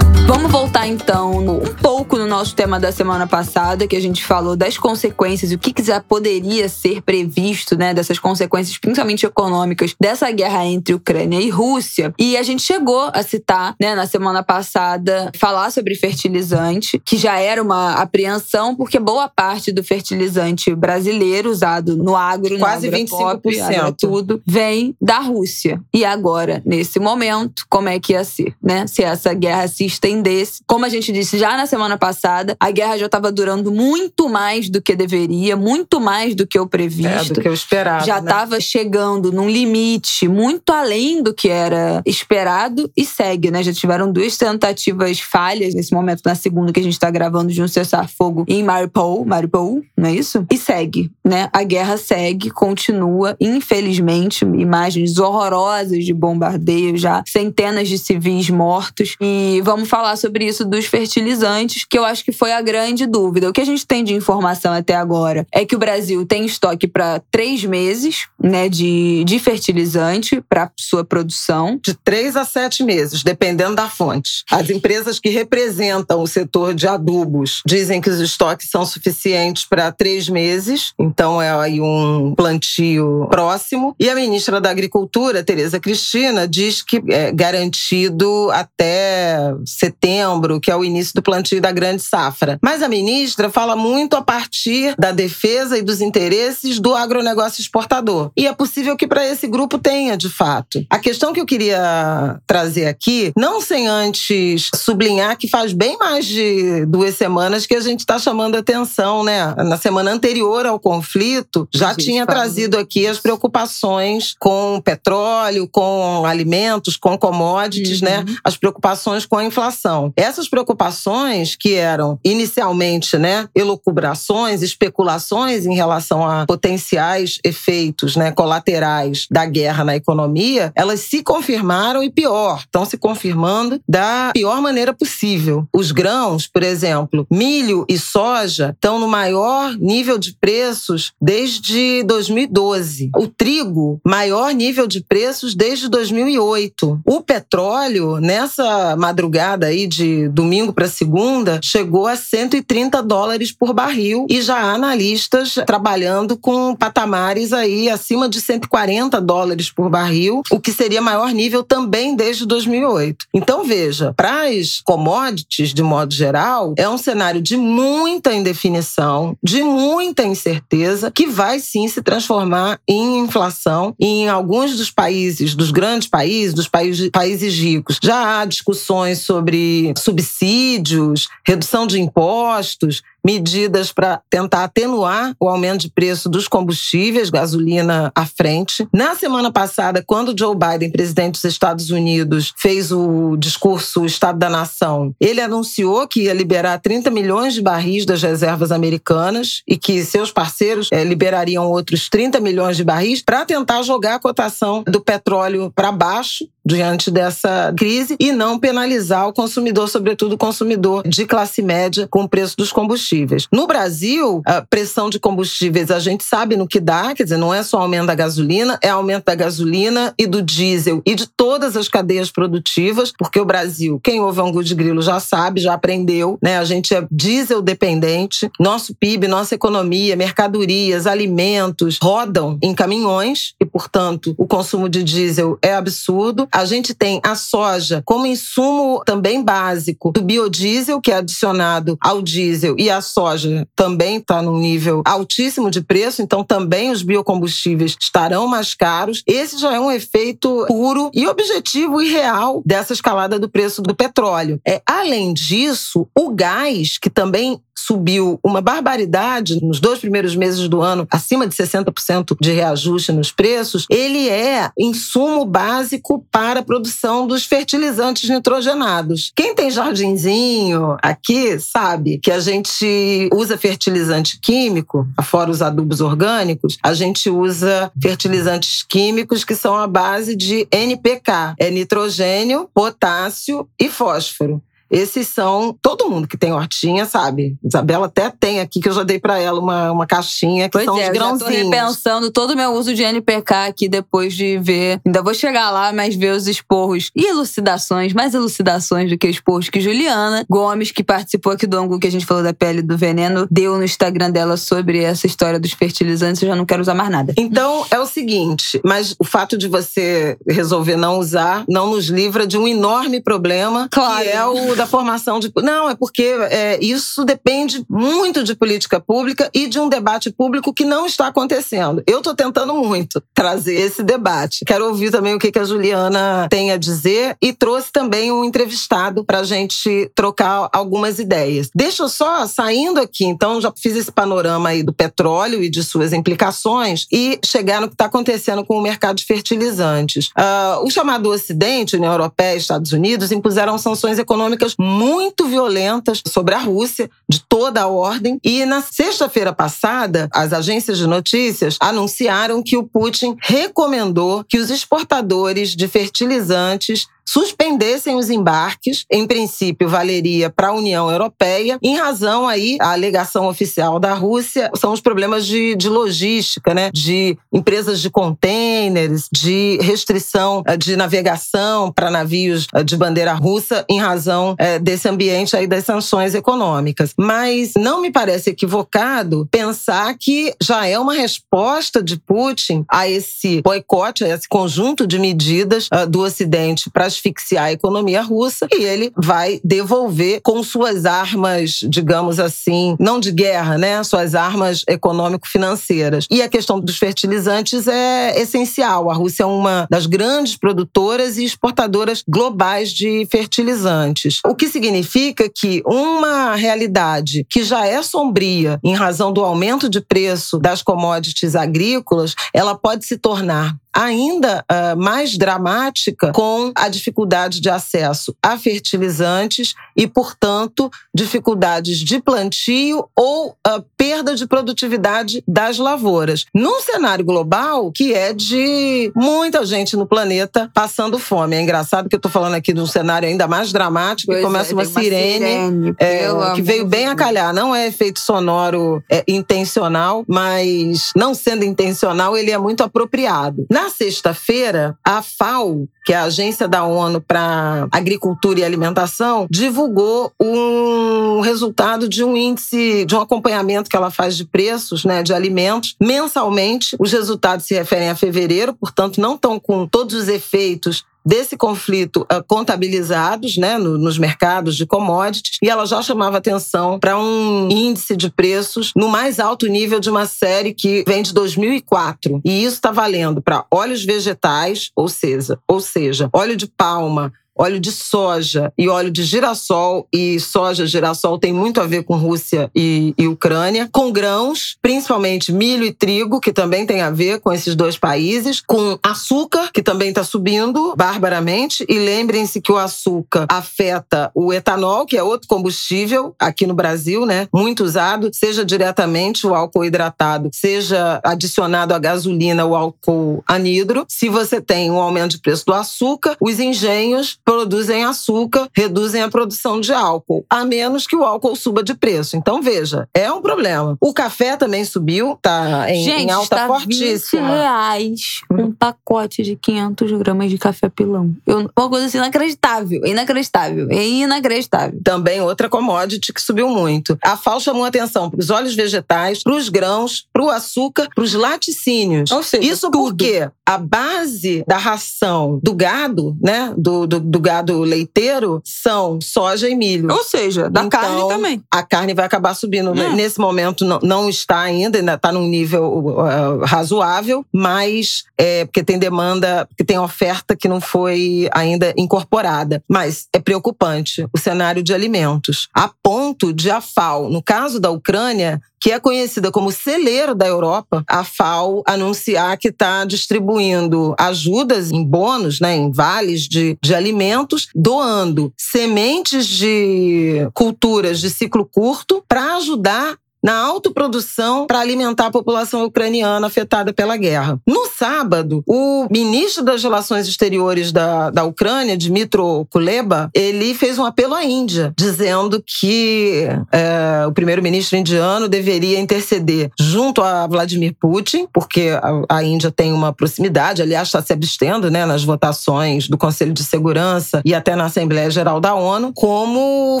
Vamos 0.26 0.50
voltar 0.50 0.86
então 0.86 1.38
um 1.38 1.74
pouco 1.74 1.91
no 2.10 2.26
nosso 2.26 2.54
tema 2.54 2.78
da 2.78 2.92
semana 2.92 3.26
passada, 3.26 3.86
que 3.86 3.96
a 3.96 4.00
gente 4.00 4.24
falou 4.24 4.56
das 4.56 4.76
consequências, 4.76 5.52
o 5.52 5.58
que, 5.58 5.72
que 5.72 5.82
já 5.82 6.00
poderia 6.00 6.68
ser 6.68 7.00
previsto, 7.02 7.76
né, 7.76 7.94
dessas 7.94 8.18
consequências, 8.18 8.76
principalmente 8.76 9.24
econômicas, 9.24 9.94
dessa 10.00 10.30
guerra 10.30 10.64
entre 10.66 10.94
Ucrânia 10.94 11.40
e 11.40 11.48
Rússia. 11.48 12.12
E 12.18 12.36
a 12.36 12.42
gente 12.42 12.62
chegou 12.62 13.10
a 13.12 13.22
citar, 13.22 13.74
né, 13.80 13.94
na 13.94 14.06
semana 14.06 14.42
passada, 14.42 15.30
falar 15.38 15.70
sobre 15.70 15.94
fertilizante, 15.94 17.00
que 17.04 17.16
já 17.16 17.38
era 17.38 17.62
uma 17.62 17.94
apreensão, 17.94 18.74
porque 18.74 18.98
boa 18.98 19.28
parte 19.28 19.72
do 19.72 19.82
fertilizante 19.82 20.74
brasileiro 20.74 21.50
usado 21.50 21.96
no 21.96 22.16
agro, 22.16 22.58
Quase 22.58 22.90
no 22.90 22.96
agropop, 22.96 23.48
25%. 23.48 23.62
agrotudo, 23.62 24.42
vem 24.46 24.94
da 25.00 25.20
Rússia. 25.20 25.80
E 25.94 26.04
agora, 26.04 26.62
nesse 26.64 26.98
momento, 26.98 27.64
como 27.68 27.88
é 27.88 27.98
que 27.98 28.12
ia 28.12 28.24
ser, 28.24 28.54
né? 28.62 28.86
Se 28.86 29.02
essa 29.02 29.32
guerra 29.32 29.68
se 29.68 29.84
estendesse. 29.84 30.62
Como 30.66 30.84
a 30.84 30.88
gente 30.88 31.12
disse 31.12 31.38
já 31.38 31.56
na 31.56 31.66
semana 31.66 31.91
passada, 31.98 32.56
a 32.58 32.70
guerra 32.70 32.96
já 32.98 33.06
estava 33.06 33.30
durando 33.32 33.70
muito 33.72 34.28
mais 34.28 34.68
do 34.68 34.80
que 34.80 34.94
deveria, 34.96 35.56
muito 35.56 36.00
mais 36.00 36.34
do 36.34 36.46
que 36.46 36.58
o 36.58 36.64
É, 36.64 36.68
previsto 36.68 37.34
do 37.34 37.40
que 37.40 37.48
eu 37.48 37.54
esperava. 37.54 38.04
já 38.04 38.20
né? 38.20 38.30
estava 38.30 38.60
chegando 38.60 39.30
num 39.32 39.48
limite 39.48 40.28
muito 40.28 40.70
além 40.72 41.22
do 41.22 41.32
que 41.34 41.48
era 41.48 42.02
esperado 42.06 42.90
e 42.96 43.04
segue, 43.04 43.50
né? 43.50 43.62
Já 43.62 43.72
tiveram 43.72 44.10
duas 44.12 44.36
tentativas 44.36 45.20
falhas 45.20 45.74
nesse 45.74 45.92
momento, 45.92 46.22
na 46.24 46.34
segunda 46.34 46.72
que 46.72 46.80
a 46.80 46.82
gente 46.82 46.92
está 46.94 47.10
gravando 47.10 47.52
de 47.52 47.62
um 47.62 47.68
cessar-fogo 47.68 48.44
em 48.48 48.62
Mariupol, 48.62 49.24
Mariupol, 49.24 49.82
não 49.96 50.08
é 50.08 50.14
isso? 50.14 50.46
E 50.50 50.56
segue, 50.56 51.10
né? 51.24 51.48
A 51.52 51.62
guerra 51.62 51.96
segue, 51.96 52.50
continua, 52.50 53.36
infelizmente, 53.40 54.44
imagens 54.44 55.18
horrorosas 55.18 56.04
de 56.04 56.12
bombardeio 56.12 56.96
já, 56.96 57.22
centenas 57.26 57.88
de 57.88 57.98
civis 57.98 58.50
mortos 58.50 59.16
e 59.20 59.60
vamos 59.64 59.88
falar 59.88 60.16
sobre 60.16 60.44
isso 60.46 60.64
dos 60.64 60.86
fertilizantes, 60.86 61.81
que 61.88 61.98
eu 61.98 62.04
acho 62.04 62.24
que 62.24 62.32
foi 62.32 62.52
a 62.52 62.60
grande 62.60 63.06
dúvida. 63.06 63.48
O 63.48 63.52
que 63.52 63.60
a 63.60 63.66
gente 63.66 63.86
tem 63.86 64.04
de 64.04 64.14
informação 64.14 64.72
até 64.72 64.94
agora 64.94 65.46
é 65.52 65.64
que 65.64 65.76
o 65.76 65.78
Brasil 65.78 66.24
tem 66.26 66.44
estoque 66.44 66.86
para 66.86 67.20
três 67.30 67.64
meses, 67.64 68.26
né, 68.42 68.68
de, 68.68 69.24
de 69.24 69.38
fertilizante 69.38 70.42
para 70.48 70.70
sua 70.78 71.04
produção. 71.04 71.78
de 71.82 71.94
três 71.94 72.36
a 72.36 72.44
sete 72.44 72.82
meses, 72.82 73.22
dependendo 73.22 73.74
da 73.74 73.88
fonte. 73.88 74.44
As 74.50 74.68
empresas 74.70 75.18
que 75.18 75.28
representam 75.28 76.22
o 76.22 76.26
setor 76.26 76.74
de 76.74 76.86
adubos 76.86 77.62
dizem 77.66 78.00
que 78.00 78.10
os 78.10 78.20
estoques 78.20 78.70
são 78.70 78.84
suficientes 78.84 79.64
para 79.64 79.90
três 79.90 80.28
meses, 80.28 80.92
então 80.98 81.40
é 81.40 81.50
aí 81.52 81.80
um 81.80 82.34
plantio 82.36 83.26
próximo. 83.30 83.94
E 83.98 84.08
a 84.08 84.14
ministra 84.14 84.60
da 84.60 84.70
Agricultura, 84.70 85.42
Tereza 85.42 85.80
Cristina, 85.80 86.46
diz 86.46 86.82
que 86.82 87.02
é 87.08 87.32
garantido 87.32 88.50
até 88.50 89.52
setembro, 89.66 90.60
que 90.60 90.70
é 90.70 90.76
o 90.76 90.84
início 90.84 91.14
do 91.14 91.22
plantio 91.22 91.60
da 91.60 91.71
grande 91.72 92.02
safra. 92.02 92.58
Mas 92.62 92.82
a 92.82 92.88
ministra 92.88 93.50
fala 93.50 93.74
muito 93.74 94.14
a 94.16 94.22
partir 94.22 94.94
da 94.98 95.12
defesa 95.12 95.78
e 95.78 95.82
dos 95.82 96.00
interesses 96.00 96.78
do 96.78 96.94
agronegócio 96.94 97.60
exportador. 97.60 98.30
E 98.36 98.46
é 98.46 98.52
possível 98.52 98.96
que 98.96 99.06
para 99.06 99.26
esse 99.26 99.46
grupo 99.46 99.78
tenha, 99.78 100.16
de 100.16 100.28
fato. 100.28 100.84
A 100.88 100.98
questão 100.98 101.32
que 101.32 101.40
eu 101.40 101.46
queria 101.46 102.40
trazer 102.46 102.86
aqui, 102.86 103.32
não 103.36 103.60
sem 103.60 103.88
antes 103.88 104.70
sublinhar 104.74 105.36
que 105.36 105.48
faz 105.48 105.72
bem 105.72 105.96
mais 105.98 106.26
de 106.26 106.84
duas 106.86 107.14
semanas 107.16 107.66
que 107.66 107.74
a 107.74 107.80
gente 107.80 108.00
está 108.00 108.18
chamando 108.18 108.56
atenção, 108.56 109.24
né? 109.24 109.54
Na 109.58 109.76
semana 109.76 110.10
anterior 110.10 110.66
ao 110.66 110.78
conflito, 110.78 111.68
já 111.72 111.94
tinha 111.94 112.26
trazido 112.26 112.78
aqui 112.78 113.06
as 113.06 113.18
preocupações 113.18 114.34
com 114.38 114.80
petróleo, 114.84 115.68
com 115.68 116.24
alimentos, 116.26 116.96
com 116.96 117.16
commodities, 117.16 118.00
né? 118.00 118.18
uhum. 118.18 118.24
né? 118.24 118.36
As 118.44 118.56
preocupações 118.56 119.26
com 119.26 119.36
a 119.36 119.44
inflação. 119.44 120.12
Essas 120.16 120.48
preocupações 120.48 121.51
que 121.56 121.74
eram 121.74 122.18
inicialmente, 122.24 123.16
né, 123.18 123.48
elucubrações, 123.54 124.62
especulações 124.62 125.66
em 125.66 125.74
relação 125.74 126.26
a 126.26 126.46
potenciais 126.46 127.38
efeitos, 127.44 128.16
né, 128.16 128.32
colaterais 128.32 129.26
da 129.30 129.44
guerra 129.44 129.84
na 129.84 129.96
economia, 129.96 130.72
elas 130.74 131.00
se 131.00 131.22
confirmaram 131.22 132.02
e 132.02 132.10
pior, 132.10 132.60
estão 132.60 132.84
se 132.84 132.96
confirmando 132.96 133.80
da 133.88 134.30
pior 134.32 134.60
maneira 134.60 134.92
possível. 134.92 135.66
Os 135.74 135.92
grãos, 135.92 136.46
por 136.46 136.62
exemplo, 136.62 137.26
milho 137.30 137.84
e 137.88 137.98
soja 137.98 138.70
estão 138.74 138.98
no 138.98 139.08
maior 139.08 139.76
nível 139.76 140.18
de 140.18 140.36
preços 140.40 141.12
desde 141.20 142.02
2012. 142.04 143.10
O 143.16 143.26
trigo, 143.26 144.00
maior 144.04 144.52
nível 144.52 144.86
de 144.86 145.00
preços 145.00 145.54
desde 145.54 145.88
2008. 145.88 147.00
O 147.06 147.20
petróleo, 147.20 148.18
nessa 148.18 148.96
madrugada 148.96 149.66
aí 149.66 149.86
de 149.86 150.28
domingo 150.28 150.72
para 150.72 150.88
segunda, 150.88 151.41
chegou 151.62 152.06
a 152.06 152.16
130 152.16 153.02
dólares 153.02 153.52
por 153.52 153.72
barril 153.72 154.26
e 154.28 154.40
já 154.40 154.56
há 154.56 154.72
analistas 154.72 155.54
trabalhando 155.66 156.36
com 156.36 156.74
patamares 156.74 157.52
aí 157.52 157.88
acima 157.88 158.28
de 158.28 158.40
140 158.40 159.20
dólares 159.20 159.70
por 159.70 159.88
barril, 159.88 160.42
o 160.50 160.60
que 160.60 160.72
seria 160.72 161.00
maior 161.00 161.32
nível 161.32 161.62
também 161.62 162.14
desde 162.14 162.46
2008. 162.46 163.26
Então 163.34 163.64
veja, 163.64 164.12
para 164.16 164.48
as 164.48 164.80
commodities 164.84 165.72
de 165.74 165.82
modo 165.82 166.12
geral, 166.14 166.74
é 166.76 166.88
um 166.88 166.98
cenário 166.98 167.40
de 167.40 167.56
muita 167.56 168.32
indefinição, 168.32 169.36
de 169.42 169.62
muita 169.62 170.24
incerteza, 170.24 171.10
que 171.10 171.26
vai 171.26 171.58
sim 171.58 171.88
se 171.88 172.02
transformar 172.02 172.78
em 172.88 173.18
inflação 173.18 173.94
em 173.98 174.28
alguns 174.28 174.76
dos 174.76 174.90
países, 174.90 175.54
dos 175.54 175.70
grandes 175.70 176.08
países, 176.08 176.54
dos 176.54 176.68
países, 176.68 177.10
países 177.10 177.54
ricos. 177.54 177.98
Já 178.02 178.40
há 178.40 178.44
discussões 178.44 179.20
sobre 179.20 179.92
subsídios, 179.98 181.28
redução 181.44 181.86
de 181.86 182.00
impostos, 182.00 183.02
medidas 183.24 183.92
para 183.92 184.20
tentar 184.28 184.64
atenuar 184.64 185.34
o 185.38 185.48
aumento 185.48 185.82
de 185.82 185.90
preço 185.90 186.28
dos 186.28 186.48
combustíveis, 186.48 187.30
gasolina 187.30 188.10
à 188.14 188.26
frente. 188.26 188.86
Na 188.92 189.14
semana 189.14 189.50
passada, 189.50 190.02
quando 190.04 190.34
Joe 190.36 190.56
Biden, 190.56 190.90
presidente 190.90 191.34
dos 191.34 191.44
Estados 191.44 191.90
Unidos, 191.90 192.52
fez 192.56 192.90
o 192.92 193.36
discurso 193.36 194.04
Estado 194.04 194.38
da 194.38 194.50
Nação, 194.50 195.14
ele 195.20 195.40
anunciou 195.40 196.06
que 196.06 196.22
ia 196.22 196.34
liberar 196.34 196.78
30 196.78 197.10
milhões 197.10 197.54
de 197.54 197.62
barris 197.62 198.04
das 198.04 198.22
reservas 198.22 198.72
americanas 198.72 199.62
e 199.66 199.76
que 199.76 200.04
seus 200.04 200.30
parceiros 200.32 200.88
é, 200.92 201.04
liberariam 201.04 201.70
outros 201.70 202.08
30 202.08 202.40
milhões 202.40 202.76
de 202.76 202.84
barris 202.84 203.22
para 203.22 203.44
tentar 203.44 203.82
jogar 203.82 204.16
a 204.16 204.20
cotação 204.20 204.82
do 204.86 205.00
petróleo 205.00 205.72
para 205.74 205.92
baixo 205.92 206.48
diante 206.64 207.10
dessa 207.10 207.74
crise 207.76 208.16
e 208.20 208.30
não 208.32 208.58
penalizar 208.58 209.28
o 209.28 209.32
consumidor, 209.32 209.88
sobretudo 209.88 210.34
o 210.34 210.38
consumidor 210.38 211.02
de 211.06 211.26
classe 211.26 211.60
média, 211.60 212.06
com 212.08 212.22
o 212.22 212.28
preço 212.28 212.56
dos 212.56 212.70
combustíveis. 212.70 213.11
No 213.52 213.66
Brasil, 213.66 214.40
a 214.46 214.62
pressão 214.62 215.10
de 215.10 215.20
combustíveis 215.20 215.90
a 215.90 215.98
gente 215.98 216.24
sabe 216.24 216.56
no 216.56 216.66
que 216.66 216.80
dá, 216.80 217.14
quer 217.14 217.24
dizer, 217.24 217.36
não 217.36 217.52
é 217.52 217.62
só 217.62 217.78
aumento 217.78 218.06
da 218.06 218.14
gasolina, 218.14 218.78
é 218.82 218.88
aumento 218.88 219.24
da 219.24 219.34
gasolina 219.34 220.14
e 220.18 220.26
do 220.26 220.40
diesel 220.40 221.02
e 221.04 221.14
de 221.14 221.26
todas 221.26 221.76
as 221.76 221.88
cadeias 221.88 222.30
produtivas, 222.30 223.12
porque 223.16 223.38
o 223.38 223.44
Brasil, 223.44 224.00
quem 224.02 224.20
ouve 224.20 224.40
Angu 224.40 224.64
de 224.64 224.74
Grilo 224.74 225.02
já 225.02 225.20
sabe, 225.20 225.60
já 225.60 225.74
aprendeu, 225.74 226.38
né? 226.42 226.58
A 226.58 226.64
gente 226.64 226.94
é 226.94 227.06
diesel 227.10 227.60
dependente, 227.60 228.50
nosso 228.58 228.94
PIB, 228.94 229.28
nossa 229.28 229.54
economia, 229.54 230.16
mercadorias, 230.16 231.06
alimentos 231.06 231.98
rodam 232.02 232.58
em 232.62 232.74
caminhões 232.74 233.54
e, 233.60 233.66
portanto, 233.66 234.34
o 234.38 234.46
consumo 234.46 234.88
de 234.88 235.04
diesel 235.04 235.58
é 235.60 235.74
absurdo. 235.74 236.48
A 236.50 236.64
gente 236.64 236.94
tem 236.94 237.20
a 237.22 237.34
soja 237.34 238.02
como 238.06 238.26
insumo 238.26 239.02
também 239.04 239.42
básico 239.42 240.12
do 240.12 240.22
biodiesel, 240.22 241.00
que 241.00 241.10
é 241.10 241.16
adicionado 241.16 241.98
ao 242.00 242.22
diesel, 242.22 242.74
e 242.78 242.88
a 242.88 243.01
soja 243.02 243.68
também 243.76 244.16
está 244.16 244.40
num 244.40 244.56
nível 244.56 245.02
altíssimo 245.04 245.70
de 245.70 245.82
preço, 245.82 246.22
então 246.22 246.42
também 246.42 246.90
os 246.90 247.02
biocombustíveis 247.02 247.94
estarão 248.00 248.46
mais 248.46 248.72
caros. 248.74 249.22
Esse 249.26 249.58
já 249.58 249.74
é 249.74 249.80
um 249.80 249.92
efeito 249.92 250.64
puro 250.66 251.10
e 251.12 251.26
objetivo 251.26 252.00
e 252.00 252.08
real 252.08 252.62
dessa 252.64 252.94
escalada 252.94 253.38
do 253.38 253.50
preço 253.50 253.82
do 253.82 253.94
petróleo. 253.94 254.60
É, 254.66 254.80
além 254.86 255.34
disso, 255.34 256.08
o 256.18 256.30
gás, 256.30 256.96
que 256.98 257.10
também 257.10 257.60
subiu 257.82 258.38
uma 258.44 258.60
barbaridade 258.60 259.62
nos 259.62 259.80
dois 259.80 259.98
primeiros 259.98 260.36
meses 260.36 260.68
do 260.68 260.80
ano, 260.80 261.06
acima 261.10 261.46
de 261.46 261.54
60% 261.54 262.36
de 262.40 262.52
reajuste 262.52 263.12
nos 263.12 263.32
preços, 263.32 263.86
ele 263.90 264.28
é 264.28 264.70
insumo 264.78 265.44
básico 265.44 266.24
para 266.30 266.60
a 266.60 266.62
produção 266.62 267.26
dos 267.26 267.44
fertilizantes 267.44 268.28
nitrogenados. 268.28 269.32
Quem 269.34 269.54
tem 269.54 269.70
jardinzinho 269.70 270.96
aqui 271.02 271.58
sabe 271.58 272.18
que 272.18 272.30
a 272.30 272.40
gente 272.40 272.84
usa 273.32 273.58
fertilizante 273.58 274.38
químico, 274.40 275.06
fora 275.22 275.50
os 275.50 275.62
adubos 275.62 276.00
orgânicos, 276.00 276.78
a 276.82 276.92
gente 276.94 277.28
usa 277.30 277.90
fertilizantes 278.00 278.82
químicos 278.82 279.44
que 279.44 279.54
são 279.54 279.76
a 279.76 279.86
base 279.86 280.34
de 280.34 280.66
NPK, 280.70 281.54
é 281.58 281.70
nitrogênio, 281.70 282.68
potássio 282.74 283.68
e 283.78 283.88
fósforo. 283.88 284.62
Esses 284.92 285.28
são. 285.28 285.74
Todo 285.80 286.10
mundo 286.10 286.28
que 286.28 286.36
tem 286.36 286.52
hortinha 286.52 287.06
sabe. 287.06 287.56
Isabela 287.64 288.06
até 288.06 288.30
tem 288.30 288.60
aqui, 288.60 288.78
que 288.78 288.88
eu 288.88 288.92
já 288.92 289.02
dei 289.02 289.18
para 289.18 289.38
ela 289.38 289.58
uma, 289.58 289.90
uma 289.90 290.06
caixinha, 290.06 290.68
que 290.68 290.72
pois 290.72 290.84
são 290.84 290.98
é, 290.98 291.06
os 291.06 291.12
grãozinhos. 291.12 291.50
Eu 291.50 291.64
tô 291.64 291.70
repensando 291.70 292.30
todo 292.30 292.50
o 292.50 292.56
meu 292.56 292.72
uso 292.72 292.94
de 292.94 293.02
NPK 293.02 293.54
aqui 293.68 293.88
depois 293.88 294.34
de 294.34 294.58
ver. 294.58 295.00
Ainda 295.06 295.22
vou 295.22 295.32
chegar 295.32 295.70
lá, 295.70 295.92
mas 295.92 296.14
ver 296.14 296.34
os 296.34 296.46
esporros 296.46 297.10
e 297.16 297.26
elucidações, 297.26 298.12
mais 298.12 298.34
elucidações 298.34 299.10
do 299.10 299.16
que 299.16 299.26
esporros 299.26 299.70
que 299.70 299.80
Juliana 299.80 300.44
Gomes, 300.48 300.90
que 300.90 301.02
participou 301.02 301.52
aqui 301.52 301.66
do 301.66 301.78
ângulo 301.78 301.98
que 301.98 302.06
a 302.06 302.12
gente 302.12 302.26
falou 302.26 302.42
da 302.42 302.52
pele 302.52 302.82
do 302.82 302.98
veneno, 302.98 303.46
deu 303.50 303.76
no 303.78 303.84
Instagram 303.84 304.30
dela 304.30 304.58
sobre 304.58 305.02
essa 305.02 305.26
história 305.26 305.58
dos 305.58 305.72
fertilizantes. 305.72 306.42
Eu 306.42 306.48
já 306.48 306.56
não 306.56 306.66
quero 306.66 306.82
usar 306.82 306.94
mais 306.94 307.08
nada. 307.08 307.32
Então 307.38 307.86
é 307.90 307.98
o 307.98 308.06
seguinte, 308.06 308.78
mas 308.84 309.16
o 309.18 309.24
fato 309.24 309.56
de 309.56 309.68
você 309.68 310.36
resolver 310.46 310.96
não 310.96 311.18
usar 311.18 311.64
não 311.66 311.90
nos 311.90 312.06
livra 312.06 312.46
de 312.46 312.58
um 312.58 312.68
enorme 312.68 313.22
problema, 313.22 313.88
claro. 313.90 314.24
que 314.24 314.30
é 314.30 314.44
o 314.44 314.74
da 314.82 314.86
formação 314.86 315.38
de. 315.38 315.52
Não, 315.62 315.88
é 315.88 315.94
porque 315.94 316.22
é, 316.50 316.82
isso 316.82 317.24
depende 317.24 317.84
muito 317.88 318.42
de 318.42 318.54
política 318.54 319.00
pública 319.00 319.48
e 319.54 319.68
de 319.68 319.78
um 319.78 319.88
debate 319.88 320.30
público 320.30 320.72
que 320.72 320.84
não 320.84 321.06
está 321.06 321.28
acontecendo. 321.28 322.02
Eu 322.06 322.18
estou 322.18 322.34
tentando 322.34 322.74
muito 322.74 323.22
trazer 323.32 323.74
esse 323.74 324.02
debate. 324.02 324.64
Quero 324.64 324.86
ouvir 324.88 325.10
também 325.10 325.34
o 325.34 325.38
que, 325.38 325.52
que 325.52 325.58
a 325.58 325.64
Juliana 325.64 326.48
tem 326.50 326.72
a 326.72 326.76
dizer 326.76 327.36
e 327.40 327.52
trouxe 327.52 327.92
também 327.92 328.32
um 328.32 328.44
entrevistado 328.44 329.24
para 329.24 329.38
a 329.38 329.44
gente 329.44 330.10
trocar 330.14 330.68
algumas 330.72 331.18
ideias. 331.18 331.70
Deixa 331.74 332.02
eu 332.02 332.08
só, 332.08 332.46
saindo 332.46 333.00
aqui, 333.00 333.24
então, 333.24 333.60
já 333.60 333.72
fiz 333.76 333.96
esse 333.96 334.10
panorama 334.10 334.70
aí 334.70 334.82
do 334.82 334.92
petróleo 334.92 335.62
e 335.62 335.70
de 335.70 335.84
suas 335.84 336.12
implicações 336.12 337.06
e 337.12 337.38
chegar 337.44 337.80
no 337.80 337.86
que 337.86 337.94
está 337.94 338.06
acontecendo 338.06 338.64
com 338.64 338.76
o 338.76 338.82
mercado 338.82 339.16
de 339.16 339.24
fertilizantes. 339.24 340.26
Uh, 340.28 340.84
o 340.84 340.90
chamado 340.90 341.28
Ocidente, 341.28 341.96
União 341.96 342.12
Europeia 342.12 342.54
e 342.54 342.58
Estados 342.58 342.92
Unidos, 342.92 343.30
impuseram 343.30 343.78
sanções 343.78 344.18
econômicas 344.18 344.71
muito 344.78 345.46
violentas 345.46 346.22
sobre 346.26 346.54
a 346.54 346.58
Rússia, 346.58 347.10
de 347.28 347.40
toda 347.40 347.82
a 347.82 347.86
ordem. 347.86 348.38
E 348.42 348.64
na 348.64 348.82
sexta-feira 348.82 349.52
passada, 349.52 350.28
as 350.32 350.52
agências 350.52 350.98
de 350.98 351.06
notícias 351.06 351.76
anunciaram 351.80 352.62
que 352.62 352.76
o 352.76 352.84
Putin 352.84 353.36
recomendou 353.40 354.44
que 354.44 354.58
os 354.58 354.70
exportadores 354.70 355.74
de 355.74 355.88
fertilizantes 355.88 357.06
suspendessem 357.24 358.16
os 358.16 358.30
embarques, 358.30 359.04
em 359.10 359.26
princípio 359.26 359.88
valeria 359.88 360.50
para 360.50 360.68
a 360.68 360.72
União 360.72 361.10
Europeia, 361.10 361.78
em 361.82 361.96
razão 361.96 362.48
aí, 362.48 362.76
a 362.80 362.92
alegação 362.92 363.48
oficial 363.48 363.98
da 363.98 364.14
Rússia 364.14 364.70
são 364.76 364.92
os 364.92 365.00
problemas 365.00 365.46
de, 365.46 365.74
de 365.74 365.88
logística, 365.88 366.74
né? 366.74 366.90
de 366.92 367.36
empresas 367.52 368.00
de 368.00 368.10
contêineres, 368.10 369.28
de 369.32 369.78
restrição 369.80 370.62
eh, 370.66 370.76
de 370.76 370.96
navegação 370.96 371.92
para 371.92 372.10
navios 372.10 372.66
eh, 372.74 372.82
de 372.82 372.96
bandeira 372.96 373.32
russa 373.32 373.84
em 373.88 373.98
razão 373.98 374.54
é, 374.58 374.78
desse 374.78 375.08
ambiente 375.08 375.56
aí 375.56 375.66
das 375.66 375.84
sanções 375.84 376.34
econômicas. 376.34 377.14
Mas 377.16 377.72
não 377.76 378.00
me 378.00 378.10
parece 378.10 378.50
equivocado 378.50 379.48
pensar 379.50 380.16
que 380.18 380.54
já 380.60 380.86
é 380.86 380.98
uma 380.98 381.14
resposta 381.14 382.02
de 382.02 382.18
Putin 382.18 382.84
a 382.90 383.08
esse 383.08 383.62
boicote, 383.62 384.24
a 384.24 384.28
esse 384.28 384.48
conjunto 384.48 385.06
de 385.06 385.18
medidas 385.18 385.88
uh, 385.92 386.06
do 386.08 386.20
Ocidente 386.20 386.90
para 386.90 387.11
asfixiar 387.12 387.64
a 387.64 387.72
economia 387.72 388.22
russa 388.22 388.66
e 388.72 388.84
ele 388.84 389.12
vai 389.16 389.60
devolver 389.64 390.40
com 390.42 390.62
suas 390.62 391.04
armas, 391.04 391.80
digamos 391.88 392.38
assim, 392.38 392.96
não 392.98 393.20
de 393.20 393.30
guerra, 393.30 393.78
né? 393.78 394.02
Suas 394.02 394.34
armas 394.34 394.84
econômico-financeiras. 394.88 396.26
E 396.30 396.42
a 396.42 396.48
questão 396.48 396.80
dos 396.80 396.98
fertilizantes 396.98 397.86
é 397.86 398.40
essencial. 398.40 399.10
A 399.10 399.14
Rússia 399.14 399.42
é 399.44 399.46
uma 399.46 399.86
das 399.90 400.06
grandes 400.06 400.56
produtoras 400.56 401.38
e 401.38 401.44
exportadoras 401.44 402.22
globais 402.28 402.90
de 402.90 403.26
fertilizantes. 403.30 404.40
O 404.46 404.54
que 404.54 404.68
significa 404.68 405.48
que 405.48 405.82
uma 405.86 406.54
realidade 406.54 407.46
que 407.48 407.62
já 407.62 407.86
é 407.86 408.02
sombria 408.02 408.78
em 408.82 408.94
razão 408.94 409.32
do 409.32 409.42
aumento 409.42 409.88
de 409.88 410.00
preço 410.00 410.58
das 410.58 410.82
commodities 410.82 411.54
agrícolas, 411.54 412.34
ela 412.52 412.74
pode 412.74 413.06
se 413.06 413.16
tornar 413.16 413.76
ainda 413.94 414.64
uh, 414.70 415.00
mais 415.00 415.36
dramática 415.36 416.32
com 416.32 416.72
a 416.74 416.88
dificuldade 416.88 417.60
de 417.60 417.68
acesso 417.68 418.34
a 418.42 418.56
fertilizantes 418.56 419.74
e, 419.96 420.06
portanto, 420.06 420.90
dificuldades 421.14 421.98
de 421.98 422.20
plantio 422.20 423.08
ou 423.14 423.50
uh, 423.50 423.84
perda 423.96 424.34
de 424.34 424.46
produtividade 424.46 425.42
das 425.46 425.78
lavouras. 425.78 426.44
Num 426.54 426.80
cenário 426.80 427.24
global 427.24 427.92
que 427.92 428.14
é 428.14 428.32
de 428.32 429.12
muita 429.14 429.64
gente 429.66 429.96
no 429.96 430.06
planeta 430.06 430.70
passando 430.74 431.18
fome. 431.18 431.56
É 431.56 431.60
engraçado 431.60 432.08
que 432.08 432.14
eu 432.14 432.18
estou 432.18 432.30
falando 432.30 432.54
aqui 432.54 432.72
de 432.72 432.80
um 432.80 432.86
cenário 432.86 433.28
ainda 433.28 433.46
mais 433.46 433.72
dramático 433.72 434.26
pois 434.32 434.38
que 434.38 434.44
começa 434.44 434.72
é, 434.72 434.74
uma, 434.74 434.82
uma, 434.82 434.88
sirene, 434.88 435.38
sirene 435.38 435.94
é, 435.98 436.54
que 436.54 436.62
veio 436.62 436.86
bem 436.86 437.08
a 437.08 437.14
calhar. 437.14 437.52
Não 437.52 437.74
é 437.74 437.86
efeito 437.86 438.20
sonoro 438.20 439.02
é, 439.10 439.24
intencional, 439.28 440.24
mas 440.26 441.10
não 441.16 441.34
sendo 441.34 441.64
intencional, 441.64 442.36
ele 442.36 442.50
é 442.50 442.58
muito 442.58 442.82
apropriado. 442.82 443.66
Na 443.70 443.81
na 443.82 443.90
sexta-feira, 443.90 444.96
a 445.04 445.20
FAO, 445.22 445.88
que 446.04 446.12
é 446.12 446.16
a 446.16 446.24
Agência 446.24 446.68
da 446.68 446.84
ONU 446.84 447.20
para 447.20 447.88
Agricultura 447.90 448.60
e 448.60 448.64
Alimentação, 448.64 449.46
divulgou 449.50 450.32
um 450.40 451.40
resultado 451.40 452.08
de 452.08 452.22
um 452.22 452.36
índice, 452.36 453.04
de 453.04 453.16
um 453.16 453.20
acompanhamento 453.20 453.90
que 453.90 453.96
ela 453.96 454.10
faz 454.10 454.36
de 454.36 454.44
preços 454.44 455.04
né, 455.04 455.22
de 455.22 455.34
alimentos 455.34 455.96
mensalmente. 456.00 456.96
Os 456.98 457.12
resultados 457.12 457.66
se 457.66 457.74
referem 457.74 458.08
a 458.08 458.14
fevereiro, 458.14 458.72
portanto, 458.72 459.20
não 459.20 459.34
estão 459.34 459.58
com 459.58 459.86
todos 459.86 460.14
os 460.14 460.28
efeitos 460.28 461.04
desse 461.24 461.56
conflito 461.56 462.22
uh, 462.22 462.42
contabilizados 462.46 463.56
né, 463.56 463.78
no, 463.78 463.96
nos 463.98 464.18
mercados 464.18 464.76
de 464.76 464.86
commodities 464.86 465.58
e 465.62 465.68
ela 465.68 465.86
já 465.86 466.02
chamava 466.02 466.38
atenção 466.38 466.98
para 466.98 467.18
um 467.18 467.68
índice 467.70 468.16
de 468.16 468.30
preços 468.30 468.92
no 468.96 469.08
mais 469.08 469.38
alto 469.38 469.66
nível 469.66 470.00
de 470.00 470.10
uma 470.10 470.26
série 470.26 470.74
que 470.74 471.04
vem 471.06 471.22
de 471.22 471.32
2004. 471.32 472.40
E 472.44 472.64
isso 472.64 472.76
está 472.76 472.90
valendo 472.90 473.40
para 473.40 473.64
óleos 473.70 474.04
vegetais, 474.04 474.90
ou 474.96 475.08
seja, 475.08 475.58
ou 475.66 475.80
seja, 475.80 476.28
óleo 476.32 476.56
de 476.56 476.66
palma, 476.66 477.32
óleo 477.56 477.78
de 477.78 477.92
soja 477.92 478.72
e 478.76 478.88
óleo 478.88 479.10
de 479.10 479.22
girassol, 479.22 480.06
e 480.12 480.38
soja, 480.40 480.86
girassol 480.86 481.38
tem 481.38 481.52
muito 481.52 481.80
a 481.80 481.86
ver 481.86 482.04
com 482.04 482.16
Rússia 482.16 482.70
e, 482.74 483.14
e, 483.18 483.28
Ucrânia, 483.28 483.88
com 483.92 484.10
grãos, 484.10 484.76
principalmente 484.80 485.52
milho 485.52 485.84
e 485.84 485.92
trigo, 485.92 486.40
que 486.40 486.52
também 486.52 486.86
tem 486.86 487.02
a 487.02 487.10
ver 487.10 487.40
com 487.40 487.52
esses 487.52 487.74
dois 487.74 487.98
países, 487.98 488.60
com 488.60 488.98
açúcar, 489.02 489.70
que 489.72 489.82
também 489.82 490.08
está 490.08 490.24
subindo 490.24 490.94
barbaramente, 490.96 491.84
e 491.88 491.98
lembrem-se 491.98 492.60
que 492.60 492.72
o 492.72 492.78
açúcar 492.78 493.46
afeta 493.48 494.30
o 494.34 494.52
etanol, 494.52 495.06
que 495.06 495.16
é 495.16 495.22
outro 495.22 495.48
combustível 495.48 496.34
aqui 496.38 496.66
no 496.66 496.74
Brasil, 496.74 497.26
né? 497.26 497.48
Muito 497.52 497.84
usado, 497.84 498.30
seja 498.32 498.64
diretamente 498.64 499.46
o 499.46 499.54
álcool 499.54 499.84
hidratado, 499.84 500.50
seja 500.52 501.20
adicionado 501.24 501.94
à 501.94 501.98
gasolina 501.98 502.64
o 502.64 502.74
álcool 502.74 503.42
anidro. 503.46 504.04
Se 504.08 504.28
você 504.28 504.60
tem 504.60 504.90
um 504.90 505.00
aumento 505.00 505.32
de 505.32 505.40
preço 505.40 505.64
do 505.66 505.72
açúcar, 505.72 506.36
os 506.40 506.58
engenhos 506.58 507.38
produzem 507.44 508.04
açúcar, 508.04 508.68
reduzem 508.74 509.22
a 509.22 509.28
produção 509.28 509.80
de 509.80 509.92
álcool, 509.92 510.44
a 510.48 510.64
menos 510.64 511.06
que 511.06 511.16
o 511.16 511.24
álcool 511.24 511.56
suba 511.56 511.82
de 511.82 511.94
preço. 511.94 512.36
Então, 512.36 512.62
veja, 512.62 513.08
é 513.14 513.30
um 513.32 513.40
problema. 513.40 513.96
O 514.00 514.12
café 514.12 514.56
também 514.56 514.84
subiu, 514.84 515.38
tá 515.40 515.86
em, 515.88 516.04
Gente, 516.04 516.22
em 516.24 516.30
alta 516.30 516.56
tá 516.56 516.66
fortíssima. 516.66 517.48
20 517.48 517.58
reais 517.58 518.22
um 518.50 518.72
pacote 518.72 519.42
de 519.42 519.56
500 519.56 520.12
gramas 520.12 520.50
de 520.50 520.58
café 520.58 520.88
pilão. 520.88 521.34
Eu, 521.46 521.70
uma 521.76 521.88
coisa 521.88 522.06
assim 522.06 522.18
inacreditável, 522.18 523.04
inacreditável, 523.06 523.88
é 523.90 524.06
inacreditável. 524.06 525.00
Também 525.02 525.40
outra 525.40 525.68
commodity 525.68 526.32
que 526.32 526.40
subiu 526.40 526.68
muito. 526.68 527.18
A 527.22 527.36
FAO 527.36 527.60
chamou 527.60 527.84
atenção 527.84 528.30
para 528.30 528.40
os 528.40 528.50
óleos 528.50 528.74
vegetais, 528.74 529.42
para 529.42 529.54
os 529.54 529.68
grãos, 529.68 530.26
para 530.32 530.42
o 530.42 530.50
açúcar, 530.50 531.08
para 531.14 531.24
os 531.24 531.34
laticínios. 531.34 532.30
Ou 532.30 532.42
seja, 532.42 532.64
Isso 532.64 532.90
tudo. 532.90 532.98
porque 532.98 533.48
a 533.66 533.78
base 533.78 534.64
da 534.66 534.76
ração 534.76 535.60
do 535.62 535.74
gado, 535.74 536.36
né, 536.40 536.72
do, 536.76 537.06
do 537.06 537.31
do 537.32 537.40
gado 537.40 537.80
leiteiro 537.80 538.60
são 538.62 539.18
soja 539.22 539.66
e 539.66 539.74
milho. 539.74 540.12
Ou 540.12 540.22
seja, 540.22 540.68
da 540.68 540.84
então, 540.84 541.00
carne 541.00 541.28
também. 541.28 541.64
A 541.70 541.82
carne 541.82 542.12
vai 542.12 542.26
acabar 542.26 542.52
subindo. 542.52 542.92
É. 543.00 543.08
Nesse 543.14 543.40
momento 543.40 543.86
não, 543.86 543.98
não, 544.02 544.28
está 544.28 544.60
ainda, 544.60 544.98
ainda 544.98 545.14
está 545.14 545.32
num 545.32 545.46
nível 545.46 545.82
uh, 545.82 546.58
razoável, 546.62 547.42
mas 547.50 548.24
é 548.36 548.66
porque 548.66 548.84
tem 548.84 548.98
demanda, 548.98 549.64
porque 549.66 549.82
tem 549.82 549.98
oferta 549.98 550.54
que 550.54 550.68
não 550.68 550.78
foi 550.78 551.48
ainda 551.52 551.94
incorporada. 551.96 552.84
Mas 552.86 553.26
é 553.32 553.38
preocupante 553.38 554.26
o 554.30 554.38
cenário 554.38 554.82
de 554.82 554.92
alimentos. 554.92 555.70
A 555.72 555.88
ponto 556.12 556.52
de 556.52 556.70
a 556.70 556.82
FAO, 556.82 557.30
no 557.30 557.42
caso 557.42 557.80
da 557.80 557.90
Ucrânia, 557.90 558.60
que 558.78 558.90
é 558.90 559.00
conhecida 559.00 559.50
como 559.50 559.72
celeiro 559.72 560.34
da 560.34 560.46
Europa, 560.46 561.02
a 561.08 561.24
FAO 561.24 561.82
anunciar 561.86 562.58
que 562.58 562.68
está 562.68 563.06
distribuindo 563.06 564.14
ajudas 564.18 564.90
em 564.90 565.02
bônus, 565.02 565.58
né, 565.58 565.74
em 565.74 565.90
vales 565.90 566.42
de, 566.42 566.76
de 566.82 566.94
alimentos, 566.94 567.68
doando 567.74 568.52
sementes 568.58 569.46
de 569.46 570.46
culturas 570.52 571.18
de 571.18 571.30
ciclo 571.30 571.64
curto 571.64 572.22
para 572.28 572.56
ajudar 572.56 573.16
na 573.42 573.58
autoprodução 573.58 574.66
para 574.66 574.78
alimentar 574.78 575.26
a 575.26 575.30
população 575.30 575.84
ucraniana 575.84 576.46
afetada 576.46 576.92
pela 576.92 577.16
guerra. 577.16 577.58
No 577.66 577.86
sábado, 577.86 578.62
o 578.66 579.08
ministro 579.10 579.64
das 579.64 579.82
Relações 579.82 580.28
Exteriores 580.28 580.92
da, 580.92 581.30
da 581.30 581.42
Ucrânia, 581.44 581.96
Dmitro 581.96 582.66
Kuleba, 582.70 583.30
ele 583.34 583.74
fez 583.74 583.98
um 583.98 584.04
apelo 584.04 584.34
à 584.34 584.44
Índia, 584.44 584.92
dizendo 584.96 585.62
que 585.66 586.46
é, 586.70 587.26
o 587.26 587.32
primeiro-ministro 587.32 587.96
indiano 587.98 588.48
deveria 588.48 589.00
interceder 589.00 589.70
junto 589.78 590.22
a 590.22 590.46
Vladimir 590.46 590.94
Putin, 590.98 591.48
porque 591.52 591.90
a, 592.28 592.36
a 592.38 592.44
Índia 592.44 592.70
tem 592.70 592.92
uma 592.92 593.12
proximidade, 593.12 593.82
aliás, 593.82 594.08
está 594.08 594.22
se 594.22 594.32
abstendo 594.32 594.90
né, 594.90 595.04
nas 595.04 595.24
votações 595.24 596.08
do 596.08 596.16
Conselho 596.16 596.52
de 596.52 596.62
Segurança 596.62 597.42
e 597.44 597.54
até 597.54 597.74
na 597.74 597.86
Assembleia 597.86 598.30
Geral 598.30 598.60
da 598.60 598.74
ONU, 598.74 599.12
como 599.14 600.00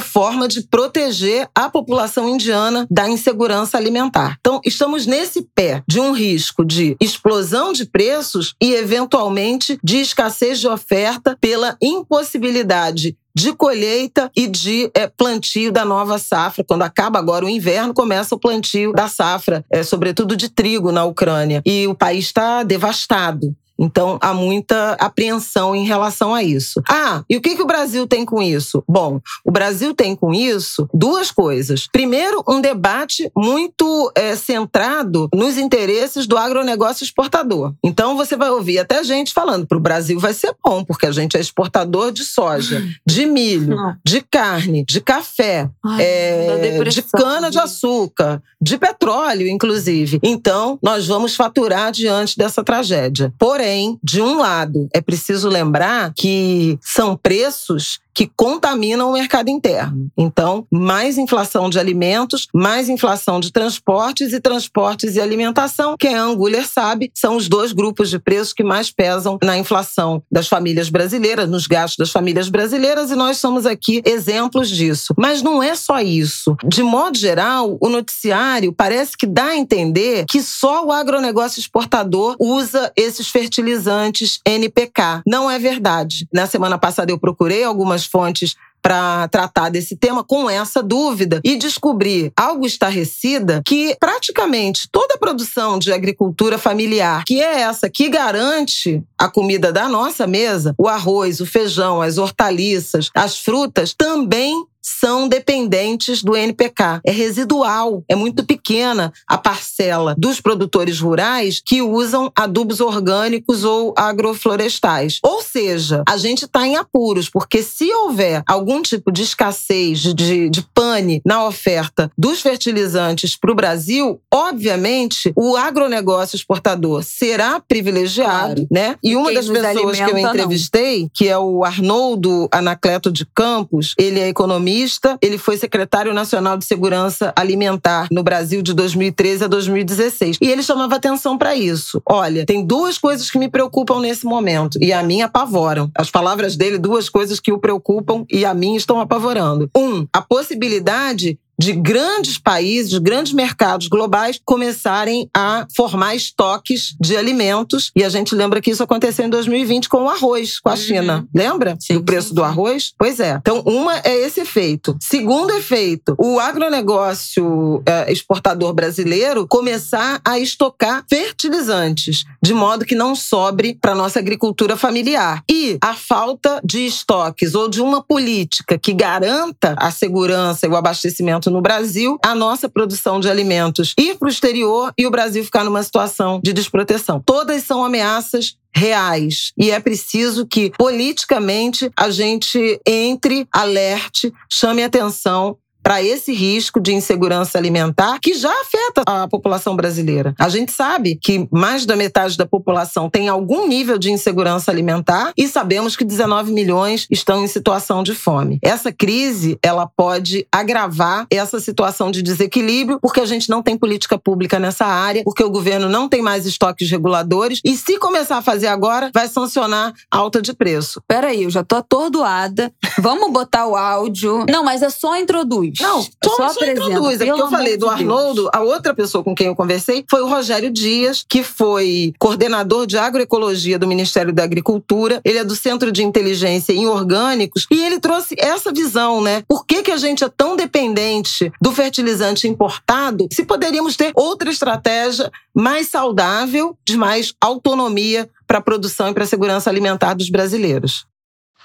forma 0.00 0.46
de 0.46 0.62
proteger 0.62 1.48
a 1.54 1.68
população 1.68 2.28
indiana 2.28 2.86
da 2.90 3.08
insegurança 3.08 3.31
segurança 3.32 3.78
alimentar. 3.78 4.36
Então, 4.40 4.60
estamos 4.64 5.06
nesse 5.06 5.42
pé 5.54 5.82
de 5.88 5.98
um 5.98 6.12
risco 6.12 6.64
de 6.64 6.96
explosão 7.00 7.72
de 7.72 7.86
preços 7.86 8.54
e, 8.62 8.74
eventualmente, 8.74 9.78
de 9.82 9.98
escassez 9.98 10.60
de 10.60 10.68
oferta 10.68 11.36
pela 11.40 11.76
impossibilidade 11.80 13.16
de 13.34 13.54
colheita 13.54 14.30
e 14.36 14.46
de 14.46 14.90
é, 14.94 15.06
plantio 15.06 15.72
da 15.72 15.84
nova 15.84 16.18
safra. 16.18 16.62
Quando 16.62 16.82
acaba 16.82 17.18
agora 17.18 17.46
o 17.46 17.48
inverno, 17.48 17.94
começa 17.94 18.34
o 18.34 18.38
plantio 18.38 18.92
da 18.92 19.08
safra, 19.08 19.64
é, 19.70 19.82
sobretudo 19.82 20.36
de 20.36 20.50
trigo 20.50 20.92
na 20.92 21.04
Ucrânia. 21.04 21.62
E 21.64 21.86
o 21.86 21.94
país 21.94 22.26
está 22.26 22.62
devastado. 22.62 23.56
Então, 23.82 24.16
há 24.20 24.32
muita 24.32 24.92
apreensão 24.92 25.74
em 25.74 25.84
relação 25.84 26.32
a 26.32 26.40
isso. 26.40 26.80
Ah, 26.88 27.24
e 27.28 27.36
o 27.36 27.40
que, 27.40 27.56
que 27.56 27.62
o 27.62 27.66
Brasil 27.66 28.06
tem 28.06 28.24
com 28.24 28.40
isso? 28.40 28.84
Bom, 28.88 29.20
o 29.44 29.50
Brasil 29.50 29.92
tem 29.92 30.14
com 30.14 30.32
isso 30.32 30.88
duas 30.94 31.32
coisas. 31.32 31.88
Primeiro, 31.90 32.44
um 32.48 32.60
debate 32.60 33.28
muito 33.36 34.12
é, 34.14 34.36
centrado 34.36 35.28
nos 35.34 35.58
interesses 35.58 36.28
do 36.28 36.36
agronegócio 36.36 37.02
exportador. 37.02 37.74
Então, 37.82 38.16
você 38.16 38.36
vai 38.36 38.50
ouvir 38.50 38.78
até 38.78 39.02
gente 39.02 39.32
falando: 39.32 39.66
para 39.66 39.78
o 39.78 39.80
Brasil 39.80 40.20
vai 40.20 40.32
ser 40.32 40.54
bom, 40.64 40.84
porque 40.84 41.06
a 41.06 41.12
gente 41.12 41.36
é 41.36 41.40
exportador 41.40 42.12
de 42.12 42.24
soja, 42.24 42.80
de 43.04 43.26
milho, 43.26 43.76
de 44.04 44.20
carne, 44.20 44.84
de 44.84 45.00
café, 45.00 45.68
Ai, 45.84 46.02
é, 46.02 46.84
de 46.84 47.02
cana-de-açúcar, 47.02 48.40
de 48.60 48.78
petróleo, 48.78 49.48
inclusive. 49.48 50.20
Então, 50.22 50.78
nós 50.80 51.08
vamos 51.08 51.34
faturar 51.34 51.90
diante 51.90 52.38
dessa 52.38 52.62
tragédia. 52.62 53.32
Porém, 53.38 53.71
Porém, 53.72 53.98
de 54.04 54.20
um 54.20 54.36
lado, 54.36 54.86
é 54.92 55.00
preciso 55.00 55.48
lembrar 55.48 56.12
que 56.14 56.78
são 56.82 57.16
preços 57.16 58.00
que 58.14 58.30
contaminam 58.36 59.08
o 59.08 59.12
mercado 59.12 59.48
interno. 59.48 60.10
Então, 60.16 60.66
mais 60.70 61.18
inflação 61.18 61.70
de 61.70 61.78
alimentos, 61.78 62.46
mais 62.54 62.88
inflação 62.88 63.40
de 63.40 63.52
transportes 63.52 64.32
e 64.32 64.40
transportes 64.40 65.16
e 65.16 65.20
alimentação, 65.20 65.96
que 65.98 66.08
a 66.08 66.22
Anguler 66.22 66.66
sabe, 66.66 67.10
são 67.14 67.36
os 67.36 67.48
dois 67.48 67.72
grupos 67.72 68.10
de 68.10 68.18
preços 68.18 68.52
que 68.52 68.62
mais 68.62 68.90
pesam 68.90 69.38
na 69.42 69.56
inflação 69.56 70.22
das 70.30 70.48
famílias 70.48 70.88
brasileiras, 70.88 71.48
nos 71.48 71.66
gastos 71.66 71.96
das 71.98 72.10
famílias 72.10 72.48
brasileiras, 72.48 73.10
e 73.10 73.16
nós 73.16 73.38
somos 73.38 73.66
aqui 73.66 74.02
exemplos 74.04 74.68
disso. 74.68 75.14
Mas 75.16 75.42
não 75.42 75.62
é 75.62 75.74
só 75.74 76.00
isso. 76.00 76.56
De 76.64 76.82
modo 76.82 77.16
geral, 77.16 77.76
o 77.80 77.88
noticiário 77.88 78.72
parece 78.72 79.16
que 79.16 79.26
dá 79.26 79.46
a 79.46 79.56
entender 79.56 80.24
que 80.28 80.42
só 80.42 80.84
o 80.84 80.92
agronegócio 80.92 81.60
exportador 81.60 82.36
usa 82.38 82.92
esses 82.96 83.28
fertilizantes 83.28 84.40
NPK. 84.44 85.22
Não 85.26 85.50
é 85.50 85.58
verdade. 85.58 86.26
Na 86.32 86.46
semana 86.46 86.78
passada 86.78 87.10
eu 87.10 87.18
procurei 87.18 87.64
algumas 87.64 88.01
fontes 88.06 88.56
para 88.82 89.28
tratar 89.28 89.70
desse 89.70 89.96
tema 89.96 90.24
com 90.24 90.50
essa 90.50 90.82
dúvida 90.82 91.40
e 91.44 91.56
descobrir 91.56 92.32
algo 92.36 92.66
estarrecida 92.66 93.62
que 93.64 93.96
praticamente 94.00 94.88
toda 94.90 95.14
a 95.14 95.18
produção 95.18 95.78
de 95.78 95.92
agricultura 95.92 96.58
familiar, 96.58 97.22
que 97.24 97.40
é 97.40 97.60
essa 97.60 97.88
que 97.88 98.08
garante 98.08 99.02
a 99.16 99.30
comida 99.30 99.72
da 99.72 99.88
nossa 99.88 100.26
mesa, 100.26 100.74
o 100.76 100.88
arroz, 100.88 101.40
o 101.40 101.46
feijão, 101.46 102.02
as 102.02 102.18
hortaliças, 102.18 103.08
as 103.14 103.38
frutas, 103.38 103.94
também 103.94 104.66
são 104.82 105.28
dependentes 105.28 106.22
do 106.22 106.36
NPK. 106.36 107.00
É 107.06 107.12
residual, 107.12 108.02
é 108.08 108.16
muito 108.16 108.44
pequena 108.44 109.12
a 109.26 109.38
parcela 109.38 110.14
dos 110.18 110.40
produtores 110.40 110.98
rurais 110.98 111.62
que 111.64 111.80
usam 111.80 112.30
adubos 112.34 112.80
orgânicos 112.80 113.62
ou 113.62 113.94
agroflorestais. 113.96 115.20
Ou 115.22 115.40
seja, 115.40 116.02
a 116.08 116.16
gente 116.16 116.44
está 116.44 116.66
em 116.66 116.76
apuros, 116.76 117.30
porque 117.30 117.62
se 117.62 117.92
houver 117.92 118.42
algum 118.46 118.82
tipo 118.82 119.12
de 119.12 119.22
escassez, 119.22 120.00
de, 120.00 120.50
de 120.50 120.62
pane 120.74 121.22
na 121.24 121.46
oferta 121.46 122.10
dos 122.18 122.40
fertilizantes 122.40 123.36
para 123.36 123.52
o 123.52 123.54
Brasil, 123.54 124.20
obviamente 124.32 125.32
o 125.36 125.56
agronegócio 125.56 126.36
exportador 126.36 127.02
será 127.02 127.60
privilegiado, 127.60 128.66
claro. 128.66 128.68
né? 128.70 128.96
E 129.02 129.14
uma 129.14 129.32
das 129.32 129.48
pessoas 129.48 130.00
que 130.00 130.10
eu 130.10 130.18
entrevistei, 130.18 131.02
não. 131.02 131.10
que 131.14 131.28
é 131.28 131.38
o 131.38 131.64
Arnoldo 131.64 132.48
Anacleto 132.50 133.12
de 133.12 133.24
Campos, 133.26 133.94
ele 133.98 134.18
é 134.18 134.28
economista 134.28 134.71
economista, 134.72 135.18
ele 135.20 135.38
foi 135.38 135.56
secretário 135.56 136.14
nacional 136.14 136.56
de 136.56 136.64
segurança 136.64 137.32
alimentar 137.36 138.08
no 138.10 138.22
Brasil 138.22 138.62
de 138.62 138.72
2013 138.72 139.44
a 139.44 139.46
2016. 139.46 140.38
E 140.40 140.50
ele 140.50 140.62
chamava 140.62 140.96
atenção 140.96 141.36
para 141.36 141.54
isso. 141.54 142.02
Olha, 142.06 142.46
tem 142.46 142.64
duas 142.64 142.98
coisas 142.98 143.30
que 143.30 143.38
me 143.38 143.48
preocupam 143.48 144.00
nesse 144.00 144.24
momento 144.24 144.78
e 144.80 144.92
a 144.92 145.02
mim 145.02 145.22
apavoram. 145.22 145.90
As 145.94 146.10
palavras 146.10 146.56
dele, 146.56 146.78
duas 146.78 147.08
coisas 147.08 147.38
que 147.38 147.52
o 147.52 147.58
preocupam 147.58 148.24
e 148.30 148.44
a 148.44 148.54
mim 148.54 148.74
estão 148.74 149.00
apavorando. 149.00 149.70
Um, 149.76 150.06
a 150.12 150.22
possibilidade 150.22 151.38
de 151.58 151.72
grandes 151.72 152.38
países, 152.38 152.98
grandes 152.98 153.32
mercados 153.32 153.88
globais 153.88 154.40
começarem 154.44 155.28
a 155.34 155.66
formar 155.74 156.14
estoques 156.14 156.94
de 157.00 157.16
alimentos. 157.16 157.90
E 157.94 158.04
a 158.04 158.08
gente 158.08 158.34
lembra 158.34 158.60
que 158.60 158.70
isso 158.70 158.82
aconteceu 158.82 159.26
em 159.26 159.30
2020 159.30 159.88
com 159.88 160.04
o 160.04 160.08
arroz, 160.08 160.58
com 160.58 160.68
a 160.68 160.72
uhum. 160.72 160.78
China. 160.78 161.28
Lembra? 161.34 161.76
Sim, 161.78 161.94
do 161.94 162.04
preço 162.04 162.28
sim, 162.28 162.34
do 162.34 162.42
arroz? 162.42 162.92
Pois 162.98 163.20
é. 163.20 163.36
Então, 163.40 163.60
uma 163.60 163.98
é 163.98 164.16
esse 164.16 164.40
efeito. 164.40 164.96
Segundo 165.00 165.50
efeito, 165.52 166.14
o 166.18 166.40
agronegócio 166.40 167.82
é, 167.86 168.10
exportador 168.12 168.72
brasileiro 168.72 169.46
começar 169.46 170.20
a 170.24 170.38
estocar 170.38 171.04
fertilizantes, 171.08 172.24
de 172.42 172.54
modo 172.54 172.84
que 172.84 172.94
não 172.94 173.14
sobre 173.14 173.78
para 173.80 173.94
nossa 173.94 174.18
agricultura 174.18 174.76
familiar. 174.76 175.42
E 175.50 175.78
a 175.80 175.94
falta 175.94 176.60
de 176.64 176.86
estoques 176.86 177.54
ou 177.54 177.68
de 177.68 177.80
uma 177.80 178.02
política 178.02 178.78
que 178.78 178.92
garanta 178.92 179.74
a 179.78 179.90
segurança 179.90 180.66
e 180.66 180.68
o 180.68 180.76
abastecimento 180.76 181.41
no 181.50 181.60
Brasil, 181.60 182.18
a 182.24 182.34
nossa 182.34 182.68
produção 182.68 183.20
de 183.20 183.30
alimentos 183.30 183.94
ir 183.98 184.16
para 184.18 184.26
o 184.26 184.30
exterior 184.30 184.92
e 184.98 185.06
o 185.06 185.10
Brasil 185.10 185.44
ficar 185.44 185.64
numa 185.64 185.82
situação 185.82 186.40
de 186.42 186.52
desproteção. 186.52 187.22
Todas 187.24 187.62
são 187.64 187.84
ameaças 187.84 188.56
reais. 188.74 189.52
E 189.56 189.70
é 189.70 189.78
preciso 189.78 190.46
que, 190.46 190.72
politicamente, 190.78 191.90
a 191.96 192.10
gente 192.10 192.80
entre, 192.86 193.46
alerte, 193.52 194.32
chame 194.50 194.82
atenção 194.82 195.56
para 195.82 196.02
esse 196.02 196.32
risco 196.32 196.80
de 196.80 196.92
insegurança 196.94 197.58
alimentar 197.58 198.18
que 198.20 198.34
já 198.34 198.52
afeta 198.60 199.02
a 199.06 199.28
população 199.28 199.74
brasileira. 199.74 200.34
A 200.38 200.48
gente 200.48 200.72
sabe 200.72 201.16
que 201.16 201.48
mais 201.50 201.84
da 201.84 201.96
metade 201.96 202.36
da 202.36 202.46
população 202.46 203.10
tem 203.10 203.28
algum 203.28 203.66
nível 203.66 203.98
de 203.98 204.10
insegurança 204.10 204.70
alimentar 204.70 205.32
e 205.36 205.48
sabemos 205.48 205.96
que 205.96 206.04
19 206.04 206.52
milhões 206.52 207.06
estão 207.10 207.42
em 207.42 207.46
situação 207.46 208.02
de 208.02 208.14
fome. 208.14 208.58
Essa 208.62 208.92
crise, 208.92 209.58
ela 209.62 209.86
pode 209.86 210.46
agravar 210.52 211.26
essa 211.30 211.58
situação 211.58 212.10
de 212.10 212.22
desequilíbrio 212.22 212.98
porque 213.00 213.20
a 213.20 213.26
gente 213.26 213.50
não 213.50 213.62
tem 213.62 213.76
política 213.76 214.18
pública 214.18 214.58
nessa 214.58 214.86
área, 214.86 215.22
porque 215.24 215.42
o 215.42 215.50
governo 215.50 215.88
não 215.88 216.08
tem 216.08 216.22
mais 216.22 216.46
estoques 216.46 216.90
reguladores 216.90 217.60
e 217.64 217.76
se 217.76 217.98
começar 217.98 218.38
a 218.38 218.42
fazer 218.42 218.68
agora, 218.68 219.10
vai 219.12 219.28
sancionar 219.28 219.92
alta 220.10 220.40
de 220.40 220.52
preço. 220.52 221.02
Peraí, 221.06 221.44
eu 221.44 221.50
já 221.50 221.64
tô 221.64 221.76
atordoada. 221.76 222.72
Vamos 222.98 223.32
botar 223.32 223.66
o 223.66 223.76
áudio. 223.76 224.44
Não, 224.48 224.64
mas 224.64 224.82
é 224.82 224.90
só 224.90 225.16
introduz. 225.16 225.71
Não, 225.80 226.02
só, 226.02 226.48
só 226.48 226.64
introduz. 226.64 227.20
É 227.20 227.26
porque 227.26 227.42
eu 227.42 227.50
falei 227.50 227.76
do 227.76 227.88
Arnoldo, 227.88 228.50
a 228.52 228.60
outra 228.60 228.94
pessoa 228.94 229.22
com 229.24 229.34
quem 229.34 229.46
eu 229.46 229.56
conversei 229.56 230.04
foi 230.08 230.22
o 230.22 230.28
Rogério 230.28 230.70
Dias, 230.70 231.24
que 231.28 231.42
foi 231.42 232.12
coordenador 232.18 232.86
de 232.86 232.98
agroecologia 232.98 233.78
do 233.78 233.86
Ministério 233.86 234.32
da 234.32 234.42
Agricultura. 234.42 235.20
Ele 235.24 235.38
é 235.38 235.44
do 235.44 235.56
Centro 235.56 235.92
de 235.92 236.02
Inteligência 236.02 236.72
em 236.72 236.86
Orgânicos 236.86 237.66
e 237.70 237.82
ele 237.82 238.00
trouxe 238.00 238.34
essa 238.38 238.72
visão, 238.72 239.20
né? 239.20 239.42
Por 239.48 239.64
que, 239.64 239.82
que 239.82 239.90
a 239.90 239.96
gente 239.96 240.24
é 240.24 240.28
tão 240.28 240.56
dependente 240.56 241.52
do 241.60 241.72
fertilizante 241.72 242.48
importado 242.48 243.28
se 243.30 243.44
poderíamos 243.44 243.96
ter 243.96 244.12
outra 244.14 244.50
estratégia 244.50 245.30
mais 245.54 245.88
saudável, 245.88 246.76
de 246.86 246.96
mais 246.96 247.34
autonomia 247.40 248.28
para 248.46 248.58
a 248.58 248.62
produção 248.62 249.08
e 249.08 249.14
para 249.14 249.24
a 249.24 249.26
segurança 249.26 249.70
alimentar 249.70 250.14
dos 250.14 250.30
brasileiros? 250.30 251.06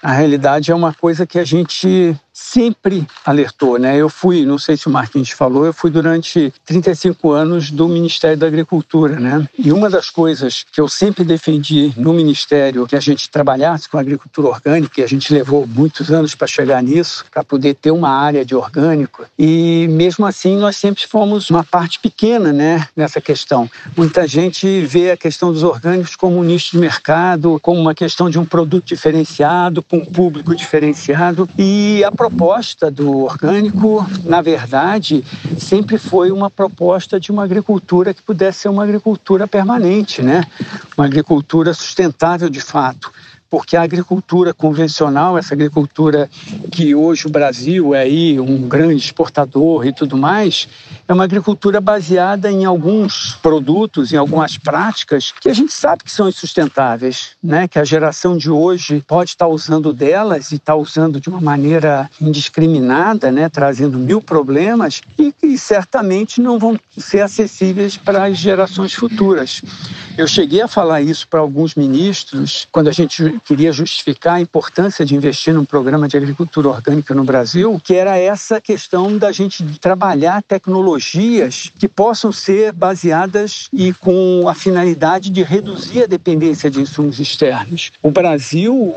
A 0.02 0.12
realidade 0.12 0.70
é 0.70 0.74
uma 0.74 0.94
coisa 0.94 1.26
que 1.26 1.38
a 1.38 1.44
gente 1.44 2.16
sempre 2.38 3.06
alertou, 3.24 3.78
né? 3.78 3.96
Eu 3.96 4.08
fui, 4.08 4.46
não 4.46 4.58
sei 4.58 4.76
se 4.76 4.86
o 4.86 4.90
Marquinhos 4.90 5.30
falou, 5.30 5.66
eu 5.66 5.72
fui 5.72 5.90
durante 5.90 6.52
35 6.64 7.32
anos 7.32 7.70
do 7.70 7.88
Ministério 7.88 8.36
da 8.36 8.46
Agricultura, 8.46 9.18
né? 9.18 9.46
E 9.58 9.72
uma 9.72 9.90
das 9.90 10.08
coisas 10.08 10.64
que 10.72 10.80
eu 10.80 10.88
sempre 10.88 11.24
defendi 11.24 11.92
no 11.96 12.12
Ministério 12.12 12.86
que 12.86 12.94
a 12.94 13.00
gente 13.00 13.28
trabalhasse 13.28 13.88
com 13.88 13.98
agricultura 13.98 14.48
orgânica, 14.48 15.00
e 15.00 15.04
a 15.04 15.06
gente 15.08 15.32
levou 15.34 15.66
muitos 15.66 16.10
anos 16.10 16.34
para 16.34 16.46
chegar 16.46 16.82
nisso, 16.82 17.24
para 17.30 17.42
poder 17.42 17.74
ter 17.74 17.90
uma 17.90 18.10
área 18.10 18.44
de 18.44 18.54
orgânico. 18.54 19.26
E 19.38 19.86
mesmo 19.90 20.24
assim, 20.24 20.56
nós 20.56 20.76
sempre 20.76 21.06
fomos 21.06 21.50
uma 21.50 21.64
parte 21.64 21.98
pequena, 21.98 22.52
né, 22.52 22.86
nessa 22.94 23.20
questão. 23.20 23.68
Muita 23.96 24.26
gente 24.26 24.82
vê 24.82 25.10
a 25.10 25.16
questão 25.16 25.52
dos 25.52 25.64
orgânicos 25.64 26.14
como 26.14 26.38
um 26.38 26.44
nicho 26.44 26.72
de 26.72 26.78
mercado, 26.78 27.58
como 27.60 27.80
uma 27.80 27.94
questão 27.94 28.30
de 28.30 28.38
um 28.38 28.44
produto 28.44 28.86
diferenciado, 28.86 29.82
com 29.82 29.98
um 29.98 30.04
público 30.04 30.54
diferenciado, 30.54 31.48
e 31.58 32.04
a 32.04 32.12
proposta 32.28 32.90
do 32.90 33.24
orgânico, 33.24 34.06
na 34.22 34.42
verdade, 34.42 35.24
sempre 35.58 35.96
foi 35.96 36.30
uma 36.30 36.50
proposta 36.50 37.18
de 37.18 37.32
uma 37.32 37.42
agricultura 37.42 38.12
que 38.12 38.22
pudesse 38.22 38.60
ser 38.60 38.68
uma 38.68 38.84
agricultura 38.84 39.48
permanente, 39.48 40.22
né? 40.22 40.44
Uma 40.96 41.06
agricultura 41.06 41.72
sustentável 41.72 42.50
de 42.50 42.60
fato 42.60 43.10
porque 43.50 43.76
a 43.76 43.82
agricultura 43.82 44.52
convencional, 44.52 45.38
essa 45.38 45.54
agricultura 45.54 46.28
que 46.70 46.94
hoje 46.94 47.26
o 47.26 47.30
Brasil 47.30 47.94
é 47.94 48.00
aí 48.00 48.38
um 48.38 48.68
grande 48.68 49.02
exportador 49.02 49.86
e 49.86 49.92
tudo 49.92 50.16
mais, 50.16 50.68
é 51.06 51.12
uma 51.12 51.24
agricultura 51.24 51.80
baseada 51.80 52.50
em 52.50 52.64
alguns 52.64 53.38
produtos, 53.42 54.12
em 54.12 54.16
algumas 54.16 54.58
práticas 54.58 55.32
que 55.32 55.48
a 55.48 55.54
gente 55.54 55.72
sabe 55.72 56.04
que 56.04 56.10
são 56.10 56.28
insustentáveis, 56.28 57.30
né? 57.42 57.66
Que 57.66 57.78
a 57.78 57.84
geração 57.84 58.36
de 58.36 58.50
hoje 58.50 59.02
pode 59.06 59.30
estar 59.30 59.48
usando 59.48 59.92
delas 59.92 60.52
e 60.52 60.56
está 60.56 60.74
usando 60.74 61.20
de 61.20 61.28
uma 61.28 61.40
maneira 61.40 62.10
indiscriminada, 62.20 63.32
né? 63.32 63.48
Trazendo 63.48 63.98
mil 63.98 64.20
problemas 64.20 65.00
e 65.18 65.32
que 65.32 65.56
certamente 65.56 66.40
não 66.40 66.58
vão 66.58 66.78
ser 66.96 67.22
acessíveis 67.22 67.96
para 67.96 68.24
as 68.24 68.36
gerações 68.36 68.92
futuras. 68.92 69.62
Eu 70.16 70.26
cheguei 70.26 70.60
a 70.60 70.68
falar 70.68 71.00
isso 71.00 71.26
para 71.28 71.40
alguns 71.40 71.74
ministros 71.74 72.68
quando 72.70 72.88
a 72.88 72.92
gente 72.92 73.37
queria 73.38 73.72
justificar 73.72 74.34
a 74.34 74.40
importância 74.40 75.04
de 75.04 75.14
investir 75.14 75.54
num 75.54 75.64
programa 75.64 76.08
de 76.08 76.16
agricultura 76.16 76.68
orgânica 76.68 77.14
no 77.14 77.24
Brasil, 77.24 77.80
que 77.82 77.94
era 77.94 78.16
essa 78.16 78.60
questão 78.60 79.16
da 79.16 79.32
gente 79.32 79.64
trabalhar 79.78 80.42
tecnologias 80.42 81.72
que 81.78 81.88
possam 81.88 82.32
ser 82.32 82.72
baseadas 82.72 83.68
e 83.72 83.92
com 83.94 84.48
a 84.48 84.54
finalidade 84.54 85.30
de 85.30 85.42
reduzir 85.42 86.04
a 86.04 86.06
dependência 86.06 86.70
de 86.70 86.80
insumos 86.80 87.18
externos. 87.18 87.92
O 88.02 88.10
Brasil 88.10 88.94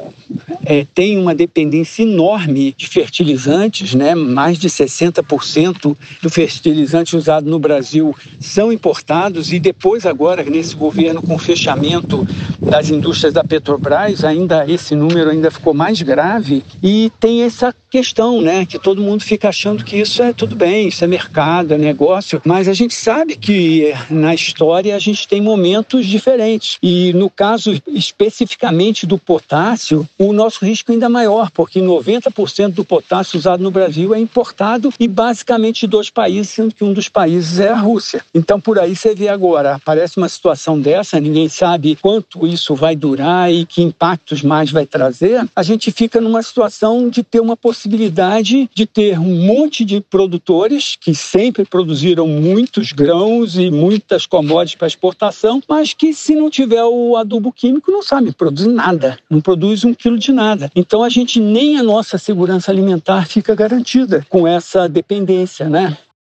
é, 0.65 0.85
tem 0.93 1.17
uma 1.17 1.35
dependência 1.35 2.03
enorme 2.03 2.73
de 2.77 2.87
fertilizantes, 2.87 3.93
né? 3.93 4.15
mais 4.15 4.57
de 4.57 4.69
60% 4.69 5.95
do 6.21 6.29
fertilizante 6.29 7.15
usado 7.15 7.49
no 7.49 7.59
Brasil 7.59 8.15
são 8.39 8.71
importados 8.71 9.51
e 9.51 9.59
depois 9.59 10.05
agora 10.05 10.43
nesse 10.43 10.75
governo 10.75 11.21
com 11.21 11.35
o 11.35 11.39
fechamento 11.39 12.27
das 12.59 12.89
indústrias 12.89 13.33
da 13.33 13.43
Petrobras, 13.43 14.23
ainda 14.31 14.69
esse 14.69 14.95
número 14.95 15.29
ainda 15.29 15.51
ficou 15.51 15.73
mais 15.73 16.01
grave 16.01 16.63
e 16.81 17.11
tem 17.19 17.43
essa 17.43 17.73
questão, 17.91 18.41
né, 18.41 18.65
que 18.65 18.79
todo 18.79 19.01
mundo 19.01 19.21
fica 19.21 19.49
achando 19.49 19.83
que 19.83 19.97
isso 19.97 20.23
é 20.23 20.31
tudo 20.31 20.55
bem, 20.55 20.87
isso 20.87 21.03
é 21.03 21.07
mercado, 21.07 21.73
é 21.73 21.77
negócio, 21.77 22.41
mas 22.45 22.69
a 22.69 22.73
gente 22.73 22.93
sabe 22.93 23.35
que 23.35 23.93
na 24.09 24.33
história 24.33 24.95
a 24.95 24.99
gente 24.99 25.27
tem 25.27 25.41
momentos 25.41 26.05
diferentes 26.05 26.77
e 26.81 27.11
no 27.13 27.29
caso 27.29 27.81
especificamente 27.87 29.05
do 29.05 29.17
potássio, 29.17 30.07
o 30.17 30.31
nosso 30.31 30.63
risco 30.63 30.91
é 30.91 30.93
ainda 30.93 31.09
maior, 31.09 31.51
porque 31.51 31.81
90% 31.81 32.69
do 32.69 32.85
potássio 32.85 33.37
usado 33.37 33.61
no 33.61 33.69
Brasil 33.69 34.15
é 34.15 34.19
importado 34.19 34.93
e 34.97 35.07
basicamente 35.07 35.85
dois 35.85 36.09
países, 36.09 36.51
sendo 36.51 36.73
que 36.73 36.85
um 36.85 36.93
dos 36.93 37.09
países 37.09 37.59
é 37.59 37.69
a 37.69 37.77
Rússia. 37.77 38.23
Então 38.33 38.59
por 38.59 38.79
aí 38.79 38.95
você 38.95 39.13
vê 39.13 39.27
agora, 39.27 39.75
aparece 39.75 40.17
uma 40.17 40.29
situação 40.29 40.79
dessa, 40.79 41.19
ninguém 41.19 41.49
sabe 41.49 41.97
quanto 42.01 42.47
isso 42.47 42.73
vai 42.73 42.95
durar 42.95 43.51
e 43.51 43.65
que 43.65 43.81
impactos 44.21 44.43
mais 44.43 44.71
vai 44.71 44.85
trazer, 44.85 45.45
a 45.55 45.63
gente 45.63 45.91
fica 45.91 46.21
numa 46.21 46.41
situação 46.43 47.09
de 47.09 47.23
ter 47.23 47.39
uma 47.39 47.57
possibilidade 47.57 48.69
de 48.73 48.85
ter 48.85 49.19
um 49.19 49.45
monte 49.45 49.83
de 49.83 49.99
produtores 49.99 50.95
que 50.99 51.13
sempre 51.13 51.65
produziram 51.65 52.27
muitos 52.27 52.91
grãos 52.91 53.55
e 53.57 53.71
muitas 53.71 54.25
commodities 54.25 54.75
para 54.75 54.87
exportação, 54.87 55.61
mas 55.67 55.93
que 55.93 56.13
se 56.13 56.35
não 56.35 56.49
tiver 56.49 56.83
o 56.83 57.17
adubo 57.17 57.51
químico 57.51 57.91
não 57.91 58.03
sabe 58.03 58.31
produzir 58.31 58.69
nada, 58.69 59.17
não 59.29 59.41
produz 59.41 59.83
um 59.83 59.93
quilo 59.93 60.17
de 60.17 60.31
nada. 60.31 60.71
Então 60.75 61.03
a 61.03 61.09
gente 61.09 61.39
nem 61.39 61.77
a 61.77 61.83
nossa 61.83 62.17
segurança 62.17 62.71
alimentar 62.71 63.27
fica 63.27 63.55
garantida 63.55 64.25
com 64.29 64.47
essa 64.47 64.87
dependência, 64.87 65.67
né? 65.67 65.97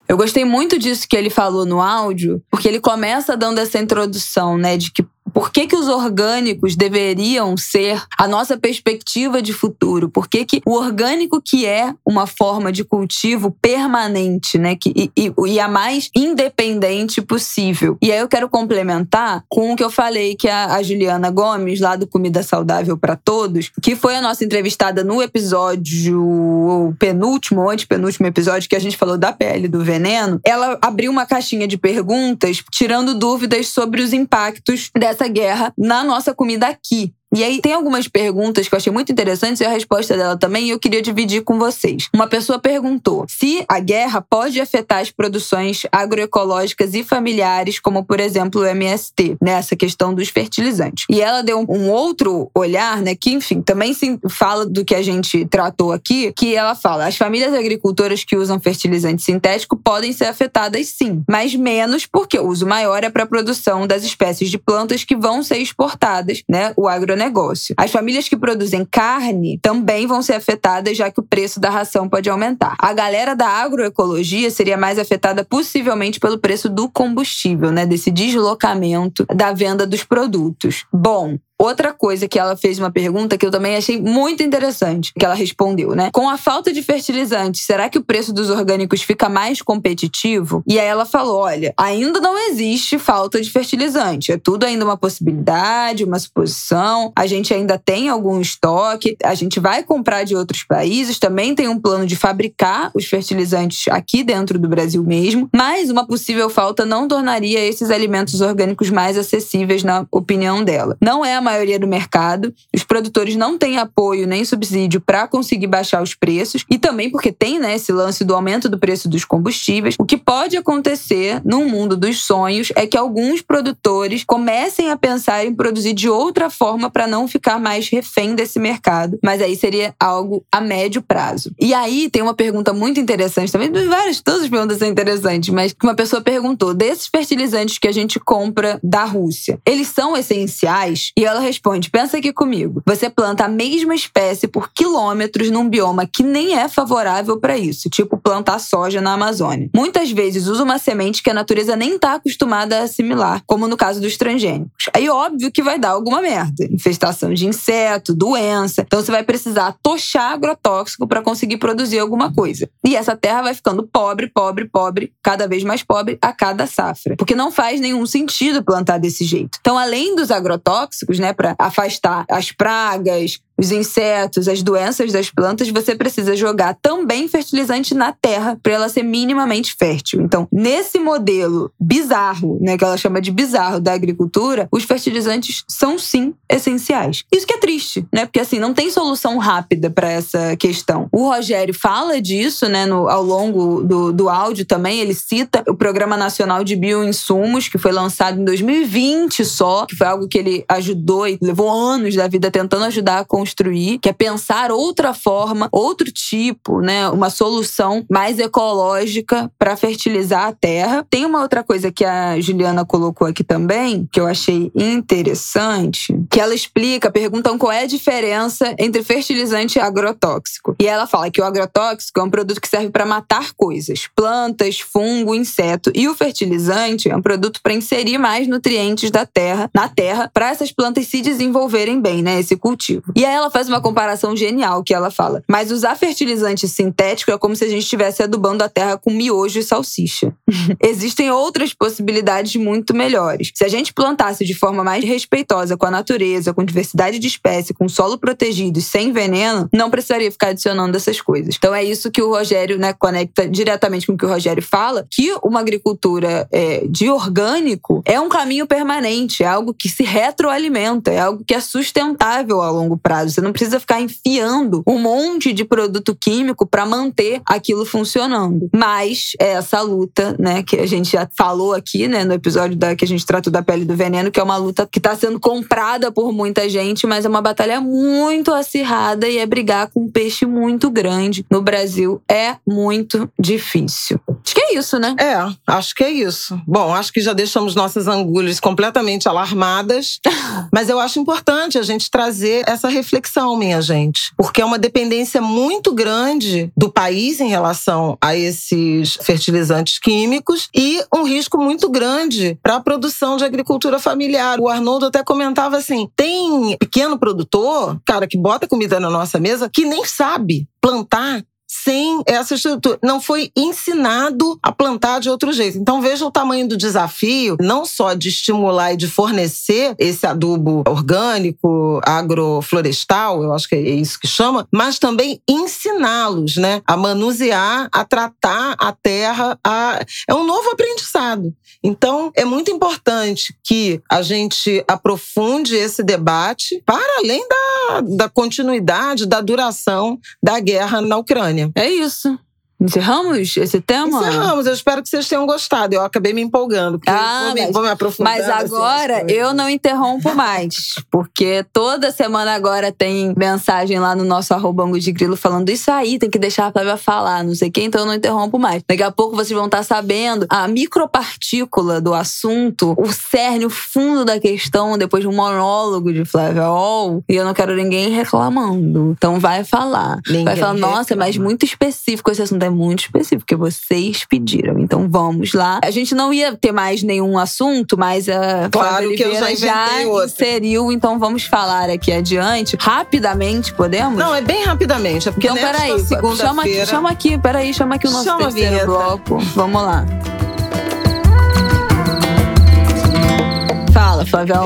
Eu 0.08 0.16
gostei 0.16 0.44
muito 0.44 0.78
disso 0.78 1.06
que 1.08 1.16
ele 1.16 1.30
falou 1.30 1.64
no 1.64 1.80
áudio, 1.80 2.42
porque 2.50 2.68
ele 2.68 2.80
começa 2.80 3.36
dando 3.36 3.58
essa 3.58 3.78
introdução, 3.78 4.58
né, 4.58 4.76
de 4.76 4.92
que 4.92 5.02
por 5.32 5.50
que, 5.50 5.66
que 5.66 5.76
os 5.76 5.88
orgânicos 5.88 6.76
deveriam 6.76 7.56
ser 7.56 8.02
a 8.18 8.28
nossa 8.28 8.56
perspectiva 8.56 9.42
de 9.42 9.52
futuro? 9.52 10.08
Por 10.08 10.28
que, 10.28 10.44
que 10.44 10.62
o 10.66 10.72
orgânico, 10.72 11.40
que 11.40 11.66
é 11.66 11.94
uma 12.06 12.26
forma 12.26 12.70
de 12.72 12.84
cultivo 12.84 13.50
permanente, 13.60 14.58
né? 14.58 14.76
Que, 14.76 14.92
e, 14.94 15.10
e, 15.16 15.32
e, 15.46 15.60
a 15.60 15.68
mais 15.68 16.10
independente 16.14 17.20
possível. 17.22 17.96
E 18.00 18.12
aí 18.12 18.18
eu 18.18 18.28
quero 18.28 18.48
complementar 18.48 19.44
com 19.48 19.72
o 19.72 19.76
que 19.76 19.84
eu 19.84 19.90
falei 19.90 20.34
que 20.34 20.48
a, 20.48 20.74
a 20.74 20.82
Juliana 20.82 21.30
Gomes, 21.30 21.80
lá 21.80 21.96
do 21.96 22.06
Comida 22.06 22.42
Saudável 22.42 22.96
para 22.96 23.16
Todos, 23.16 23.70
que 23.82 23.96
foi 23.96 24.16
a 24.16 24.22
nossa 24.22 24.44
entrevistada 24.44 25.04
no 25.04 25.22
episódio 25.22 26.94
penúltimo, 26.98 27.68
antepenúltimo 27.68 28.26
episódio, 28.26 28.68
que 28.68 28.76
a 28.76 28.80
gente 28.80 28.96
falou 28.96 29.16
da 29.16 29.32
pele 29.32 29.68
do 29.68 29.82
veneno, 29.82 30.40
ela 30.44 30.78
abriu 30.80 31.10
uma 31.10 31.26
caixinha 31.26 31.66
de 31.66 31.76
perguntas, 31.76 32.62
tirando 32.70 33.14
dúvidas 33.14 33.68
sobre 33.68 34.02
os 34.02 34.12
impactos 34.12 34.90
dessa 34.96 35.21
essa 35.22 35.28
guerra 35.28 35.72
na 35.78 36.02
nossa 36.02 36.34
comida 36.34 36.66
aqui. 36.66 37.14
E 37.34 37.42
aí 37.42 37.62
tem 37.62 37.72
algumas 37.72 38.06
perguntas 38.06 38.68
que 38.68 38.74
eu 38.74 38.76
achei 38.76 38.92
muito 38.92 39.10
interessantes 39.10 39.60
e 39.60 39.64
a 39.64 39.70
resposta 39.70 40.14
dela 40.14 40.36
também, 40.36 40.66
e 40.66 40.70
eu 40.70 40.78
queria 40.78 41.00
dividir 41.00 41.42
com 41.42 41.58
vocês. 41.58 42.08
Uma 42.14 42.26
pessoa 42.26 42.58
perguntou 42.58 43.24
se 43.26 43.64
a 43.66 43.80
guerra 43.80 44.20
pode 44.20 44.60
afetar 44.60 45.00
as 45.00 45.10
produções 45.10 45.84
agroecológicas 45.90 46.92
e 46.92 47.02
familiares, 47.02 47.80
como 47.80 48.04
por 48.04 48.20
exemplo 48.20 48.60
o 48.60 48.66
MST, 48.66 49.38
nessa 49.40 49.74
né, 49.74 49.78
questão 49.78 50.12
dos 50.12 50.28
fertilizantes. 50.28 51.06
E 51.08 51.22
ela 51.22 51.42
deu 51.42 51.64
um 51.66 51.88
outro 51.90 52.50
olhar, 52.54 53.00
né, 53.00 53.14
que 53.14 53.30
enfim, 53.30 53.62
também 53.62 53.94
se 53.94 54.18
fala 54.28 54.66
do 54.66 54.84
que 54.84 54.94
a 54.94 55.02
gente 55.02 55.46
tratou 55.46 55.90
aqui, 55.90 56.34
que 56.36 56.54
ela 56.54 56.74
fala: 56.74 57.06
as 57.06 57.16
famílias 57.16 57.54
agricultoras 57.54 58.24
que 58.24 58.36
usam 58.36 58.60
fertilizante 58.60 59.22
sintético 59.22 59.74
podem 59.74 60.12
ser 60.12 60.26
afetadas 60.26 60.86
sim, 60.88 61.24
mas 61.26 61.54
menos 61.54 62.04
porque 62.04 62.38
o 62.38 62.46
uso 62.46 62.66
maior 62.66 63.02
é 63.02 63.08
para 63.08 63.22
a 63.22 63.26
produção 63.26 63.86
das 63.86 64.04
espécies 64.04 64.50
de 64.50 64.58
plantas 64.58 65.02
que 65.02 65.16
vão 65.16 65.42
ser 65.42 65.56
exportadas, 65.56 66.42
né, 66.46 66.74
o 66.76 66.86
agronegócio 66.86 67.21
agronegócio. 67.22 67.74
As 67.78 67.90
famílias 67.90 68.28
que 68.28 68.36
produzem 68.36 68.84
carne 68.84 69.58
também 69.62 70.06
vão 70.06 70.22
ser 70.22 70.34
afetadas, 70.34 70.96
já 70.96 71.10
que 71.10 71.20
o 71.20 71.22
preço 71.22 71.60
da 71.60 71.70
ração 71.70 72.08
pode 72.08 72.28
aumentar. 72.28 72.76
A 72.78 72.92
galera 72.92 73.34
da 73.34 73.48
agroecologia 73.48 74.50
seria 74.50 74.76
mais 74.76 74.98
afetada 74.98 75.44
possivelmente 75.44 76.18
pelo 76.18 76.38
preço 76.38 76.68
do 76.68 76.88
combustível, 76.88 77.70
né? 77.70 77.86
Desse 77.86 78.10
deslocamento 78.10 79.24
da 79.34 79.52
venda 79.52 79.86
dos 79.86 80.04
produtos. 80.04 80.84
Bom, 80.92 81.38
Outra 81.62 81.92
coisa 81.92 82.26
que 82.26 82.40
ela 82.40 82.56
fez 82.56 82.80
uma 82.80 82.90
pergunta 82.90 83.38
que 83.38 83.46
eu 83.46 83.50
também 83.50 83.76
achei 83.76 84.00
muito 84.00 84.42
interessante, 84.42 85.12
que 85.16 85.24
ela 85.24 85.32
respondeu, 85.32 85.94
né? 85.94 86.10
Com 86.12 86.28
a 86.28 86.36
falta 86.36 86.72
de 86.72 86.82
fertilizantes, 86.82 87.64
será 87.64 87.88
que 87.88 87.98
o 87.98 88.02
preço 88.02 88.32
dos 88.32 88.50
orgânicos 88.50 89.00
fica 89.00 89.28
mais 89.28 89.62
competitivo? 89.62 90.64
E 90.66 90.76
aí 90.76 90.86
ela 90.88 91.06
falou: 91.06 91.38
olha, 91.38 91.72
ainda 91.78 92.20
não 92.20 92.36
existe 92.48 92.98
falta 92.98 93.40
de 93.40 93.48
fertilizante. 93.48 94.32
É 94.32 94.36
tudo 94.36 94.64
ainda 94.64 94.84
uma 94.84 94.96
possibilidade, 94.96 96.02
uma 96.02 96.18
suposição. 96.18 97.12
A 97.14 97.28
gente 97.28 97.54
ainda 97.54 97.78
tem 97.78 98.08
algum 98.08 98.40
estoque, 98.40 99.16
a 99.22 99.34
gente 99.36 99.60
vai 99.60 99.84
comprar 99.84 100.24
de 100.24 100.34
outros 100.34 100.64
países, 100.64 101.20
também 101.20 101.54
tem 101.54 101.68
um 101.68 101.78
plano 101.78 102.06
de 102.06 102.16
fabricar 102.16 102.90
os 102.92 103.04
fertilizantes 103.04 103.86
aqui 103.86 104.24
dentro 104.24 104.58
do 104.58 104.68
Brasil 104.68 105.04
mesmo, 105.04 105.48
mas 105.54 105.90
uma 105.90 106.04
possível 106.04 106.50
falta 106.50 106.84
não 106.84 107.06
tornaria 107.06 107.60
esses 107.60 107.88
alimentos 107.88 108.40
orgânicos 108.40 108.90
mais 108.90 109.16
acessíveis, 109.16 109.84
na 109.84 110.04
opinião 110.10 110.64
dela. 110.64 110.96
Não 111.00 111.24
é 111.24 111.36
a 111.36 111.51
maioria 111.52 111.78
do 111.78 111.86
mercado. 111.86 112.54
Os 112.74 112.82
produtores 112.82 113.36
não 113.36 113.58
têm 113.58 113.78
apoio 113.78 114.26
nem 114.26 114.44
subsídio 114.44 115.00
para 115.00 115.28
conseguir 115.28 115.66
baixar 115.66 116.02
os 116.02 116.14
preços 116.14 116.64
e 116.70 116.78
também 116.78 117.10
porque 117.10 117.30
tem 117.30 117.58
né, 117.58 117.74
esse 117.74 117.92
lance 117.92 118.24
do 118.24 118.34
aumento 118.34 118.68
do 118.68 118.78
preço 118.78 119.08
dos 119.08 119.24
combustíveis. 119.24 119.96
O 119.98 120.04
que 120.04 120.16
pode 120.16 120.56
acontecer 120.56 121.40
no 121.44 121.64
mundo 121.64 121.96
dos 121.96 122.24
sonhos 122.24 122.72
é 122.74 122.86
que 122.86 122.96
alguns 122.96 123.42
produtores 123.42 124.24
comecem 124.24 124.90
a 124.90 124.96
pensar 124.96 125.44
em 125.44 125.54
produzir 125.54 125.92
de 125.92 126.08
outra 126.08 126.48
forma 126.48 126.90
para 126.90 127.06
não 127.06 127.28
ficar 127.28 127.58
mais 127.58 127.88
refém 127.88 128.34
desse 128.34 128.58
mercado. 128.58 129.18
Mas 129.22 129.40
aí 129.40 129.56
seria 129.56 129.94
algo 129.98 130.44
a 130.50 130.60
médio 130.60 131.02
prazo. 131.02 131.52
E 131.60 131.74
aí 131.74 132.08
tem 132.10 132.22
uma 132.22 132.34
pergunta 132.34 132.72
muito 132.72 133.00
interessante 133.00 133.52
também, 133.52 133.70
várias, 133.86 134.20
todas 134.20 134.42
as 134.42 134.48
perguntas 134.48 134.78
são 134.78 134.88
interessantes, 134.88 135.50
mas 135.50 135.74
uma 135.82 135.94
pessoa 135.94 136.22
perguntou: 136.22 136.74
desses 136.74 137.06
fertilizantes 137.06 137.78
que 137.78 137.88
a 137.88 137.92
gente 137.92 138.18
compra 138.18 138.78
da 138.82 139.04
Rússia, 139.04 139.58
eles 139.66 139.88
são 139.88 140.16
essenciais? 140.16 141.12
E 141.16 141.24
ela 141.24 141.40
responde: 141.42 141.90
pensa 141.90 142.16
aqui 142.16 142.32
comigo. 142.32 142.82
Você 142.86 143.10
planta 143.10 143.44
a 143.44 143.48
mesma 143.48 143.94
espécie 143.94 144.48
por 144.48 144.72
quilômetros 144.72 145.50
num 145.50 145.68
bioma 145.68 146.06
que 146.06 146.22
nem 146.22 146.54
é 146.54 146.68
favorável 146.68 147.38
para 147.38 147.58
isso, 147.58 147.90
tipo 147.90 148.16
plantar 148.16 148.58
soja 148.58 149.00
na 149.00 149.12
Amazônia. 149.12 149.68
Muitas 149.74 150.10
vezes 150.10 150.46
usa 150.46 150.62
uma 150.62 150.78
semente 150.78 151.22
que 151.22 151.30
a 151.30 151.34
natureza 151.34 151.76
nem 151.76 151.96
está 151.96 152.14
acostumada 152.14 152.78
a 152.78 152.82
assimilar, 152.84 153.42
como 153.46 153.68
no 153.68 153.76
caso 153.76 154.00
dos 154.00 154.16
transgênicos. 154.16 154.86
Aí, 154.94 155.08
óbvio 155.08 155.50
que 155.52 155.62
vai 155.62 155.78
dar 155.78 155.90
alguma 155.90 156.20
merda: 156.22 156.64
infestação 156.70 157.34
de 157.34 157.46
inseto, 157.46 158.14
doença. 158.14 158.82
Então, 158.82 159.00
você 159.00 159.10
vai 159.10 159.22
precisar 159.22 159.76
tochar 159.82 160.32
agrotóxico 160.32 161.06
para 161.06 161.22
conseguir 161.22 161.56
produzir 161.56 161.98
alguma 161.98 162.32
coisa. 162.32 162.68
E 162.84 162.96
essa 162.96 163.16
terra 163.16 163.42
vai 163.42 163.54
ficando 163.54 163.82
pobre, 163.82 164.28
pobre, 164.28 164.68
pobre, 164.68 165.12
cada 165.22 165.46
vez 165.46 165.64
mais 165.64 165.82
pobre 165.82 166.18
a 166.20 166.32
cada 166.32 166.66
safra. 166.66 167.16
Porque 167.16 167.34
não 167.34 167.50
faz 167.50 167.80
nenhum 167.80 168.06
sentido 168.06 168.62
plantar 168.62 168.98
desse 168.98 169.24
jeito. 169.24 169.58
Então, 169.60 169.78
além 169.78 170.14
dos 170.14 170.30
agrotóxicos, 170.30 171.18
né, 171.22 171.32
para 171.32 171.54
afastar 171.56 172.24
as 172.28 172.50
pragas, 172.50 173.40
os 173.58 173.70
insetos, 173.70 174.48
as 174.48 174.62
doenças 174.62 175.12
das 175.12 175.30
plantas, 175.30 175.68
você 175.68 175.94
precisa 175.94 176.36
jogar 176.36 176.76
também 176.80 177.28
fertilizante 177.28 177.94
na 177.94 178.12
terra 178.12 178.58
para 178.62 178.72
ela 178.72 178.88
ser 178.88 179.02
minimamente 179.02 179.74
fértil. 179.78 180.20
Então, 180.22 180.48
nesse 180.50 180.98
modelo 180.98 181.72
bizarro, 181.80 182.58
né, 182.60 182.76
que 182.76 182.84
ela 182.84 182.96
chama 182.96 183.20
de 183.20 183.30
bizarro 183.30 183.80
da 183.80 183.92
agricultura, 183.92 184.68
os 184.70 184.84
fertilizantes 184.84 185.64
são 185.68 185.98
sim 185.98 186.34
essenciais. 186.48 187.24
Isso 187.32 187.46
que 187.46 187.54
é 187.54 187.58
triste, 187.58 188.06
né? 188.12 188.26
Porque 188.26 188.40
assim, 188.40 188.58
não 188.58 188.74
tem 188.74 188.90
solução 188.90 189.38
rápida 189.38 189.90
para 189.90 190.10
essa 190.10 190.56
questão. 190.56 191.08
O 191.12 191.28
Rogério 191.28 191.74
fala 191.74 192.20
disso, 192.20 192.68
né, 192.68 192.86
no, 192.86 193.08
ao 193.08 193.22
longo 193.22 193.82
do, 193.82 194.12
do 194.12 194.28
áudio 194.28 194.64
também, 194.64 195.00
ele 195.00 195.14
cita 195.14 195.62
o 195.68 195.74
Programa 195.74 196.16
Nacional 196.16 196.64
de 196.64 196.76
Bioinsumos, 196.76 197.68
que 197.68 197.78
foi 197.78 197.92
lançado 197.92 198.40
em 198.40 198.44
2020 198.44 199.44
só, 199.44 199.86
que 199.86 199.96
foi 199.96 200.06
algo 200.06 200.28
que 200.28 200.38
ele 200.38 200.64
ajudou 200.68 201.26
e 201.26 201.38
levou 201.40 201.70
anos 201.70 202.14
da 202.14 202.26
vida 202.28 202.50
tentando 202.50 202.84
ajudar 202.84 203.18
a 203.18 203.24
construir 203.42 203.98
que 203.98 204.08
é 204.08 204.12
pensar 204.12 204.70
outra 204.70 205.12
forma, 205.12 205.68
outro 205.72 206.12
tipo, 206.12 206.80
né, 206.80 207.08
uma 207.08 207.28
solução 207.28 208.04
mais 208.08 208.38
ecológica 208.38 209.50
para 209.58 209.76
fertilizar 209.76 210.46
a 210.46 210.52
terra. 210.52 211.04
Tem 211.10 211.26
uma 211.26 211.42
outra 211.42 211.64
coisa 211.64 211.90
que 211.90 212.04
a 212.04 212.40
Juliana 212.40 212.84
colocou 212.84 213.26
aqui 213.26 213.42
também, 213.42 214.08
que 214.12 214.20
eu 214.20 214.26
achei 214.28 214.70
interessante, 214.76 216.16
que 216.30 216.40
ela 216.40 216.54
explica, 216.54 217.10
perguntam 217.10 217.58
qual 217.58 217.72
é 217.72 217.82
a 217.82 217.86
diferença 217.86 218.76
entre 218.78 219.02
fertilizante 219.02 219.78
e 219.78 219.82
agrotóxico. 219.82 220.76
E 220.78 220.86
ela 220.86 221.08
fala 221.08 221.30
que 221.30 221.40
o 221.40 221.44
agrotóxico 221.44 222.20
é 222.20 222.22
um 222.22 222.30
produto 222.30 222.60
que 222.60 222.68
serve 222.68 222.90
para 222.90 223.04
matar 223.04 223.52
coisas, 223.54 224.08
plantas, 224.14 224.78
fungo, 224.78 225.34
inseto, 225.34 225.90
e 225.94 226.08
o 226.08 226.14
fertilizante 226.14 227.10
é 227.10 227.16
um 227.16 227.22
produto 227.22 227.60
para 227.60 227.74
inserir 227.74 228.18
mais 228.18 228.46
nutrientes 228.46 229.10
da 229.10 229.26
terra 229.26 229.68
na 229.74 229.88
terra 229.88 230.30
para 230.32 230.50
essas 230.50 230.70
plantas 230.70 231.08
se 231.08 231.20
desenvolverem 231.20 232.00
bem, 232.00 232.22
né, 232.22 232.38
esse 232.38 232.56
cultivo. 232.56 233.12
E 233.16 233.24
ela 233.32 233.50
faz 233.50 233.68
uma 233.68 233.80
comparação 233.80 234.36
genial 234.36 234.82
que 234.82 234.94
ela 234.94 235.10
fala. 235.10 235.42
Mas 235.48 235.70
usar 235.70 235.96
fertilizante 235.96 236.68
sintético 236.68 237.30
é 237.30 237.38
como 237.38 237.56
se 237.56 237.64
a 237.64 237.68
gente 237.68 237.82
estivesse 237.82 238.22
adubando 238.22 238.64
a 238.64 238.68
terra 238.68 238.96
com 238.96 239.10
miojo 239.10 239.58
e 239.58 239.62
salsicha. 239.62 240.32
Existem 240.82 241.30
outras 241.30 241.72
possibilidades 241.72 242.56
muito 242.56 242.94
melhores. 242.94 243.50
Se 243.54 243.64
a 243.64 243.68
gente 243.68 243.92
plantasse 243.92 244.44
de 244.44 244.54
forma 244.54 244.84
mais 244.84 245.04
respeitosa 245.04 245.76
com 245.76 245.86
a 245.86 245.90
natureza, 245.90 246.52
com 246.52 246.64
diversidade 246.64 247.18
de 247.18 247.26
espécie, 247.26 247.74
com 247.74 247.88
solo 247.88 248.18
protegido 248.18 248.78
e 248.78 248.82
sem 248.82 249.12
veneno, 249.12 249.68
não 249.72 249.90
precisaria 249.90 250.30
ficar 250.30 250.48
adicionando 250.48 250.96
essas 250.96 251.20
coisas. 251.20 251.54
Então 251.56 251.74
é 251.74 251.82
isso 251.82 252.10
que 252.10 252.22
o 252.22 252.30
Rogério 252.30 252.78
né, 252.78 252.92
conecta 252.92 253.48
diretamente 253.48 254.06
com 254.06 254.14
o 254.14 254.16
que 254.16 254.24
o 254.24 254.28
Rogério 254.28 254.62
fala, 254.62 255.06
que 255.10 255.34
uma 255.42 255.60
agricultura 255.60 256.48
é, 256.52 256.84
de 256.88 257.08
orgânico 257.08 258.02
é 258.04 258.20
um 258.20 258.28
caminho 258.28 258.66
permanente, 258.66 259.42
é 259.42 259.46
algo 259.46 259.74
que 259.74 259.88
se 259.88 260.02
retroalimenta, 260.02 261.10
é 261.10 261.20
algo 261.20 261.44
que 261.44 261.54
é 261.54 261.60
sustentável 261.60 262.62
a 262.62 262.70
longo 262.70 262.96
prazo. 262.96 263.21
Você 263.30 263.40
não 263.40 263.52
precisa 263.52 263.80
ficar 263.80 264.00
enfiando 264.00 264.82
um 264.86 264.98
monte 264.98 265.52
de 265.52 265.64
produto 265.64 266.16
químico 266.18 266.66
para 266.66 266.86
manter 266.86 267.40
aquilo 267.46 267.84
funcionando. 267.84 268.68
Mas 268.74 269.32
é 269.40 269.52
essa 269.52 269.80
luta, 269.80 270.34
né, 270.38 270.62
que 270.62 270.76
a 270.76 270.86
gente 270.86 271.12
já 271.12 271.28
falou 271.36 271.74
aqui, 271.74 272.08
né, 272.08 272.24
no 272.24 272.32
episódio 272.32 272.76
da, 272.76 272.94
que 272.96 273.04
a 273.04 273.08
gente 273.08 273.24
tratou 273.26 273.52
da 273.52 273.62
pele 273.62 273.84
do 273.84 273.94
veneno, 273.94 274.30
que 274.30 274.40
é 274.40 274.42
uma 274.42 274.56
luta 274.56 274.88
que 274.90 274.98
está 274.98 275.14
sendo 275.14 275.38
comprada 275.38 276.10
por 276.10 276.32
muita 276.32 276.68
gente, 276.68 277.06
mas 277.06 277.24
é 277.24 277.28
uma 277.28 277.42
batalha 277.42 277.80
muito 277.80 278.52
acirrada 278.52 279.28
e 279.28 279.38
é 279.38 279.46
brigar 279.46 279.88
com 279.88 280.04
um 280.04 280.10
peixe 280.10 280.46
muito 280.46 280.90
grande. 280.90 281.44
No 281.50 281.62
Brasil 281.62 282.20
é 282.28 282.56
muito 282.66 283.30
difícil. 283.38 284.20
Acho 284.44 284.54
que 284.54 284.60
é 284.60 284.74
isso, 284.74 284.98
né? 284.98 285.14
É, 285.18 285.36
acho 285.66 285.94
que 285.94 286.04
é 286.04 286.10
isso. 286.10 286.60
Bom, 286.66 286.94
acho 286.94 287.12
que 287.12 287.20
já 287.20 287.32
deixamos 287.32 287.74
nossas 287.74 288.08
angulhas 288.08 288.58
completamente 288.58 289.28
alarmadas, 289.28 290.18
mas 290.72 290.88
eu 290.88 290.98
acho 290.98 291.18
importante 291.18 291.78
a 291.78 291.82
gente 291.82 292.10
trazer 292.10 292.64
essa 292.66 292.88
reflexão, 292.88 293.56
minha 293.56 293.80
gente, 293.80 294.32
porque 294.36 294.60
é 294.60 294.64
uma 294.64 294.78
dependência 294.78 295.40
muito 295.40 295.94
grande 295.94 296.72
do 296.76 296.90
país 296.90 297.40
em 297.40 297.48
relação 297.48 298.18
a 298.20 298.36
esses 298.36 299.16
fertilizantes 299.22 299.98
químicos 299.98 300.68
e 300.74 301.02
um 301.14 301.22
risco 301.22 301.58
muito 301.58 301.88
grande 301.88 302.58
para 302.62 302.76
a 302.76 302.80
produção 302.80 303.36
de 303.36 303.44
agricultura 303.44 303.98
familiar. 303.98 304.60
O 304.60 304.68
Arnoldo 304.68 305.06
até 305.06 305.22
comentava 305.22 305.76
assim: 305.76 306.08
tem 306.16 306.76
pequeno 306.78 307.18
produtor, 307.18 308.00
cara, 308.04 308.26
que 308.26 308.38
bota 308.38 308.66
comida 308.66 308.98
na 308.98 309.10
nossa 309.10 309.38
mesa, 309.38 309.70
que 309.72 309.84
nem 309.84 310.04
sabe 310.04 310.66
plantar 310.80 311.42
sem 311.72 312.22
essa 312.26 312.54
estrutura. 312.54 312.98
Não 313.02 313.20
foi 313.20 313.50
ensinado 313.56 314.58
a 314.62 314.70
plantar 314.70 315.20
de 315.20 315.30
outro 315.30 315.52
jeito. 315.52 315.78
Então 315.78 316.02
veja 316.02 316.26
o 316.26 316.30
tamanho 316.30 316.68
do 316.68 316.76
desafio, 316.76 317.56
não 317.60 317.84
só 317.86 318.12
de 318.12 318.28
estimular 318.28 318.92
e 318.92 318.96
de 318.96 319.08
fornecer 319.08 319.94
esse 319.98 320.26
adubo 320.26 320.82
orgânico, 320.86 322.00
agroflorestal, 322.04 323.42
eu 323.42 323.52
acho 323.52 323.68
que 323.68 323.74
é 323.74 323.80
isso 323.80 324.20
que 324.20 324.28
chama, 324.28 324.66
mas 324.70 324.98
também 324.98 325.40
ensiná-los, 325.48 326.56
né, 326.56 326.82
a 326.86 326.96
manusear, 326.96 327.88
a 327.90 328.04
tratar 328.04 328.76
a 328.78 328.92
terra, 328.92 329.58
a... 329.64 330.04
é 330.28 330.34
um 330.34 330.44
novo 330.44 330.70
aprendizado. 330.70 331.54
Então 331.82 332.30
é 332.36 332.44
muito 332.44 332.70
importante 332.70 333.54
que 333.64 334.00
a 334.10 334.22
gente 334.22 334.84
aprofunde 334.86 335.74
esse 335.74 336.02
debate 336.02 336.82
para 336.84 337.18
além 337.18 337.46
da, 337.48 338.00
da 338.00 338.28
continuidade, 338.28 339.26
da 339.26 339.40
duração 339.40 340.18
da 340.42 340.60
guerra 340.60 341.00
na 341.00 341.16
Ucrânia. 341.16 341.61
É 341.74 341.86
isso. 341.88 342.38
Encerramos 342.82 343.56
esse 343.56 343.80
tema? 343.80 344.20
Encerramos. 344.20 344.66
Eu 344.66 344.72
espero 344.74 345.02
que 345.02 345.08
vocês 345.08 345.28
tenham 345.28 345.46
gostado. 345.46 345.94
Eu 345.94 346.02
acabei 346.02 346.32
me 346.32 346.42
empolgando. 346.42 347.00
Ah, 347.06 347.44
vou, 347.44 347.54
mas, 347.54 347.66
me, 347.66 347.72
vou 347.72 347.82
me 347.82 347.88
aprofundar. 347.88 348.36
Mas 348.36 348.48
agora 348.48 349.24
eu 349.30 349.54
não 349.54 349.68
interrompo 349.68 350.34
mais. 350.34 351.02
Porque 351.10 351.64
toda 351.72 352.10
semana 352.10 352.54
agora 352.54 352.92
tem 352.92 353.32
mensagem 353.36 353.98
lá 353.98 354.14
no 354.14 354.24
nosso 354.24 354.52
arroba 354.52 354.82
de 354.98 355.12
grilo 355.12 355.36
falando 355.36 355.70
isso 355.70 355.90
aí, 355.90 356.18
tem 356.18 356.28
que 356.28 356.38
deixar 356.38 356.66
a 356.66 356.72
Flávia 356.72 356.96
falar, 356.96 357.44
não 357.44 357.54
sei 357.54 357.68
o 357.68 357.72
quê, 357.72 357.82
então 357.82 358.00
eu 358.00 358.06
não 358.06 358.14
interrompo 358.14 358.58
mais. 358.58 358.82
Daqui 358.88 359.02
a 359.02 359.12
pouco 359.12 359.36
vocês 359.36 359.56
vão 359.56 359.66
estar 359.66 359.82
sabendo 359.82 360.46
a 360.48 360.66
micropartícula 360.66 362.00
do 362.00 362.12
assunto, 362.12 362.94
o 362.98 363.12
cerne, 363.12 363.64
o 363.64 363.70
fundo 363.70 364.24
da 364.24 364.40
questão, 364.40 364.98
depois 364.98 365.22
de 365.22 365.28
um 365.28 365.34
monólogo 365.34 366.12
de 366.12 366.24
Flávia 366.24 366.68
Ol. 366.70 367.22
E 367.28 367.36
eu 367.36 367.44
não 367.44 367.54
quero 367.54 367.74
ninguém 367.74 368.08
reclamando. 368.08 369.14
Então 369.16 369.38
vai 369.38 369.62
falar. 369.64 370.18
Ninguém 370.26 370.44
vai 370.44 370.56
falar, 370.56 370.74
nossa, 370.74 371.10
reclama. 371.10 371.24
mas 371.26 371.36
muito 371.36 371.64
específico 371.64 372.30
esse 372.30 372.42
assunto. 372.42 372.62
É 372.62 372.70
muito 372.74 373.00
específico, 373.00 373.40
porque 373.40 373.56
vocês 373.56 374.24
pediram. 374.24 374.78
Então 374.78 375.08
vamos 375.08 375.52
lá. 375.52 375.80
A 375.82 375.90
gente 375.90 376.14
não 376.14 376.32
ia 376.32 376.56
ter 376.56 376.72
mais 376.72 377.02
nenhum 377.02 377.38
assunto, 377.38 377.96
mas 377.98 378.28
a 378.28 378.68
Claro 378.70 379.14
que 379.14 379.22
eu 379.22 379.34
já 379.34 379.46
Oliveira 379.46 379.82
inventei 379.82 380.06
outro. 380.06 380.26
inseriu, 380.26 380.92
então 380.92 381.18
vamos 381.18 381.44
falar 381.44 381.90
aqui 381.90 382.12
adiante. 382.12 382.76
Rapidamente, 382.78 383.72
podemos? 383.72 384.18
Não, 384.18 384.34
é 384.34 384.40
bem 384.40 384.64
rapidamente. 384.64 385.28
É 385.28 385.32
porque 385.32 385.48
então, 385.48 385.56
nesta 385.56 385.72
peraí. 385.72 386.36
Chama 386.36 386.62
chama 386.86 387.10
aqui, 387.10 387.38
peraí, 387.38 387.74
chama 387.74 387.94
aqui 387.96 388.06
o 388.06 388.10
nosso 388.10 388.24
Chama 388.24 388.52
terceiro 388.52 388.86
bloco. 388.86 389.38
Vamos 389.54 389.82
lá. 389.82 390.04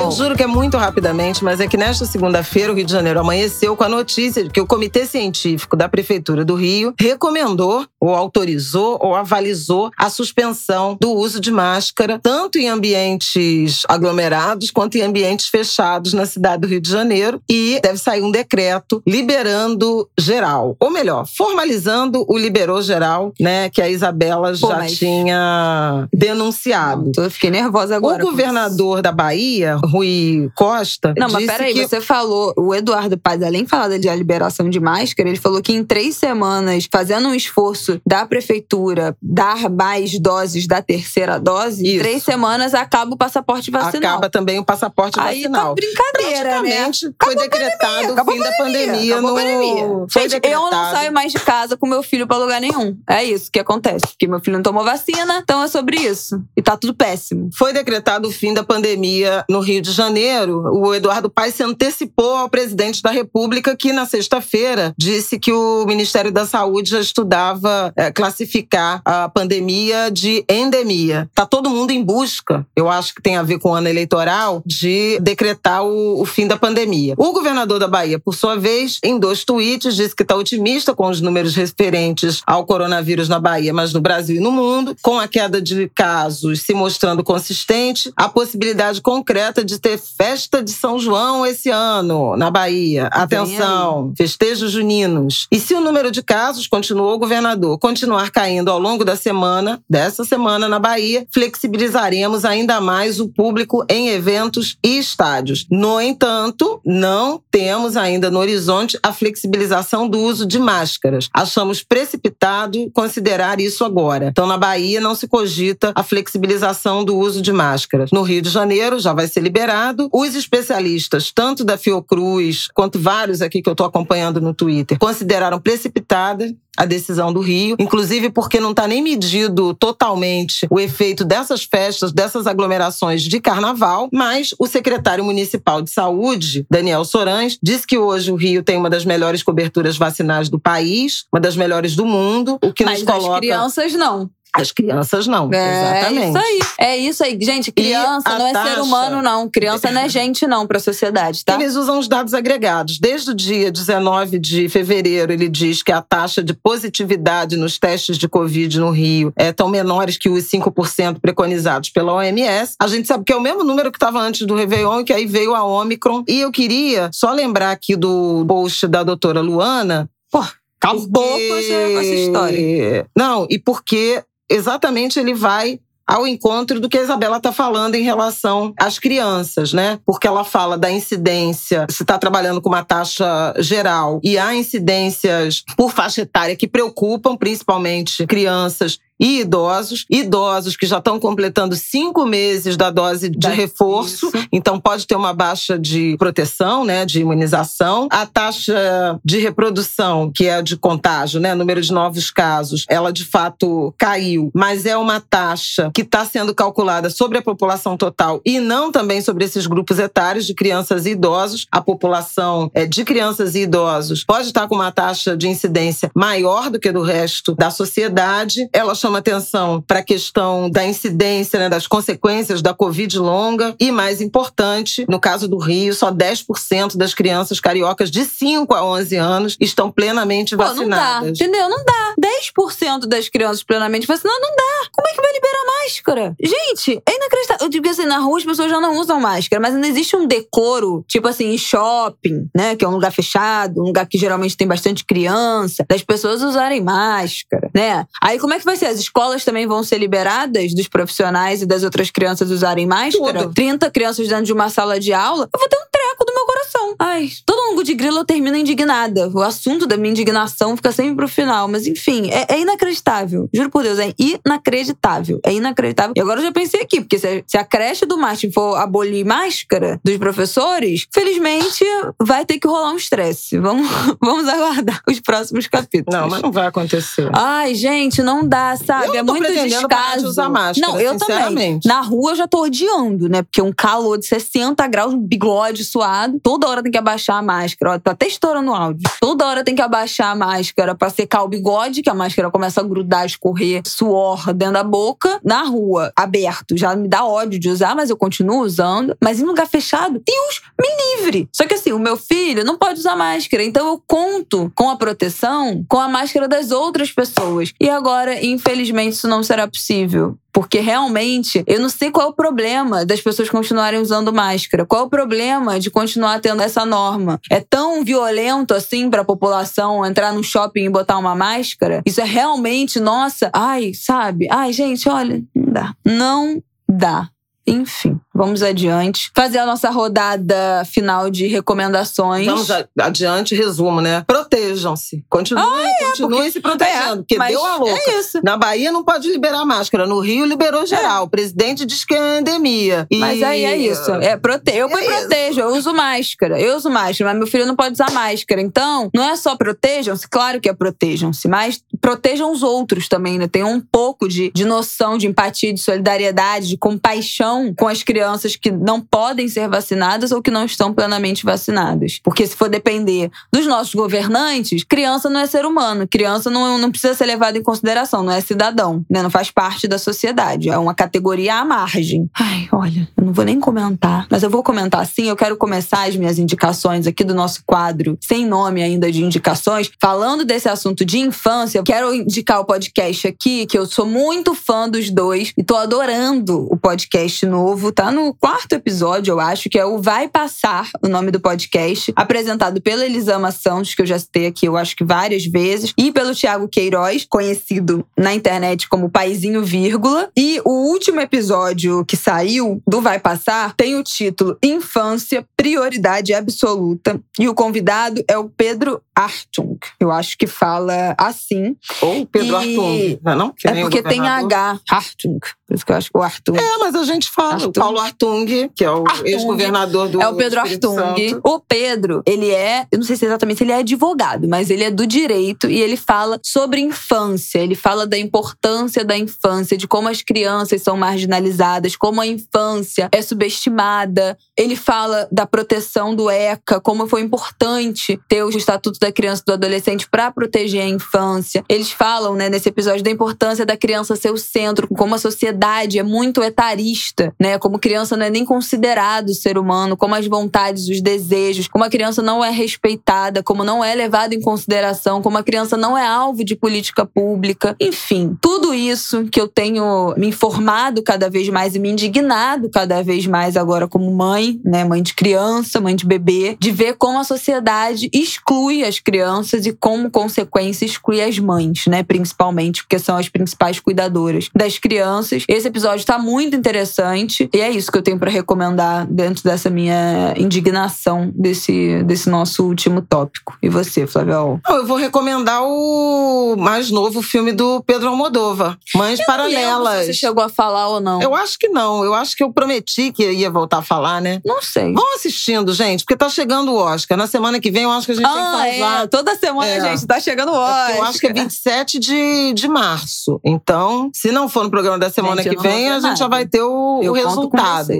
Eu 0.04 0.10
juro 0.10 0.36
que 0.36 0.42
é 0.42 0.46
muito 0.46 0.76
rapidamente, 0.76 1.42
mas 1.42 1.60
é 1.60 1.66
que 1.66 1.76
nesta 1.76 2.04
segunda-feira 2.04 2.72
o 2.72 2.76
Rio 2.76 2.84
de 2.84 2.92
Janeiro 2.92 3.20
amanheceu 3.20 3.76
com 3.76 3.84
a 3.84 3.88
notícia 3.88 4.44
de 4.44 4.50
que 4.50 4.60
o 4.60 4.66
Comitê 4.66 5.06
Científico 5.06 5.76
da 5.76 5.88
Prefeitura 5.88 6.44
do 6.44 6.54
Rio 6.54 6.94
recomendou, 6.98 7.86
ou 8.00 8.14
autorizou, 8.14 8.98
ou 9.00 9.14
avalizou 9.14 9.90
a 9.96 10.10
suspensão 10.10 10.96
do 11.00 11.12
uso 11.12 11.40
de 11.40 11.50
máscara, 11.50 12.18
tanto 12.22 12.58
em 12.58 12.68
ambientes 12.68 13.82
aglomerados 13.88 14.70
quanto 14.70 14.96
em 14.96 15.02
ambientes 15.02 15.46
fechados 15.48 16.12
na 16.12 16.26
cidade 16.26 16.62
do 16.62 16.68
Rio 16.68 16.80
de 16.80 16.90
Janeiro. 16.90 17.40
E 17.50 17.80
deve 17.82 17.98
sair 17.98 18.22
um 18.22 18.30
decreto 18.30 19.02
liberando 19.06 20.08
geral. 20.18 20.76
Ou 20.80 20.90
melhor, 20.90 21.26
formalizando 21.36 22.24
o 22.28 22.36
liberou 22.38 22.82
geral, 22.82 23.32
né? 23.40 23.68
Que 23.70 23.80
a 23.82 23.88
Isabela 23.88 24.52
Pô, 24.58 24.68
já 24.68 24.76
mas- 24.76 24.92
tinha 24.98 26.08
denunciado. 26.12 27.12
Eu 27.16 27.30
fiquei 27.30 27.50
nervosa 27.50 27.96
agora. 27.96 28.22
O 28.24 28.30
governador 28.30 29.02
da 29.02 29.12
Bahia, 29.12 29.45
Rui 29.84 30.50
Costa, 30.54 31.14
Não, 31.16 31.28
mas 31.28 31.46
peraí, 31.46 31.72
que 31.74 31.86
você 31.86 32.00
falou, 32.00 32.52
o 32.56 32.74
Eduardo 32.74 33.16
Paz, 33.18 33.42
além 33.42 33.64
de 33.64 33.70
falar 33.70 33.88
da 33.88 34.14
liberação 34.14 34.68
de 34.68 34.80
máscara, 34.80 35.28
ele 35.28 35.38
falou 35.38 35.60
que 35.62 35.72
em 35.72 35.84
três 35.84 36.16
semanas, 36.16 36.88
fazendo 36.90 37.28
um 37.28 37.34
esforço 37.34 38.00
da 38.06 38.26
prefeitura 38.26 39.16
dar 39.22 39.68
mais 39.70 40.18
doses 40.18 40.66
da 40.66 40.80
terceira 40.82 41.38
dose, 41.38 41.84
em 41.84 41.90
Isso. 41.94 41.98
três 42.00 42.22
semanas 42.22 42.74
acaba 42.74 43.14
o 43.14 43.16
passaporte 43.16 43.70
vacinal. 43.70 44.12
acaba 44.12 44.30
também 44.30 44.58
o 44.58 44.64
passaporte 44.64 45.18
Aí 45.18 45.42
tá 45.42 45.48
vacinal. 45.48 45.74
brincadeira, 45.74 46.62
né? 46.62 46.90
Foi 47.22 47.34
decretado 47.36 48.12
o 48.14 48.32
fim 48.32 48.38
da 48.40 48.52
pandemia 48.52 49.14
Acabou 49.14 49.30
no. 49.30 49.36
pandemia. 49.36 49.82
Foi 50.10 50.22
Gente, 50.22 50.34
eu 50.34 50.40
decretado. 50.40 50.70
não 50.70 50.90
saio 50.90 51.12
mais 51.12 51.32
de 51.32 51.38
casa 51.40 51.76
com 51.76 51.86
meu 51.86 52.02
filho 52.02 52.26
pra 52.26 52.36
lugar 52.36 52.60
nenhum. 52.60 52.96
É 53.08 53.24
isso 53.24 53.50
que 53.50 53.58
acontece. 53.58 54.06
Porque 54.06 54.26
meu 54.26 54.40
filho 54.40 54.56
não 54.56 54.62
tomou 54.62 54.84
vacina, 54.84 55.38
então 55.42 55.62
é 55.62 55.68
sobre 55.68 55.96
isso. 56.00 56.40
E 56.56 56.62
tá 56.62 56.76
tudo 56.76 56.94
péssimo. 56.94 57.50
Foi 57.56 57.72
decretado 57.72 58.28
o 58.28 58.32
fim 58.32 58.52
da 58.54 58.62
pandemia 58.64 59.35
no 59.48 59.60
Rio 59.60 59.82
de 59.82 59.92
Janeiro. 59.92 60.62
O 60.72 60.94
Eduardo 60.94 61.28
Paes 61.28 61.54
se 61.54 61.62
antecipou 61.62 62.36
ao 62.36 62.48
presidente 62.48 63.02
da 63.02 63.10
República, 63.10 63.76
que 63.76 63.92
na 63.92 64.06
sexta-feira 64.06 64.94
disse 64.96 65.38
que 65.38 65.52
o 65.52 65.84
Ministério 65.86 66.30
da 66.32 66.46
Saúde 66.46 66.90
já 66.90 67.00
estudava 67.00 67.92
eh, 67.96 68.10
classificar 68.10 69.00
a 69.04 69.28
pandemia 69.28 70.10
de 70.10 70.44
endemia. 70.48 71.28
Tá 71.34 71.44
todo 71.44 71.70
mundo 71.70 71.90
em 71.90 72.02
busca, 72.02 72.66
eu 72.76 72.88
acho 72.88 73.14
que 73.14 73.22
tem 73.22 73.36
a 73.36 73.42
ver 73.42 73.58
com 73.58 73.70
o 73.70 73.74
ano 73.74 73.88
eleitoral, 73.88 74.62
de 74.64 75.18
decretar 75.20 75.84
o, 75.84 76.20
o 76.20 76.24
fim 76.24 76.46
da 76.46 76.56
pandemia. 76.56 77.14
O 77.16 77.32
governador 77.32 77.78
da 77.78 77.88
Bahia, 77.88 78.18
por 78.18 78.34
sua 78.34 78.56
vez, 78.56 78.98
em 79.02 79.18
dois 79.18 79.44
tweets, 79.44 79.94
disse 79.94 80.14
que 80.14 80.22
está 80.22 80.36
otimista 80.36 80.94
com 80.94 81.08
os 81.08 81.20
números 81.20 81.54
referentes 81.54 82.42
ao 82.46 82.64
coronavírus 82.64 83.28
na 83.28 83.40
Bahia, 83.40 83.72
mas 83.72 83.92
no 83.92 84.00
Brasil 84.00 84.36
e 84.36 84.40
no 84.40 84.50
mundo, 84.50 84.96
com 85.02 85.18
a 85.18 85.28
queda 85.28 85.60
de 85.60 85.90
casos 85.94 86.62
se 86.62 86.74
mostrando 86.74 87.24
consistente, 87.24 88.12
a 88.16 88.28
possibilidade 88.28 89.00
concreta 89.00 89.25
de 89.64 89.78
ter 89.78 89.98
festa 89.98 90.62
de 90.62 90.70
São 90.70 90.98
João 90.98 91.44
esse 91.44 91.68
ano 91.68 92.36
na 92.36 92.50
Bahia. 92.50 93.06
Atenção, 93.06 94.12
festejos 94.16 94.70
juninos. 94.70 95.46
E 95.50 95.58
se 95.58 95.74
o 95.74 95.80
número 95.80 96.10
de 96.10 96.22
casos, 96.22 96.66
continuou 96.66 97.14
o 97.14 97.18
governador, 97.18 97.78
continuar 97.78 98.30
caindo 98.30 98.70
ao 98.70 98.78
longo 98.78 99.04
da 99.04 99.16
semana, 99.16 99.80
dessa 99.88 100.24
semana 100.24 100.68
na 100.68 100.78
Bahia, 100.78 101.26
flexibilizaremos 101.32 102.44
ainda 102.44 102.80
mais 102.80 103.20
o 103.20 103.28
público 103.28 103.84
em 103.88 104.08
eventos 104.08 104.76
e 104.82 104.98
estádios. 104.98 105.66
No 105.70 106.00
entanto, 106.00 106.80
não 106.84 107.40
temos 107.50 107.96
ainda 107.96 108.30
no 108.30 108.38
horizonte 108.38 108.98
a 109.02 109.12
flexibilização 109.12 110.08
do 110.08 110.18
uso 110.18 110.46
de 110.46 110.58
máscaras. 110.58 111.28
Achamos 111.32 111.82
precipitado 111.82 112.90
considerar 112.92 113.60
isso 113.60 113.84
agora. 113.84 114.26
Então, 114.26 114.46
na 114.46 114.56
Bahia, 114.56 115.00
não 115.00 115.14
se 115.14 115.26
cogita 115.26 115.92
a 115.94 116.02
flexibilização 116.02 117.04
do 117.04 117.16
uso 117.16 117.42
de 117.42 117.52
máscaras. 117.52 118.10
No 118.12 118.22
Rio 118.22 118.42
de 118.42 118.50
Janeiro, 118.50 118.98
já 119.06 119.12
vai 119.12 119.26
ser 119.26 119.40
liberado. 119.40 120.08
Os 120.12 120.34
especialistas, 120.34 121.32
tanto 121.32 121.64
da 121.64 121.78
Fiocruz 121.78 122.68
quanto 122.74 122.98
vários 122.98 123.40
aqui 123.40 123.62
que 123.62 123.68
eu 123.68 123.72
estou 123.72 123.86
acompanhando 123.86 124.40
no 124.40 124.52
Twitter, 124.52 124.98
consideraram 124.98 125.60
precipitada 125.60 126.52
a 126.76 126.84
decisão 126.84 127.32
do 127.32 127.40
Rio, 127.40 127.76
inclusive 127.78 128.28
porque 128.28 128.60
não 128.60 128.72
está 128.72 128.86
nem 128.86 129.02
medido 129.02 129.72
totalmente 129.74 130.66
o 130.70 130.78
efeito 130.78 131.24
dessas 131.24 131.64
festas, 131.64 132.12
dessas 132.12 132.46
aglomerações 132.46 133.22
de 133.22 133.40
carnaval, 133.40 134.08
mas 134.12 134.54
o 134.58 134.66
secretário 134.66 135.24
municipal 135.24 135.80
de 135.80 135.90
saúde, 135.90 136.66
Daniel 136.70 137.04
Sorães, 137.04 137.58
disse 137.62 137.86
que 137.86 137.96
hoje 137.96 138.30
o 138.30 138.36
Rio 138.36 138.62
tem 138.62 138.76
uma 138.76 138.90
das 138.90 139.06
melhores 139.06 139.42
coberturas 139.42 139.96
vacinais 139.96 140.50
do 140.50 140.58
país, 140.58 141.24
uma 141.32 141.40
das 141.40 141.56
melhores 141.56 141.96
do 141.96 142.04
mundo, 142.04 142.58
o 142.62 142.72
que 142.72 142.84
mas 142.84 143.02
nos 143.02 143.10
coloca... 143.10 143.34
as 143.34 143.40
crianças 143.40 143.92
não. 143.94 144.30
As 144.60 144.72
crianças 144.72 145.26
não, 145.26 145.50
é 145.52 146.00
exatamente. 146.00 146.28
isso 146.28 146.38
aí. 146.38 146.60
É 146.78 146.96
isso 146.96 147.24
aí. 147.24 147.38
Gente, 147.40 147.72
criança 147.72 148.38
não 148.38 148.46
é 148.46 148.52
taxa... 148.52 148.74
ser 148.74 148.80
humano, 148.80 149.22
não. 149.22 149.48
Criança 149.48 149.90
não 149.90 150.00
é 150.00 150.08
gente, 150.08 150.46
não, 150.46 150.66
para 150.66 150.78
a 150.78 150.80
sociedade, 150.80 151.44
tá? 151.44 151.54
Eles 151.54 151.76
usam 151.76 151.98
os 151.98 152.08
dados 152.08 152.34
agregados. 152.34 152.98
Desde 152.98 153.30
o 153.30 153.34
dia 153.34 153.70
19 153.70 154.38
de 154.38 154.68
fevereiro, 154.68 155.32
ele 155.32 155.48
diz 155.48 155.82
que 155.82 155.92
a 155.92 156.00
taxa 156.00 156.42
de 156.42 156.54
positividade 156.54 157.56
nos 157.56 157.78
testes 157.78 158.18
de 158.18 158.28
Covid 158.28 158.78
no 158.80 158.90
Rio 158.90 159.32
é 159.36 159.52
tão 159.52 159.68
menores 159.68 160.18
que 160.18 160.28
os 160.28 160.44
5% 160.44 161.20
preconizados 161.20 161.90
pela 161.90 162.14
OMS. 162.14 162.74
A 162.80 162.86
gente 162.86 163.06
sabe 163.06 163.24
que 163.24 163.32
é 163.32 163.36
o 163.36 163.40
mesmo 163.40 163.64
número 163.64 163.90
que 163.90 163.96
estava 163.96 164.20
antes 164.20 164.46
do 164.46 164.54
Réveillon, 164.54 165.04
que 165.04 165.12
aí 165.12 165.26
veio 165.26 165.54
a 165.54 165.64
Omicron. 165.64 166.24
E 166.28 166.40
eu 166.40 166.50
queria 166.50 167.10
só 167.12 167.32
lembrar 167.32 167.70
aqui 167.70 167.96
do 167.96 168.44
post 168.46 168.86
da 168.86 169.02
doutora 169.02 169.40
Luana. 169.40 170.08
Pô, 170.30 170.42
acabou 170.80 171.22
porque... 171.22 171.92
com 171.92 172.00
essa 172.00 172.14
história. 172.14 173.06
Não, 173.16 173.46
e 173.50 173.58
porque 173.58 174.22
exatamente 174.50 175.18
ele 175.18 175.34
vai 175.34 175.80
ao 176.06 176.26
encontro 176.26 176.78
do 176.78 176.88
que 176.88 176.96
a 176.96 177.02
Isabela 177.02 177.38
está 177.38 177.52
falando 177.52 177.96
em 177.96 178.02
relação 178.04 178.72
às 178.78 178.98
crianças, 178.98 179.72
né? 179.72 179.98
Porque 180.06 180.26
ela 180.26 180.44
fala 180.44 180.78
da 180.78 180.90
incidência, 180.90 181.84
se 181.90 182.04
está 182.04 182.16
trabalhando 182.16 182.62
com 182.62 182.68
uma 182.68 182.84
taxa 182.84 183.52
geral, 183.58 184.20
e 184.22 184.38
há 184.38 184.54
incidências 184.54 185.64
por 185.76 185.90
faixa 185.90 186.22
etária 186.22 186.54
que 186.54 186.68
preocupam, 186.68 187.36
principalmente 187.36 188.24
crianças 188.26 189.00
e 189.18 189.40
idosos, 189.40 190.04
idosos 190.10 190.76
que 190.76 190.86
já 190.86 190.98
estão 190.98 191.18
completando 191.18 191.74
cinco 191.74 192.26
meses 192.26 192.76
da 192.76 192.90
dose 192.90 193.28
de 193.28 193.48
reforço, 193.48 194.26
isso. 194.28 194.48
então 194.52 194.80
pode 194.80 195.06
ter 195.06 195.16
uma 195.16 195.32
baixa 195.32 195.78
de 195.78 196.16
proteção, 196.18 196.84
né, 196.84 197.04
de 197.04 197.20
imunização. 197.20 198.08
A 198.10 198.26
taxa 198.26 199.18
de 199.24 199.38
reprodução, 199.38 200.30
que 200.32 200.46
é 200.46 200.62
de 200.62 200.76
contágio, 200.76 201.40
né, 201.40 201.54
número 201.54 201.80
de 201.80 201.92
novos 201.92 202.30
casos, 202.30 202.84
ela 202.88 203.12
de 203.12 203.24
fato 203.24 203.94
caiu, 203.98 204.50
mas 204.54 204.86
é 204.86 204.96
uma 204.96 205.20
taxa 205.20 205.90
que 205.94 206.02
está 206.02 206.24
sendo 206.24 206.54
calculada 206.54 207.10
sobre 207.10 207.38
a 207.38 207.42
população 207.42 207.96
total 207.96 208.40
e 208.44 208.60
não 208.60 208.92
também 208.92 209.20
sobre 209.20 209.44
esses 209.44 209.66
grupos 209.66 209.98
etários 209.98 210.46
de 210.46 210.54
crianças 210.54 211.06
e 211.06 211.10
idosos. 211.10 211.66
A 211.70 211.80
população 211.80 212.70
é, 212.74 212.86
de 212.86 213.04
crianças 213.04 213.54
e 213.54 213.60
idosos 213.60 214.24
pode 214.24 214.48
estar 214.48 214.68
com 214.68 214.74
uma 214.74 214.92
taxa 214.92 215.36
de 215.36 215.48
incidência 215.48 216.10
maior 216.14 216.70
do 216.70 216.78
que 216.78 216.92
do 216.92 217.02
resto 217.02 217.54
da 217.54 217.70
sociedade. 217.70 218.68
Chama 219.06 219.18
atenção 219.18 219.80
para 219.80 220.00
a 220.00 220.02
questão 220.02 220.68
da 220.68 220.84
incidência, 220.84 221.60
né, 221.60 221.68
das 221.68 221.86
consequências 221.86 222.60
da 222.60 222.74
Covid 222.74 223.18
longa. 223.18 223.74
E 223.78 223.92
mais 223.92 224.20
importante, 224.20 225.06
no 225.08 225.20
caso 225.20 225.46
do 225.46 225.58
Rio, 225.58 225.94
só 225.94 226.10
10% 226.10 226.96
das 226.96 227.14
crianças 227.14 227.60
cariocas 227.60 228.10
de 228.10 228.24
5 228.24 228.74
a 228.74 228.84
11 228.84 229.16
anos 229.16 229.56
estão 229.60 229.92
plenamente 229.92 230.56
Pô, 230.56 230.64
vacinadas. 230.64 231.14
Não 231.14 231.22
dá, 231.22 231.28
entendeu? 231.28 231.68
Não 231.68 231.84
dá. 231.84 232.14
10% 232.20 233.06
das 233.06 233.28
crianças 233.28 233.62
plenamente 233.62 234.08
vacinadas 234.08 234.40
não 234.40 234.56
dá. 234.56 234.88
Como 234.92 235.06
é 235.06 235.12
que 235.12 235.22
vai 235.22 235.32
liberar 235.32 235.56
máscara? 235.84 236.36
Gente, 236.42 237.00
é 237.08 237.14
inacreditável. 237.16 237.66
Eu 237.66 237.70
digo 237.70 237.88
assim, 237.88 238.06
na 238.06 238.18
rua 238.18 238.38
as 238.38 238.44
pessoas 238.44 238.70
já 238.70 238.80
não 238.80 238.98
usam 238.98 239.20
máscara, 239.20 239.60
mas 239.60 239.74
ainda 239.74 239.86
existe 239.86 240.16
um 240.16 240.26
decoro, 240.26 241.04
tipo 241.06 241.28
assim, 241.28 241.52
em 241.52 241.58
shopping, 241.58 242.48
né? 242.54 242.74
Que 242.74 242.84
é 242.84 242.88
um 242.88 242.92
lugar 242.92 243.12
fechado, 243.12 243.80
um 243.80 243.86
lugar 243.86 244.06
que 244.06 244.18
geralmente 244.18 244.56
tem 244.56 244.66
bastante 244.66 245.04
criança, 245.04 245.84
das 245.88 246.02
pessoas 246.02 246.42
usarem 246.42 246.80
máscara, 246.80 247.70
né? 247.72 248.04
Aí 248.20 248.38
como 248.40 248.52
é 248.52 248.58
que 248.58 248.64
vai 248.64 248.76
ser? 248.76 248.95
As 248.96 249.00
escolas 249.00 249.44
também 249.44 249.66
vão 249.66 249.82
ser 249.82 249.98
liberadas 249.98 250.74
dos 250.74 250.88
profissionais 250.88 251.62
e 251.62 251.66
das 251.66 251.82
outras 251.82 252.10
crianças 252.10 252.50
usarem 252.50 252.86
máscara? 252.86 253.42
Tudo. 253.42 253.54
30 253.54 253.90
crianças 253.90 254.26
dentro 254.26 254.44
de 254.44 254.52
uma 254.52 254.70
sala 254.70 254.98
de 254.98 255.12
aula, 255.12 255.48
eu 255.52 255.60
vou 255.60 255.68
ter 255.68 255.76
um 255.76 255.86
treco 255.92 256.24
do 256.24 256.34
meu 256.34 256.46
coração. 256.46 256.94
Ai, 256.98 257.28
todo 257.44 257.56
longo 257.68 257.82
de 257.82 257.94
grilo 257.94 258.18
eu 258.18 258.24
termino 258.24 258.56
indignada. 258.56 259.28
O 259.28 259.42
assunto 259.42 259.86
da 259.86 259.96
minha 259.96 260.10
indignação 260.10 260.76
fica 260.76 260.92
sempre 260.92 261.14
pro 261.14 261.28
final. 261.28 261.68
Mas 261.68 261.86
enfim, 261.86 262.30
é, 262.30 262.54
é 262.54 262.60
inacreditável. 262.60 263.48
Juro 263.52 263.70
por 263.70 263.82
Deus, 263.82 263.98
é 263.98 264.12
inacreditável. 264.18 265.40
É 265.44 265.52
inacreditável. 265.52 266.14
E 266.16 266.20
agora 266.20 266.40
eu 266.40 266.44
já 266.44 266.52
pensei 266.52 266.80
aqui, 266.80 267.00
porque 267.00 267.18
se, 267.18 267.44
se 267.46 267.58
a 267.58 267.64
creche 267.64 268.06
do 268.06 268.16
Martin 268.16 268.50
for 268.50 268.76
abolir 268.76 269.24
máscara 269.24 270.00
dos 270.02 270.16
professores, 270.16 271.06
felizmente 271.12 271.84
vai 272.22 272.44
ter 272.44 272.58
que 272.58 272.66
rolar 272.66 272.92
um 272.92 272.96
estresse. 272.96 273.58
Vamos, 273.58 273.88
vamos 274.20 274.48
aguardar 274.48 275.02
os 275.08 275.20
próximos 275.20 275.66
capítulos. 275.66 276.18
Não, 276.18 276.28
mas 276.28 276.42
não 276.42 276.52
vai 276.52 276.66
acontecer. 276.66 277.30
Ai, 277.32 277.74
gente, 277.74 278.22
não 278.22 278.46
dá, 278.46 278.76
sabe? 278.86 279.08
Eu 279.08 279.14
é 279.16 279.22
muito 279.22 279.52
descaso. 279.52 280.20
De 280.20 280.26
usar 280.26 280.48
máscara, 280.48 280.92
não, 280.92 281.00
eu 281.00 281.16
também. 281.18 281.80
Na 281.84 282.00
rua 282.00 282.32
eu 282.32 282.36
já 282.36 282.46
tô 282.46 282.62
odiando, 282.62 283.28
né? 283.28 283.42
Porque 283.42 283.60
um 283.60 283.72
calor 283.72 284.18
de 284.18 284.26
60 284.26 284.86
graus, 284.88 285.14
um 285.14 285.20
bigode 285.20 285.84
suado, 285.84 286.38
toda 286.42 286.68
hora 286.68 286.82
tem 286.82 286.92
que 286.92 286.98
abaixar 286.98 287.36
a 287.36 287.42
máscara. 287.42 287.94
Ó, 287.94 287.98
tá 287.98 288.12
até 288.12 288.26
estourando 288.26 288.70
o 288.70 288.74
áudio. 288.74 289.08
Toda 289.20 289.46
hora 289.46 289.64
tem 289.64 289.74
que 289.74 289.82
abaixar 289.82 290.30
a 290.30 290.34
máscara 290.34 290.94
para 290.94 291.10
secar 291.10 291.42
o 291.42 291.48
bigode, 291.48 292.02
que 292.02 292.10
a 292.10 292.14
máscara 292.14 292.50
começa 292.50 292.80
a 292.80 292.84
grudar, 292.84 293.26
escorrer 293.26 293.82
suor 293.86 294.52
dentro 294.52 294.74
da 294.74 294.84
boca. 294.84 295.40
Na 295.44 295.64
rua, 295.64 296.12
aberto, 296.16 296.76
já 296.76 296.94
me 296.94 297.08
dá 297.08 297.24
ódio 297.24 297.58
de 297.58 297.68
usar, 297.68 297.94
mas 297.94 298.10
eu 298.10 298.16
continuo 298.16 298.60
usando. 298.60 299.16
Mas 299.22 299.40
em 299.40 299.44
lugar 299.44 299.66
fechado, 299.66 300.22
Deus 300.24 300.62
me 300.80 301.16
livre. 301.16 301.48
Só 301.52 301.66
que 301.66 301.74
assim, 301.74 301.92
o 301.92 301.98
meu 301.98 302.16
filho 302.16 302.64
não 302.64 302.76
pode 302.76 303.00
usar 303.00 303.16
máscara, 303.16 303.62
então 303.62 303.86
eu 303.86 304.02
conto 304.06 304.70
com 304.74 304.90
a 304.90 304.96
proteção 304.96 305.84
com 305.88 305.98
a 305.98 306.08
máscara 306.08 306.48
das 306.48 306.70
outras 306.70 307.10
pessoas. 307.10 307.72
E 307.80 307.88
agora, 307.88 308.44
infelizmente, 308.44 308.75
isso 308.82 309.28
não 309.28 309.42
será 309.42 309.66
possível. 309.66 310.36
Porque 310.52 310.80
realmente, 310.80 311.62
eu 311.66 311.78
não 311.80 311.88
sei 311.88 312.10
qual 312.10 312.28
é 312.28 312.30
o 312.30 312.32
problema 312.32 313.04
das 313.04 313.20
pessoas 313.20 313.50
continuarem 313.50 314.00
usando 314.00 314.32
máscara. 314.32 314.86
Qual 314.86 315.02
é 315.02 315.04
o 315.04 315.10
problema 315.10 315.78
de 315.78 315.90
continuar 315.90 316.40
tendo 316.40 316.62
essa 316.62 316.84
norma? 316.86 317.38
É 317.50 317.60
tão 317.60 318.02
violento 318.02 318.72
assim 318.72 319.10
para 319.10 319.20
a 319.20 319.24
população 319.24 320.04
entrar 320.04 320.32
no 320.32 320.42
shopping 320.42 320.84
e 320.84 320.90
botar 320.90 321.18
uma 321.18 321.34
máscara? 321.34 322.02
Isso 322.06 322.20
é 322.20 322.24
realmente, 322.24 322.98
nossa, 322.98 323.50
ai, 323.52 323.92
sabe? 323.92 324.48
Ai, 324.50 324.72
gente, 324.72 325.08
olha, 325.08 325.42
não 325.54 325.72
dá. 325.72 325.94
Não 326.04 326.62
dá. 326.88 327.28
Enfim, 327.66 328.20
vamos 328.32 328.62
adiante. 328.62 329.32
Fazer 329.34 329.58
a 329.58 329.66
nossa 329.66 329.90
rodada 329.90 330.84
final 330.84 331.28
de 331.28 331.48
recomendações. 331.48 332.46
Vamos 332.46 332.68
adiante, 333.00 333.56
resumo, 333.56 334.00
né? 334.00 334.22
Protejam-se. 334.24 335.24
Continuem, 335.28 335.66
ah, 335.66 335.90
é, 335.90 336.04
continuem 336.04 336.42
porque, 336.42 336.52
se 336.52 336.60
protegendo, 336.60 337.12
é, 337.12 337.16
porque 337.16 337.38
deu 337.38 337.64
a 337.64 337.76
louca. 337.76 338.10
É 338.10 338.20
isso. 338.20 338.40
Na 338.44 338.56
Bahia 338.56 338.92
não 338.92 339.02
pode 339.02 339.28
liberar 339.28 339.64
máscara, 339.64 340.06
no 340.06 340.20
Rio 340.20 340.44
liberou 340.44 340.86
geral. 340.86 341.22
É. 341.22 341.24
O 341.24 341.28
presidente 341.28 341.84
diz 341.84 342.04
que 342.04 342.14
é 342.14 342.38
endemia. 342.38 343.04
E... 343.10 343.18
Mas 343.18 343.42
aí 343.42 343.64
é 343.64 343.76
isso. 343.76 344.12
É, 344.12 344.36
prote... 344.36 344.70
Eu 344.72 344.88
me 344.88 344.94
é 344.94 345.04
protejo, 345.04 345.60
eu 345.60 345.74
uso 345.74 345.92
máscara. 345.92 346.60
Eu 346.60 346.76
uso 346.76 346.88
máscara, 346.88 347.30
mas 347.30 347.38
meu 347.38 347.46
filho 347.48 347.66
não 347.66 347.74
pode 347.74 347.94
usar 347.94 348.12
máscara. 348.12 348.60
Então, 348.60 349.10
não 349.12 349.24
é 349.24 349.34
só 349.34 349.56
protejam-se, 349.56 350.28
claro 350.28 350.60
que 350.60 350.68
é 350.68 350.72
protejam-se, 350.72 351.48
mas 351.48 351.82
protejam 352.00 352.52
os 352.52 352.62
outros 352.62 353.08
também, 353.08 353.38
né? 353.38 353.48
Tem 353.48 353.64
um 353.64 353.80
pouco 353.80 354.28
de, 354.28 354.52
de 354.54 354.64
noção, 354.64 355.18
de 355.18 355.26
empatia, 355.26 355.74
de 355.74 355.80
solidariedade, 355.80 356.68
de 356.68 356.76
compaixão 356.76 357.55
com 357.74 357.88
as 357.88 358.02
crianças 358.02 358.56
que 358.56 358.70
não 358.70 359.00
podem 359.00 359.48
ser 359.48 359.68
vacinadas 359.68 360.32
ou 360.32 360.42
que 360.42 360.50
não 360.50 360.64
estão 360.64 360.92
plenamente 360.92 361.44
vacinadas. 361.44 362.20
Porque 362.22 362.46
se 362.46 362.56
for 362.56 362.68
depender 362.68 363.30
dos 363.52 363.66
nossos 363.66 363.94
governantes, 363.94 364.84
criança 364.84 365.28
não 365.28 365.40
é 365.40 365.46
ser 365.46 365.64
humano, 365.64 366.06
criança 366.08 366.50
não, 366.50 366.78
não 366.78 366.90
precisa 366.90 367.14
ser 367.14 367.26
levada 367.26 367.58
em 367.58 367.62
consideração, 367.62 368.22
não 368.22 368.32
é 368.32 368.40
cidadão, 368.40 369.04
né? 369.10 369.22
não 369.22 369.30
faz 369.30 369.50
parte 369.50 369.88
da 369.88 369.98
sociedade, 369.98 370.68
é 370.68 370.78
uma 370.78 370.94
categoria 370.94 371.56
à 371.56 371.64
margem. 371.64 372.28
Ai, 372.38 372.68
olha, 372.72 373.08
eu 373.16 373.24
não 373.24 373.32
vou 373.32 373.44
nem 373.44 373.58
comentar, 373.58 374.26
mas 374.30 374.42
eu 374.42 374.50
vou 374.50 374.62
comentar 374.62 375.06
sim. 375.06 375.28
Eu 375.28 375.36
quero 375.36 375.56
começar 375.56 376.08
as 376.08 376.16
minhas 376.16 376.38
indicações 376.38 377.06
aqui 377.06 377.24
do 377.24 377.34
nosso 377.34 377.62
quadro, 377.64 378.18
sem 378.20 378.46
nome 378.46 378.82
ainda 378.82 379.10
de 379.10 379.24
indicações, 379.24 379.90
falando 380.00 380.44
desse 380.44 380.68
assunto 380.68 381.04
de 381.04 381.18
infância. 381.18 381.78
Eu 381.78 381.84
quero 381.84 382.14
indicar 382.14 382.60
o 382.60 382.64
podcast 382.64 383.28
aqui, 383.28 383.66
que 383.66 383.78
eu 383.78 383.86
sou 383.86 384.06
muito 384.06 384.54
fã 384.54 384.88
dos 384.88 385.10
dois 385.10 385.52
e 385.56 385.62
tô 385.62 385.76
adorando 385.76 386.66
o 386.70 386.76
podcast 386.76 387.45
novo, 387.46 387.92
tá 387.92 388.10
no 388.10 388.34
quarto 388.34 388.72
episódio, 388.74 389.32
eu 389.32 389.40
acho, 389.40 389.68
que 389.68 389.78
é 389.78 389.84
o 389.84 389.98
Vai 389.98 390.28
Passar, 390.28 390.90
o 391.02 391.08
nome 391.08 391.30
do 391.30 391.40
podcast, 391.40 392.12
apresentado 392.14 392.80
pela 392.80 393.04
Elisama 393.04 393.50
Santos, 393.50 393.94
que 393.94 394.02
eu 394.02 394.06
já 394.06 394.18
citei 394.18 394.46
aqui, 394.46 394.66
eu 394.66 394.76
acho 394.76 394.96
que 394.96 395.04
várias 395.04 395.46
vezes, 395.46 395.92
e 395.96 396.12
pelo 396.12 396.34
Tiago 396.34 396.68
Queiroz, 396.68 397.26
conhecido 397.28 398.04
na 398.16 398.34
internet 398.34 398.88
como 398.88 399.10
Paizinho 399.10 399.64
Vírgula. 399.64 400.28
E 400.36 400.60
o 400.64 400.90
último 400.90 401.20
episódio 401.20 402.04
que 402.04 402.16
saiu 402.16 402.82
do 402.86 403.00
Vai 403.00 403.18
Passar 403.18 403.74
tem 403.74 403.96
o 403.96 404.02
título 404.02 404.58
Infância 404.62 405.46
prioridade 405.66 406.32
absoluta. 406.32 407.20
E 407.40 407.48
o 407.48 407.54
convidado 407.54 408.22
é 408.28 408.38
o 408.38 408.48
Pedro 408.48 409.02
Artung. 409.12 409.78
Eu 409.98 410.12
acho 410.12 410.38
que 410.38 410.46
fala 410.46 411.14
assim. 411.18 411.74
Ou 412.00 412.24
Pedro 412.24 412.52
E- 412.52 412.56
Artung. 412.56 413.18
Não, 413.24 413.32
é 413.32 413.34
não? 413.34 413.54
É 413.64 413.80
porque 413.80 414.02
tem. 414.02 414.20
H, 414.20 414.78
Artung. 414.88 415.40
Por 415.66 415.74
isso 415.74 415.84
que 415.84 415.90
eu 415.90 415.96
acho 415.96 416.10
que 416.12 416.18
o 416.18 416.22
Artung. 416.22 416.56
É, 416.56 416.78
mas 416.78 416.94
a 416.94 417.02
gente 417.04 417.28
fala. 417.30 417.54
Artung. 417.54 417.68
O 417.68 417.72
Paulo 417.72 417.98
Artung, 417.98 418.68
que 418.74 418.84
é 418.84 418.90
o 418.90 419.04
ex-governador 419.24 420.08
do 420.08 420.22
É 420.22 420.28
o 420.28 420.34
Pedro 420.36 420.60
Artung. 420.60 420.94
Santo. 420.94 421.40
O 421.42 421.58
Pedro, 421.58 422.22
ele 422.24 422.50
é, 422.50 422.86
eu 422.92 422.98
não 422.98 423.04
sei 423.04 423.16
se 423.16 423.24
exatamente 423.24 423.64
ele 423.64 423.72
é 423.72 423.78
advogado, 423.78 424.46
mas 424.46 424.70
ele 424.70 424.84
é 424.84 424.90
do 424.90 425.06
direito 425.06 425.68
e 425.68 425.80
ele 425.80 425.96
fala 425.96 426.38
sobre 426.42 426.80
infância. 426.80 427.58
Ele 427.58 427.74
fala 427.74 428.06
da 428.06 428.16
importância 428.18 429.04
da 429.04 429.16
infância, 429.18 429.76
de 429.76 429.88
como 429.88 430.08
as 430.08 430.22
crianças 430.22 430.82
são 430.82 430.96
marginalizadas, 430.96 431.96
como 431.96 432.20
a 432.20 432.26
infância 432.26 433.08
é 433.10 433.20
subestimada. 433.22 434.36
Ele 434.56 434.76
fala 434.76 435.26
da 435.32 435.46
proteção 435.56 436.14
do 436.14 436.28
ECA, 436.28 436.78
como 436.78 437.08
foi 437.08 437.22
importante 437.22 438.20
ter 438.28 438.42
o 438.42 438.50
Estatuto 438.50 439.00
da 439.00 439.10
Criança 439.10 439.40
e 439.40 439.46
do 439.46 439.52
Adolescente 439.54 440.06
para 440.06 440.30
proteger 440.30 440.82
a 440.82 440.86
infância. 440.86 441.64
Eles 441.66 441.90
falam, 441.90 442.34
né, 442.34 442.50
nesse 442.50 442.68
episódio 442.68 443.02
da 443.02 443.10
importância 443.10 443.64
da 443.64 443.74
criança 443.74 444.14
ser 444.16 444.30
o 444.30 444.36
centro, 444.36 444.86
como 444.88 445.14
a 445.14 445.18
sociedade 445.18 445.98
é 445.98 446.02
muito 446.02 446.42
etarista, 446.42 447.32
né? 447.40 447.56
Como 447.56 447.78
criança 447.78 448.18
não 448.18 448.26
é 448.26 448.28
nem 448.28 448.44
considerado 448.44 449.32
ser 449.32 449.56
humano, 449.56 449.96
como 449.96 450.14
as 450.14 450.26
vontades, 450.26 450.90
os 450.90 451.00
desejos, 451.00 451.68
como 451.68 451.84
a 451.84 451.88
criança 451.88 452.20
não 452.20 452.44
é 452.44 452.50
respeitada, 452.50 453.42
como 453.42 453.64
não 453.64 453.82
é 453.82 453.94
levada 453.94 454.34
em 454.34 454.42
consideração, 454.42 455.22
como 455.22 455.38
a 455.38 455.42
criança 455.42 455.74
não 455.74 455.96
é 455.96 456.06
alvo 456.06 456.44
de 456.44 456.54
política 456.54 457.06
pública. 457.06 457.74
Enfim, 457.80 458.36
tudo 458.42 458.74
isso 458.74 459.24
que 459.24 459.40
eu 459.40 459.48
tenho 459.48 460.12
me 460.18 460.28
informado 460.28 461.02
cada 461.02 461.30
vez 461.30 461.48
mais 461.48 461.74
e 461.74 461.78
me 461.78 461.88
indignado 461.88 462.68
cada 462.68 463.02
vez 463.02 463.26
mais 463.26 463.56
agora 463.56 463.88
como 463.88 464.14
mãe, 464.14 464.60
né, 464.62 464.84
mãe 464.84 465.02
de 465.02 465.14
criança, 465.14 465.35
mãe 465.80 465.94
de 465.94 466.06
bebê, 466.06 466.56
de 466.58 466.70
ver 466.70 466.94
como 466.94 467.18
a 467.18 467.24
sociedade 467.24 468.10
exclui 468.12 468.84
as 468.84 468.98
crianças 468.98 469.66
e 469.66 469.72
como 469.72 470.10
consequência 470.10 470.84
exclui 470.84 471.20
as 471.20 471.38
mães, 471.38 471.86
né, 471.86 472.02
principalmente, 472.02 472.82
porque 472.82 472.98
são 472.98 473.16
as 473.16 473.28
principais 473.28 473.80
cuidadoras 473.80 474.48
das 474.54 474.78
crianças. 474.78 475.44
Esse 475.48 475.68
episódio 475.68 476.04
tá 476.04 476.18
muito 476.18 476.56
interessante 476.56 477.48
e 477.52 477.60
é 477.60 477.70
isso 477.70 477.90
que 477.90 477.98
eu 477.98 478.02
tenho 478.02 478.18
para 478.18 478.30
recomendar 478.30 479.06
dentro 479.06 479.42
dessa 479.44 479.70
minha 479.70 480.34
indignação 480.36 481.30
desse, 481.34 482.02
desse 482.04 482.28
nosso 482.28 482.64
último 482.64 483.02
tópico. 483.02 483.56
E 483.62 483.68
você, 483.68 484.06
Flavio? 484.06 484.60
Eu 484.68 484.86
vou 484.86 484.96
recomendar 484.96 485.62
o 485.62 486.56
mais 486.56 486.90
novo 486.90 487.22
filme 487.22 487.52
do 487.52 487.82
Pedro 487.84 488.08
Almodóvar, 488.08 488.78
Mães 488.94 489.18
Se 489.18 489.26
Paralelas. 489.26 490.06
você 490.06 490.12
chegou 490.12 490.42
a 490.42 490.48
falar 490.48 490.88
ou 490.88 491.00
não. 491.00 491.20
Eu 491.20 491.34
acho 491.34 491.58
que 491.58 491.68
não. 491.68 492.04
Eu 492.04 492.14
acho 492.14 492.36
que 492.36 492.42
eu 492.42 492.52
prometi 492.52 493.12
que 493.12 493.30
ia 493.30 493.50
voltar 493.50 493.78
a 493.78 493.82
falar, 493.82 494.20
né? 494.20 494.40
Não 494.44 494.62
sei. 494.62 494.92
Vão 494.92 495.14
assistindo, 495.26 495.72
gente, 495.74 496.04
porque 496.04 496.16
tá 496.16 496.28
chegando 496.28 496.72
o 496.72 496.76
Oscar. 496.76 497.16
Na 497.18 497.26
semana 497.26 497.60
que 497.60 497.70
vem 497.70 497.82
eu 497.84 497.90
acho 497.90 498.06
que 498.06 498.12
a 498.12 498.14
gente 498.14 498.24
Ah, 498.26 498.32
tem 498.62 498.72
que 498.72 498.78
falar. 498.80 499.02
é. 499.02 499.06
Toda 499.06 499.36
semana, 499.36 499.66
É. 499.70 499.80
gente, 499.80 500.06
tá 500.06 500.20
chegando 500.20 500.52
o 500.52 500.54
É 500.54 500.58
Oscar. 500.58 500.86
porque 500.86 500.98
Eu 500.98 501.04
acho 501.04 501.18
que 501.18 501.26
é 501.26 501.32
27 501.32 501.98
de, 501.98 502.52
de 502.54 502.68
março. 502.68 503.40
Então, 503.44 504.10
se 504.12 504.30
não 504.32 504.48
for 504.48 504.64
no 504.64 504.70
programa 504.70 504.98
da 504.98 505.10
semana 505.10 505.42
Gente, 505.42 505.56
que 505.56 505.62
vem, 505.62 505.90
a 505.90 506.00
gente 506.00 506.18
já 506.18 506.28
vai 506.28 506.46
ter 506.46 506.62
o, 506.62 507.00
Eu 507.02 507.12
o 507.12 507.14
resultado. 507.14 507.92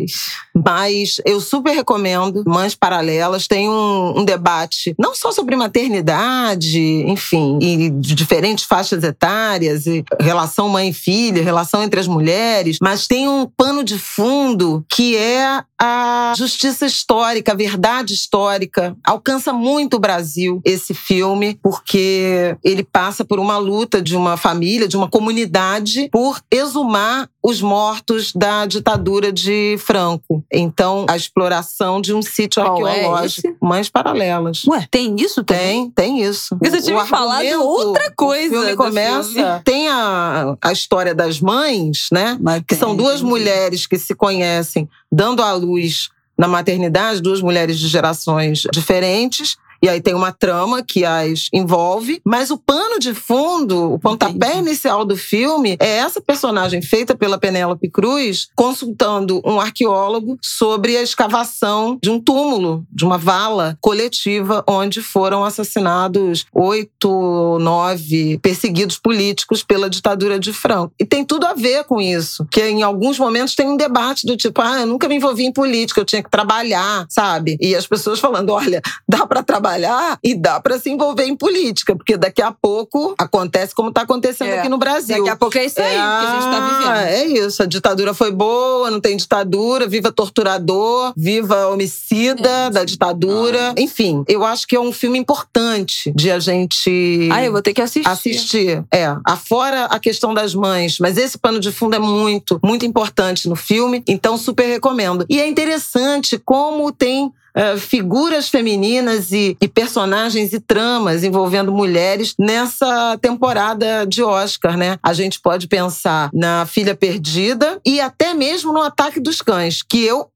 Mas 0.54 1.20
eu 1.24 1.40
super 1.40 1.72
recomendo 1.74 2.42
Mães 2.46 2.74
Paralelas. 2.74 3.46
Tem 3.46 3.68
um, 3.68 4.20
um 4.20 4.24
debate 4.24 4.94
não 4.98 5.14
só 5.14 5.30
sobre 5.32 5.54
maternidade, 5.56 6.80
enfim, 7.06 7.58
e 7.60 7.90
de 7.90 8.14
diferentes 8.14 8.64
faixas 8.64 9.02
etárias, 9.02 9.86
e 9.86 10.04
relação 10.20 10.68
mãe 10.68 10.88
e 10.90 10.92
filha, 10.92 11.42
relação 11.42 11.82
entre 11.82 12.00
as 12.00 12.06
mulheres, 12.06 12.78
mas 12.80 13.06
tem 13.06 13.28
um 13.28 13.46
pano 13.56 13.82
de 13.84 13.98
fundo 13.98 14.84
que 14.88 15.16
é 15.16 15.62
a 15.80 16.32
justiça 16.36 16.86
histórica, 16.86 17.15
a 17.22 17.54
verdade 17.54 18.14
histórica. 18.14 18.96
Alcança 19.04 19.52
muito 19.52 19.94
o 19.96 20.00
Brasil 20.00 20.60
esse 20.64 20.94
filme, 20.94 21.58
porque 21.62 22.56
ele 22.64 22.82
passa 22.84 23.24
por 23.24 23.38
uma 23.38 23.58
luta 23.58 24.00
de 24.02 24.16
uma 24.16 24.36
família, 24.36 24.88
de 24.88 24.96
uma 24.96 25.08
comunidade, 25.08 26.08
por 26.10 26.40
exumar 26.50 27.28
os 27.42 27.62
mortos 27.62 28.32
da 28.32 28.66
ditadura 28.66 29.32
de 29.32 29.76
Franco. 29.78 30.42
Então, 30.52 31.06
a 31.08 31.16
exploração 31.16 32.00
de 32.00 32.12
um 32.12 32.20
sítio 32.20 32.60
Qual 32.62 32.86
é 32.88 32.90
arqueológico. 32.92 33.48
esse? 33.48 33.56
Mães 33.62 33.88
paralelas. 33.88 34.64
Ué, 34.66 34.86
tem 34.90 35.14
isso 35.16 35.44
também? 35.44 35.90
Tem, 35.90 36.16
tem 36.16 36.22
isso. 36.22 36.56
Você 36.60 36.82
tinha 36.82 37.00
me 37.00 37.08
falado 37.08 37.46
outra 37.62 38.10
coisa 38.16 38.56
O 38.56 38.60
filme 38.62 38.76
começa. 38.76 39.30
filme. 39.30 39.60
Tem 39.64 39.88
a, 39.88 40.56
a 40.60 40.72
história 40.72 41.14
das 41.14 41.40
mães, 41.40 42.08
né? 42.12 42.36
Mas 42.40 42.60
Que 42.60 42.68
tem, 42.74 42.78
são 42.78 42.96
duas 42.96 43.16
entendi. 43.20 43.30
mulheres 43.30 43.86
que 43.86 43.96
se 43.98 44.14
conhecem 44.14 44.88
dando 45.10 45.40
à 45.42 45.52
luz 45.52 46.08
na 46.37 46.47
maternidade, 46.47 47.22
duas 47.22 47.41
mulheres 47.41 47.78
de 47.78 47.89
gerações 47.89 48.62
diferentes. 48.72 49.57
E 49.82 49.88
aí 49.88 50.00
tem 50.00 50.14
uma 50.14 50.32
trama 50.32 50.82
que 50.82 51.04
as 51.04 51.48
envolve, 51.52 52.20
mas 52.24 52.50
o 52.50 52.58
pano 52.58 52.98
de 52.98 53.14
fundo, 53.14 53.94
o 53.94 53.98
pontapé 53.98 54.48
Entendi. 54.48 54.68
inicial 54.68 55.04
do 55.04 55.16
filme 55.16 55.76
é 55.80 55.96
essa 55.98 56.20
personagem 56.20 56.82
feita 56.82 57.16
pela 57.16 57.38
Penélope 57.38 57.88
Cruz 57.90 58.48
consultando 58.54 59.40
um 59.44 59.60
arqueólogo 59.60 60.38
sobre 60.42 60.96
a 60.96 61.02
escavação 61.02 61.98
de 62.02 62.10
um 62.10 62.20
túmulo, 62.20 62.84
de 62.90 63.04
uma 63.04 63.18
vala 63.18 63.76
coletiva 63.80 64.64
onde 64.66 65.00
foram 65.00 65.44
assassinados 65.44 66.46
oito, 66.52 67.58
nove 67.60 68.38
perseguidos 68.42 68.98
políticos 68.98 69.62
pela 69.62 69.88
ditadura 69.88 70.38
de 70.38 70.52
Franco. 70.52 70.92
E 70.98 71.04
tem 71.04 71.24
tudo 71.24 71.46
a 71.46 71.54
ver 71.54 71.84
com 71.84 72.00
isso, 72.00 72.46
que 72.50 72.62
em 72.62 72.82
alguns 72.82 73.18
momentos 73.18 73.54
tem 73.54 73.68
um 73.68 73.76
debate 73.76 74.26
do 74.26 74.36
tipo, 74.36 74.60
ah, 74.60 74.80
eu 74.80 74.86
nunca 74.86 75.08
me 75.08 75.16
envolvi 75.16 75.44
em 75.44 75.52
política, 75.52 76.00
eu 76.00 76.04
tinha 76.04 76.22
que 76.22 76.30
trabalhar, 76.30 77.06
sabe? 77.08 77.56
E 77.60 77.74
as 77.74 77.86
pessoas 77.86 78.18
falando, 78.18 78.50
olha, 78.50 78.80
dá 79.08 79.26
para 79.26 79.42
trabalhar 79.42 79.75
e 80.22 80.34
dá 80.34 80.60
para 80.60 80.78
se 80.78 80.90
envolver 80.90 81.24
em 81.24 81.36
política, 81.36 81.94
porque 81.94 82.16
daqui 82.16 82.42
a 82.42 82.50
pouco 82.52 83.14
acontece 83.18 83.74
como 83.74 83.88
está 83.88 84.02
acontecendo 84.02 84.48
É. 84.48 84.58
aqui 84.60 84.68
no 84.68 84.78
Brasil. 84.78 85.16
Daqui 85.18 85.30
a 85.30 85.36
pouco 85.36 85.56
é 85.58 85.64
isso 85.64 85.80
aí 85.80 85.94
que 85.94 85.98
a 86.00 86.30
gente 86.32 86.42
tá 86.44 86.68
vivendo. 86.68 86.88
Ah, 86.90 87.06
É 87.10 87.24
isso, 87.24 87.62
a 87.62 87.66
ditadura 87.66 88.12
foi 88.14 88.30
boa, 88.30 88.90
não 88.90 89.00
tem 89.00 89.16
ditadura, 89.16 89.86
viva 89.86 90.10
torturador, 90.12 91.12
viva 91.16 91.68
homicida 91.68 92.48
É. 92.48 92.70
da 92.70 92.84
ditadura. 92.84 93.74
Enfim, 93.76 94.24
eu 94.28 94.44
acho 94.44 94.66
que 94.66 94.76
é 94.76 94.80
um 94.80 94.92
filme 94.92 95.18
importante 95.18 96.12
de 96.14 96.30
a 96.30 96.38
gente 96.38 97.28
Ah, 97.32 97.44
eu 97.44 97.52
vou 97.52 97.62
ter 97.62 97.72
que 97.72 97.82
assistir. 97.82 98.08
assistir. 98.08 98.84
É, 98.92 99.14
afora 99.24 99.84
a 99.86 99.98
questão 99.98 100.32
das 100.34 100.54
mães, 100.54 100.98
mas 100.98 101.16
esse 101.16 101.38
pano 101.38 101.58
de 101.60 101.70
fundo 101.72 101.94
é 101.96 101.98
muito, 101.98 102.58
muito 102.64 102.84
importante 102.86 103.48
no 103.48 103.56
filme, 103.56 104.02
então 104.06 104.36
super 104.36 104.66
recomendo. 104.66 105.24
E 105.28 105.40
é 105.40 105.46
interessante 105.46 106.38
como 106.44 106.90
tem 106.92 107.32
eh, 107.57 107.78
figuras 107.78 108.48
femininas 108.48 109.32
e, 109.32 109.57
e 109.61 109.66
personagens 109.66 110.52
e 110.52 110.61
tramas 110.61 111.24
envolvendo 111.24 111.72
mulheres 111.72 112.34
nessa 112.38 113.16
temporada 113.18 114.04
de 114.07 114.22
Oscar, 114.22 114.76
né? 114.76 114.98
A 115.02 115.14
gente 115.14 115.40
pode 115.40 115.66
pensar 115.66 116.28
na 116.34 116.66
Filha 116.66 116.94
Perdida 116.94 117.80
e 117.84 117.98
até 117.98 118.34
mesmo 118.34 118.72
no 118.72 118.82
Ataque 118.82 119.18
dos 119.18 119.40
Cães, 119.40 119.82
que 119.82 120.04
eu 120.04 120.28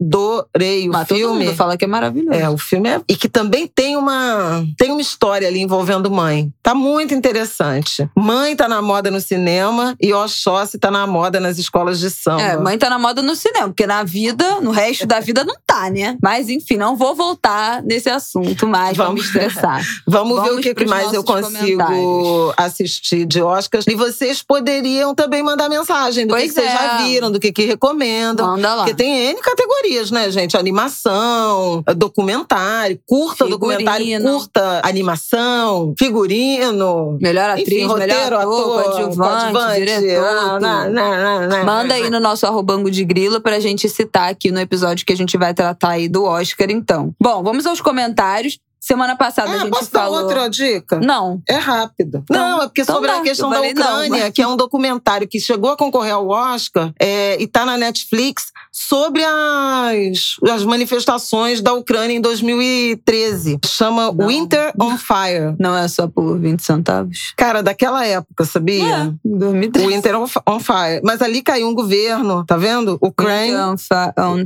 adorei 0.00 0.88
o 0.88 0.92
Mas 0.92 1.08
todo 1.08 1.18
filme. 1.18 1.46
mundo 1.46 1.56
fala 1.56 1.76
que 1.76 1.84
é 1.84 1.88
maravilhoso. 1.88 2.38
É, 2.38 2.48
o 2.48 2.58
filme 2.58 2.88
é. 2.88 3.00
E 3.08 3.16
que 3.16 3.28
também 3.28 3.66
tem 3.66 3.96
uma, 3.96 4.64
tem 4.78 4.90
uma 4.90 5.00
história 5.00 5.48
ali 5.48 5.60
envolvendo 5.60 6.10
mãe. 6.10 6.52
Tá 6.62 6.74
muito 6.74 7.14
interessante. 7.14 8.08
Mãe 8.16 8.54
tá 8.54 8.68
na 8.68 8.82
moda 8.82 9.10
no 9.10 9.20
cinema 9.20 9.96
e 10.00 10.12
Oxóssi 10.12 10.78
tá 10.78 10.90
na 10.90 11.06
moda 11.06 11.40
nas 11.40 11.58
escolas 11.58 11.98
de 11.98 12.10
samba. 12.10 12.42
É, 12.42 12.56
mãe 12.56 12.76
tá 12.78 12.90
na 12.90 12.98
moda 12.98 13.22
no 13.22 13.34
cinema, 13.34 13.68
porque 13.68 13.86
na 13.86 14.04
vida, 14.04 14.60
no 14.60 14.70
resto 14.70 15.06
da 15.06 15.20
vida 15.20 15.44
não 15.44 15.56
tá, 15.66 15.90
né? 15.90 16.16
Mas 16.22 16.48
enfim, 16.48 16.76
não 16.76 16.96
vou 16.96 17.14
voltar 17.14 17.82
nesse 17.82 18.08
assunto 18.08 18.66
mais, 18.66 18.96
vamos 18.96 19.14
me 19.14 19.20
estressar. 19.20 19.84
Vamos, 20.06 20.36
ver 20.40 20.48
Vamos 20.48 20.58
o 20.58 20.62
que, 20.62 20.74
que 20.74 20.86
mais 20.86 21.12
eu 21.12 21.22
consigo 21.22 22.54
assistir 22.56 23.26
de 23.26 23.42
Oscars. 23.42 23.86
E 23.86 23.94
vocês 23.94 24.42
poderiam 24.42 25.14
também 25.14 25.42
mandar 25.42 25.68
mensagem 25.68 26.26
do 26.26 26.34
que, 26.34 26.40
Pois 26.40 26.52
que 26.52 26.60
vocês 26.60 26.72
é. 26.72 26.76
já 26.76 26.98
viram, 26.98 27.30
do 27.30 27.40
que, 27.40 27.52
que 27.52 27.64
recomendam. 27.64 28.46
Manda 28.46 28.74
lá. 28.74 28.84
Porque 28.84 28.94
tem 28.94 29.30
N 29.30 29.40
categorias, 29.40 29.85
né, 30.12 30.30
gente? 30.30 30.56
Animação, 30.56 31.82
documentário, 31.96 32.98
curta 33.06 33.44
Figurino. 33.44 33.58
documentário, 33.58 34.22
curta 34.22 34.80
animação, 34.84 35.94
figurino. 35.98 37.16
Melhor 37.20 37.50
atriz, 37.50 37.68
Enfim, 37.68 37.84
roteiro, 37.86 38.12
melhor 38.14 38.32
ator, 38.32 38.80
ator, 38.80 38.84
coadjuvante, 38.84 39.78
diretor. 39.78 40.24
Ah, 40.26 40.50
tudo. 40.50 40.60
não, 40.60 40.90
não, 40.90 41.16
não, 41.40 41.48
não, 41.48 41.64
Manda 41.64 41.94
aí 41.94 42.10
no 42.10 42.20
nosso 42.20 42.46
arrobango 42.46 42.90
de 42.90 43.04
grilo 43.04 43.40
pra 43.40 43.60
gente 43.60 43.88
citar 43.88 44.30
aqui 44.30 44.50
no 44.50 44.60
episódio 44.60 45.06
que 45.06 45.12
a 45.12 45.16
gente 45.16 45.36
vai 45.36 45.54
tratar 45.54 45.90
aí 45.90 46.08
do 46.08 46.24
Oscar, 46.24 46.68
então. 46.70 47.14
Bom, 47.20 47.42
vamos 47.42 47.66
aos 47.66 47.80
comentários. 47.80 48.58
Semana 48.78 49.16
passada 49.16 49.50
a 49.50 49.54
Ah, 49.54 49.58
gente 49.60 49.70
posso 49.70 49.90
dar 49.92 50.02
falou. 50.02 50.22
outra 50.22 50.48
dica? 50.48 51.00
Não. 51.00 51.42
É 51.48 51.56
rápido. 51.56 52.22
Então- 52.22 52.36
não, 52.36 52.62
é 52.62 52.66
porque 52.66 52.82
então 52.82 52.94
sobre 52.94 53.10
dá. 53.10 53.18
a 53.18 53.20
questão 53.22 53.48
Eu 53.48 53.50
da 53.50 53.56
falei 53.56 53.74
não, 53.74 53.82
Ucrânia, 53.82 54.24
mas- 54.26 54.32
que 54.32 54.42
é 54.42 54.46
um 54.46 54.56
documentário 54.56 55.26
que 55.26 55.40
chegou 55.40 55.70
a 55.70 55.76
concorrer 55.76 56.12
ao 56.14 56.28
Oscar 56.28 56.92
é, 57.00 57.36
e 57.42 57.48
tá 57.48 57.64
na 57.64 57.76
Netflix 57.76 58.52
sobre 58.76 59.24
as, 59.24 60.36
as 60.52 60.62
manifestações 60.62 61.62
da 61.62 61.72
Ucrânia 61.72 62.14
em 62.14 62.20
2013. 62.20 63.58
Chama 63.64 64.12
Não. 64.12 64.26
Winter 64.26 64.70
on 64.78 64.98
Fire. 64.98 65.56
Não 65.58 65.74
é 65.74 65.88
só 65.88 66.06
por 66.06 66.38
20 66.38 66.60
centavos? 66.60 67.32
Cara, 67.38 67.62
daquela 67.62 68.06
época, 68.06 68.44
sabia? 68.44 68.84
É, 68.84 69.12
2013. 69.24 69.88
Winter 69.88 70.20
on 70.20 70.26
on 70.46 70.60
Fire. 70.60 71.00
Mas 71.02 71.22
ali 71.22 71.42
caiu 71.42 71.68
um 71.68 71.74
governo, 71.74 72.44
tá 72.44 72.58
vendo? 72.58 72.98
Ucrânia. 73.00 73.74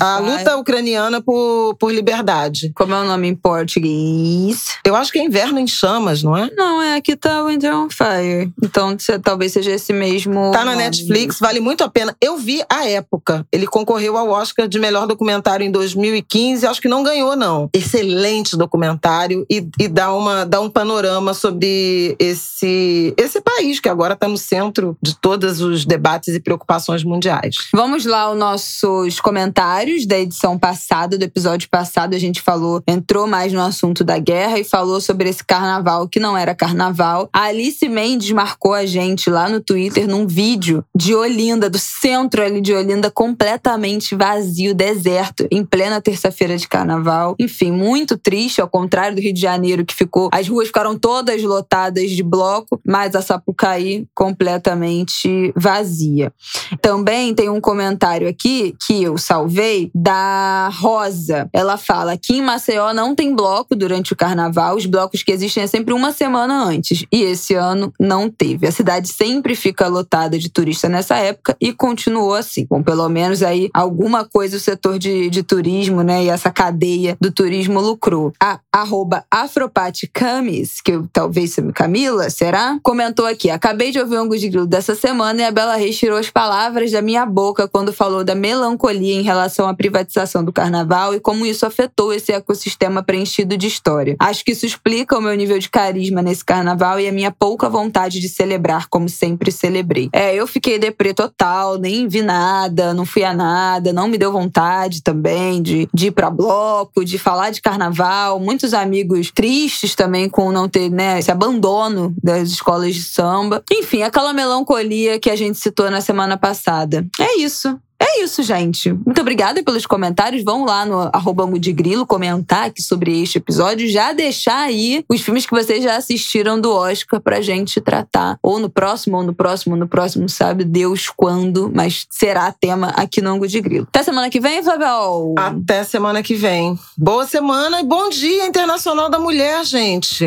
A 0.01 0.19
luta 0.19 0.57
ucraniana 0.57 1.21
por, 1.21 1.75
por 1.75 1.93
liberdade. 1.93 2.71
Como 2.77 2.95
é 2.95 3.01
o 3.01 3.05
nome 3.05 3.27
em 3.27 3.35
português? 3.35 4.79
Eu 4.85 4.95
acho 4.95 5.11
que 5.11 5.19
é 5.19 5.25
inverno 5.25 5.59
em 5.59 5.67
chamas, 5.67 6.23
não 6.23 6.37
é? 6.37 6.49
Não, 6.57 6.81
é 6.81 6.95
aqui 6.95 7.17
tá 7.17 7.45
Winter 7.45 7.75
on 7.75 7.89
Fire. 7.91 8.53
Então 8.63 8.97
talvez 9.23 9.53
seja 9.53 9.73
esse 9.73 9.93
mesmo. 9.93 10.53
Tá 10.53 10.65
na 10.65 10.73
nome. 10.73 10.85
Netflix, 10.85 11.41
vale 11.41 11.59
muito 11.59 11.83
a 11.83 11.89
pena. 11.89 12.17
Eu 12.21 12.37
vi 12.37 12.63
a 12.71 12.87
época. 12.87 13.45
Ele 13.51 13.67
concorreu 13.67 14.20
ao 14.21 14.31
Oscar 14.31 14.69
de 14.69 14.79
melhor 14.79 15.07
documentário 15.07 15.65
em 15.65 15.71
2015. 15.71 16.67
Acho 16.67 16.81
que 16.81 16.89
não 16.89 17.03
ganhou, 17.03 17.37
não. 17.37 17.69
Excelente 17.73 18.57
documentário 18.57 19.45
e, 19.51 19.67
e 19.79 19.89
dá, 19.89 20.13
uma, 20.13 20.45
dá 20.45 20.61
um 20.61 20.71
panorama 20.71 21.35
sobre 21.35 22.15
esse, 22.19 23.15
esse 23.17 23.41
país 23.41 23.81
que 23.81 23.89
agora 23.89 24.15
está 24.15 24.29
no 24.29 24.37
centro 24.37 24.97
de 25.03 25.17
todos 25.17 25.61
os 25.61 25.85
debates 25.85 26.35
e 26.35 26.41
preocupações 26.41 27.03
mundiais. 27.03 27.57
Vamos 27.73 28.05
lá 28.05 28.23
aos 28.23 28.39
nossos 28.39 29.21
comentários 29.21 30.07
da 30.07 30.19
edição 30.19 30.59
passada, 30.59 31.19
do 31.19 31.25
episódio 31.25 31.69
passado. 31.69 32.15
A 32.15 32.19
gente 32.19 32.41
falou, 32.41 32.83
entrou 32.87 33.27
mais 33.27 33.53
no 33.53 33.61
assunto 33.61 34.05
da 34.05 34.19
guerra 34.19 34.59
e 34.59 34.65
falou 34.65 35.01
sobre 35.01 35.29
esse 35.29 35.45
carnaval 35.45 36.09
que 36.09 36.21
não 36.21 36.37
era 36.37 36.55
carnaval. 36.55 37.29
A 37.33 37.45
Alice 37.45 37.89
Mendes 37.89 38.31
marcou 38.31 38.75
a 38.75 38.87
gente 38.87 39.31
lá 39.31 39.49
no 39.49 39.61
Twitter 39.61 40.09
num 40.09 40.27
vídeo 40.27 40.85
de 40.95 41.15
Olinda, 41.15 41.71
do 41.71 41.79
centro 41.79 42.43
ali 42.43 42.61
de 42.61 42.73
Olinda, 42.73 43.11
completamente 43.11 44.10
vazio, 44.15 44.75
deserto, 44.75 45.47
em 45.51 45.65
plena 45.65 46.01
terça-feira 46.01 46.57
de 46.57 46.69
carnaval. 46.69 47.35
Enfim, 47.39 47.73
muito 47.73 48.17
triste, 48.17 48.61
ao 48.61 48.69
contrário 48.69 49.17
do 49.17 49.23
Rio 49.23 49.33
de 49.33 49.41
Janeiro, 49.41 49.85
que 49.85 49.95
ficou. 49.95 50.29
As 50.33 50.49
ruas 50.49 50.69
ficaram 50.69 50.99
todas 50.99 51.43
lotadas 51.43 52.11
de 52.11 52.23
bloco, 52.23 52.81
mas 52.87 53.15
a 53.15 53.23
Sapucaí 53.23 54.07
completamente 54.15 55.53
vazia. 55.57 56.33
Também 56.81 57.35
tem 57.35 57.49
um 57.49 57.61
comentário 57.61 58.29
aqui 58.29 58.75
que 58.87 59.03
eu 59.03 59.17
salvei 59.19 59.91
da 59.95 60.69
Rosa. 60.73 61.49
Ela 61.53 61.77
fala 61.77 62.17
que 62.17 62.35
em 62.35 62.43
Maceió 62.43 62.93
não 62.93 63.15
tem 63.15 63.35
bloco 63.35 63.75
durante 63.77 64.13
o 64.13 64.17
carnaval. 64.17 64.77
Os 64.77 64.87
blocos 64.87 65.23
que 65.23 65.33
existem 65.33 65.63
é 65.63 65.67
sempre 65.67 65.93
uma 65.95 66.13
semana 66.13 66.65
antes. 66.65 67.05
E 67.13 67.23
esse 67.23 67.55
ano 67.55 67.93
não 67.99 68.29
teve. 68.29 68.67
A 68.67 68.73
cidade 68.73 69.09
sempre 69.09 69.55
fica 69.55 69.87
lotada 69.89 70.39
de 70.39 70.49
turista 70.49 70.89
nessa 70.89 71.17
época 71.17 71.57
e 71.61 71.73
continuou 71.73 72.35
assim. 72.35 72.67
Bom, 72.69 72.83
pelo 72.83 73.09
menos 73.09 73.43
aí 73.43 73.71
alguma 74.01 74.25
coisa 74.25 74.57
o 74.57 74.61
setor 74.61 74.99
de, 74.99 75.29
de 75.29 75.43
turismo, 75.43 76.03
né? 76.03 76.25
E 76.25 76.29
essa 76.31 76.51
cadeia 76.51 77.19
do 77.21 77.31
turismo 77.31 77.81
lucrou. 77.81 78.33
A 78.41 78.59
arroba 78.73 79.25
Afropati 79.31 80.07
Camis, 80.07 80.81
que 80.81 80.93
eu, 80.93 81.07
talvez 81.13 81.53
seja 81.53 81.71
Camila, 81.73 82.31
será? 82.31 82.79
Comentou 82.83 83.27
aqui: 83.27 83.51
acabei 83.51 83.91
de 83.91 84.01
ouvir 84.01 84.17
um 84.17 84.23
Angus 84.23 84.41
de 84.41 84.49
Grilo 84.49 84.67
dessa 84.67 84.95
semana 84.95 85.43
e 85.43 85.45
a 85.45 85.51
Bela 85.51 85.77
Reis 85.77 85.99
tirou 85.99 86.19
as 86.19 86.31
palavras 86.31 86.91
da 86.91 87.03
minha 87.03 87.27
boca 87.27 87.69
quando 87.69 87.93
falou 87.93 88.25
da 88.25 88.35
melancolia 88.35 89.15
em 89.15 89.23
relação 89.23 89.69
à 89.69 89.75
privatização 89.75 90.43
do 90.43 90.53
carnaval 90.53 91.15
e 91.15 91.21
como 91.21 91.45
isso 91.45 91.67
afetou 91.67 92.13
esse 92.13 92.33
ecossistema 92.33 93.03
preenchido 93.03 93.57
de 93.59 93.67
história. 93.67 94.17
Acho 94.19 94.43
que 94.43 94.53
isso 94.53 94.65
explica 94.65 95.19
o 95.19 95.21
meu 95.21 95.35
nível 95.35 95.59
de 95.59 95.69
carisma 95.69 96.23
nesse 96.23 96.45
carnaval 96.45 96.99
e 96.99 97.07
a 97.07 97.13
minha 97.13 97.31
pouca 97.31 97.69
vontade 97.69 98.19
de 98.19 98.29
celebrar 98.31 98.89
como 98.89 99.09
sempre 99.11 99.53
celebrei. 99.53 100.09
É, 100.13 100.35
eu 100.35 100.47
fiquei 100.47 100.79
deprê 100.79 101.13
total, 101.13 101.77
nem 101.77 102.09
vi 102.09 102.23
nada, 102.23 102.95
não 102.95 103.05
fui 103.05 103.25
a 103.25 103.35
nada, 103.35 103.90
não 103.93 104.09
me 104.09 104.19
deu 104.19 104.33
vontade 104.33 105.03
também 105.03 105.63
de, 105.63 105.89
de 105.93 106.09
ir 106.09 106.11
pra 106.11 106.31
bloco, 106.31 107.05
de 107.05 107.19
falar 107.19 107.51
de 107.51 107.61
carnaval. 107.61 108.39
Muitos 108.41 108.75
amigos 108.75 109.31
tristes 109.31 109.95
também 109.95 110.29
com 110.29 110.53
não 110.53 110.69
ter, 110.69 110.91
né, 110.91 111.19
esse 111.19 111.31
abandono 111.31 112.15
das 112.23 112.51
escolas 112.51 112.95
de 112.95 113.03
samba. 113.03 113.63
Enfim, 113.71 114.03
aquela 114.03 114.33
melancolia 114.33 115.19
que 115.19 115.31
a 115.31 115.37
gente 115.37 115.59
citou 115.59 115.91
na 115.91 116.01
semana 116.01 116.37
passada. 116.37 117.07
É 117.19 117.39
isso. 117.39 117.79
É 118.13 118.25
isso, 118.25 118.43
gente. 118.43 118.93
Muito 118.93 119.21
obrigada 119.21 119.63
pelos 119.63 119.87
comentários. 119.87 120.43
Vão 120.43 120.65
lá 120.65 120.85
no 120.85 121.09
arroba 121.13 121.47
Mudigrilo 121.47 122.05
comentar 122.05 122.67
aqui 122.67 122.83
sobre 122.83 123.23
este 123.23 123.39
episódio. 123.39 123.89
Já 123.89 124.13
deixar 124.13 124.63
aí 124.63 125.05
os 125.09 125.21
filmes 125.21 125.47
que 125.47 125.53
vocês 125.53 125.83
já 125.85 125.97
assistiram 125.97 126.61
do 126.61 126.73
Oscar 126.73 127.21
pra 127.21 127.41
gente 127.41 127.81
tratar. 127.81 128.37
Ou 128.43 128.59
no 128.59 128.69
próximo, 128.69 129.19
ou 129.19 129.23
no 129.23 129.33
próximo, 129.33 129.75
ou 129.75 129.81
no 129.81 129.87
próximo, 129.87 130.29
sabe 130.29 130.65
Deus 130.65 131.09
quando, 131.09 131.71
mas 131.73 132.07
será 132.11 132.53
tema 132.53 132.89
aqui 132.97 133.21
no 133.21 133.31
Angu 133.31 133.47
de 133.47 133.61
Grilo. 133.61 133.87
Até 133.89 134.03
semana 134.03 134.29
que 134.29 134.41
vem, 134.41 134.63
Flavel! 134.63 135.35
Até 135.39 135.85
semana 135.85 136.21
que 136.21 136.35
vem. 136.35 136.77
Boa 136.99 137.27
semana 137.27 137.81
e 137.81 137.85
bom 137.85 138.09
Dia 138.09 138.47
Internacional 138.47 139.09
da 139.09 139.21
Mulher, 139.21 139.65
gente. 139.65 140.27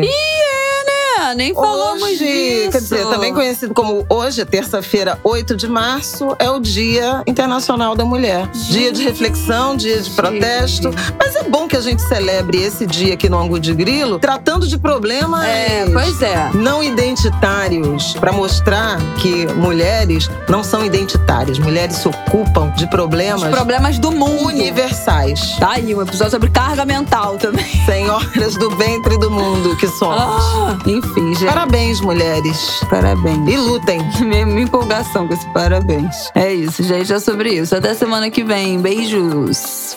É, 1.16 1.34
nem 1.34 1.54
falamos 1.54 2.02
hoje, 2.02 2.16
disso. 2.18 2.70
quer 2.72 2.78
dizer, 2.80 3.06
também 3.06 3.32
conhecido 3.32 3.72
como 3.74 4.04
hoje, 4.08 4.40
é 4.40 4.44
terça-feira, 4.44 5.18
8 5.22 5.56
de 5.56 5.68
março, 5.68 6.34
é 6.38 6.50
o 6.50 6.58
Dia 6.58 7.22
Internacional 7.26 7.94
da 7.94 8.04
Mulher. 8.04 8.48
Dia 8.48 8.90
de 8.92 9.02
reflexão, 9.04 9.76
dia 9.76 10.00
de 10.00 10.10
protesto. 10.10 10.90
Mas 11.18 11.36
é 11.36 11.44
bom 11.44 11.68
que 11.68 11.76
a 11.76 11.80
gente 11.80 12.02
celebre 12.02 12.60
esse 12.62 12.84
dia 12.86 13.14
aqui 13.14 13.28
no 13.28 13.38
Angu 13.38 13.60
de 13.60 13.72
Grilo, 13.74 14.18
tratando 14.18 14.66
de 14.66 14.76
problemas 14.78 15.44
É, 15.44 15.86
pois 15.92 16.20
é. 16.22 16.50
não 16.54 16.82
identitários, 16.82 18.14
para 18.14 18.32
mostrar 18.32 18.98
que 19.16 19.46
mulheres 19.54 20.28
não 20.48 20.64
são 20.64 20.84
identitárias. 20.84 21.58
Mulheres 21.58 21.96
se 21.96 22.08
ocupam 22.08 22.70
de 22.76 22.84
Os 22.84 22.90
problemas 22.90 23.50
problemas 23.50 23.98
do 23.98 24.10
mundo. 24.10 24.46
universais. 24.46 25.56
Tá 25.58 25.72
aí, 25.72 25.94
um 25.94 26.02
episódio 26.02 26.32
sobre 26.32 26.50
carga 26.50 26.84
mental 26.84 27.36
também. 27.36 27.64
Senhoras 27.86 28.54
do 28.56 28.70
ventre 28.76 29.16
do 29.18 29.30
mundo 29.30 29.76
que 29.76 29.86
somos. 29.88 30.16
Ah, 30.20 30.76
gente. 31.04 31.44
Parabéns, 31.46 32.00
mulheres. 32.00 32.80
Parabéns. 32.88 33.48
E 33.48 33.56
lutem. 33.56 34.00
Minha 34.20 34.62
empolgação 34.62 35.26
com 35.26 35.34
esse 35.34 35.46
parabéns. 35.48 36.30
É 36.34 36.52
isso, 36.52 36.82
gente. 36.82 37.12
É 37.12 37.18
sobre 37.18 37.50
isso. 37.50 37.74
Até 37.74 37.94
semana 37.94 38.30
que 38.30 38.42
vem. 38.42 38.80
Beijos. 38.80 39.96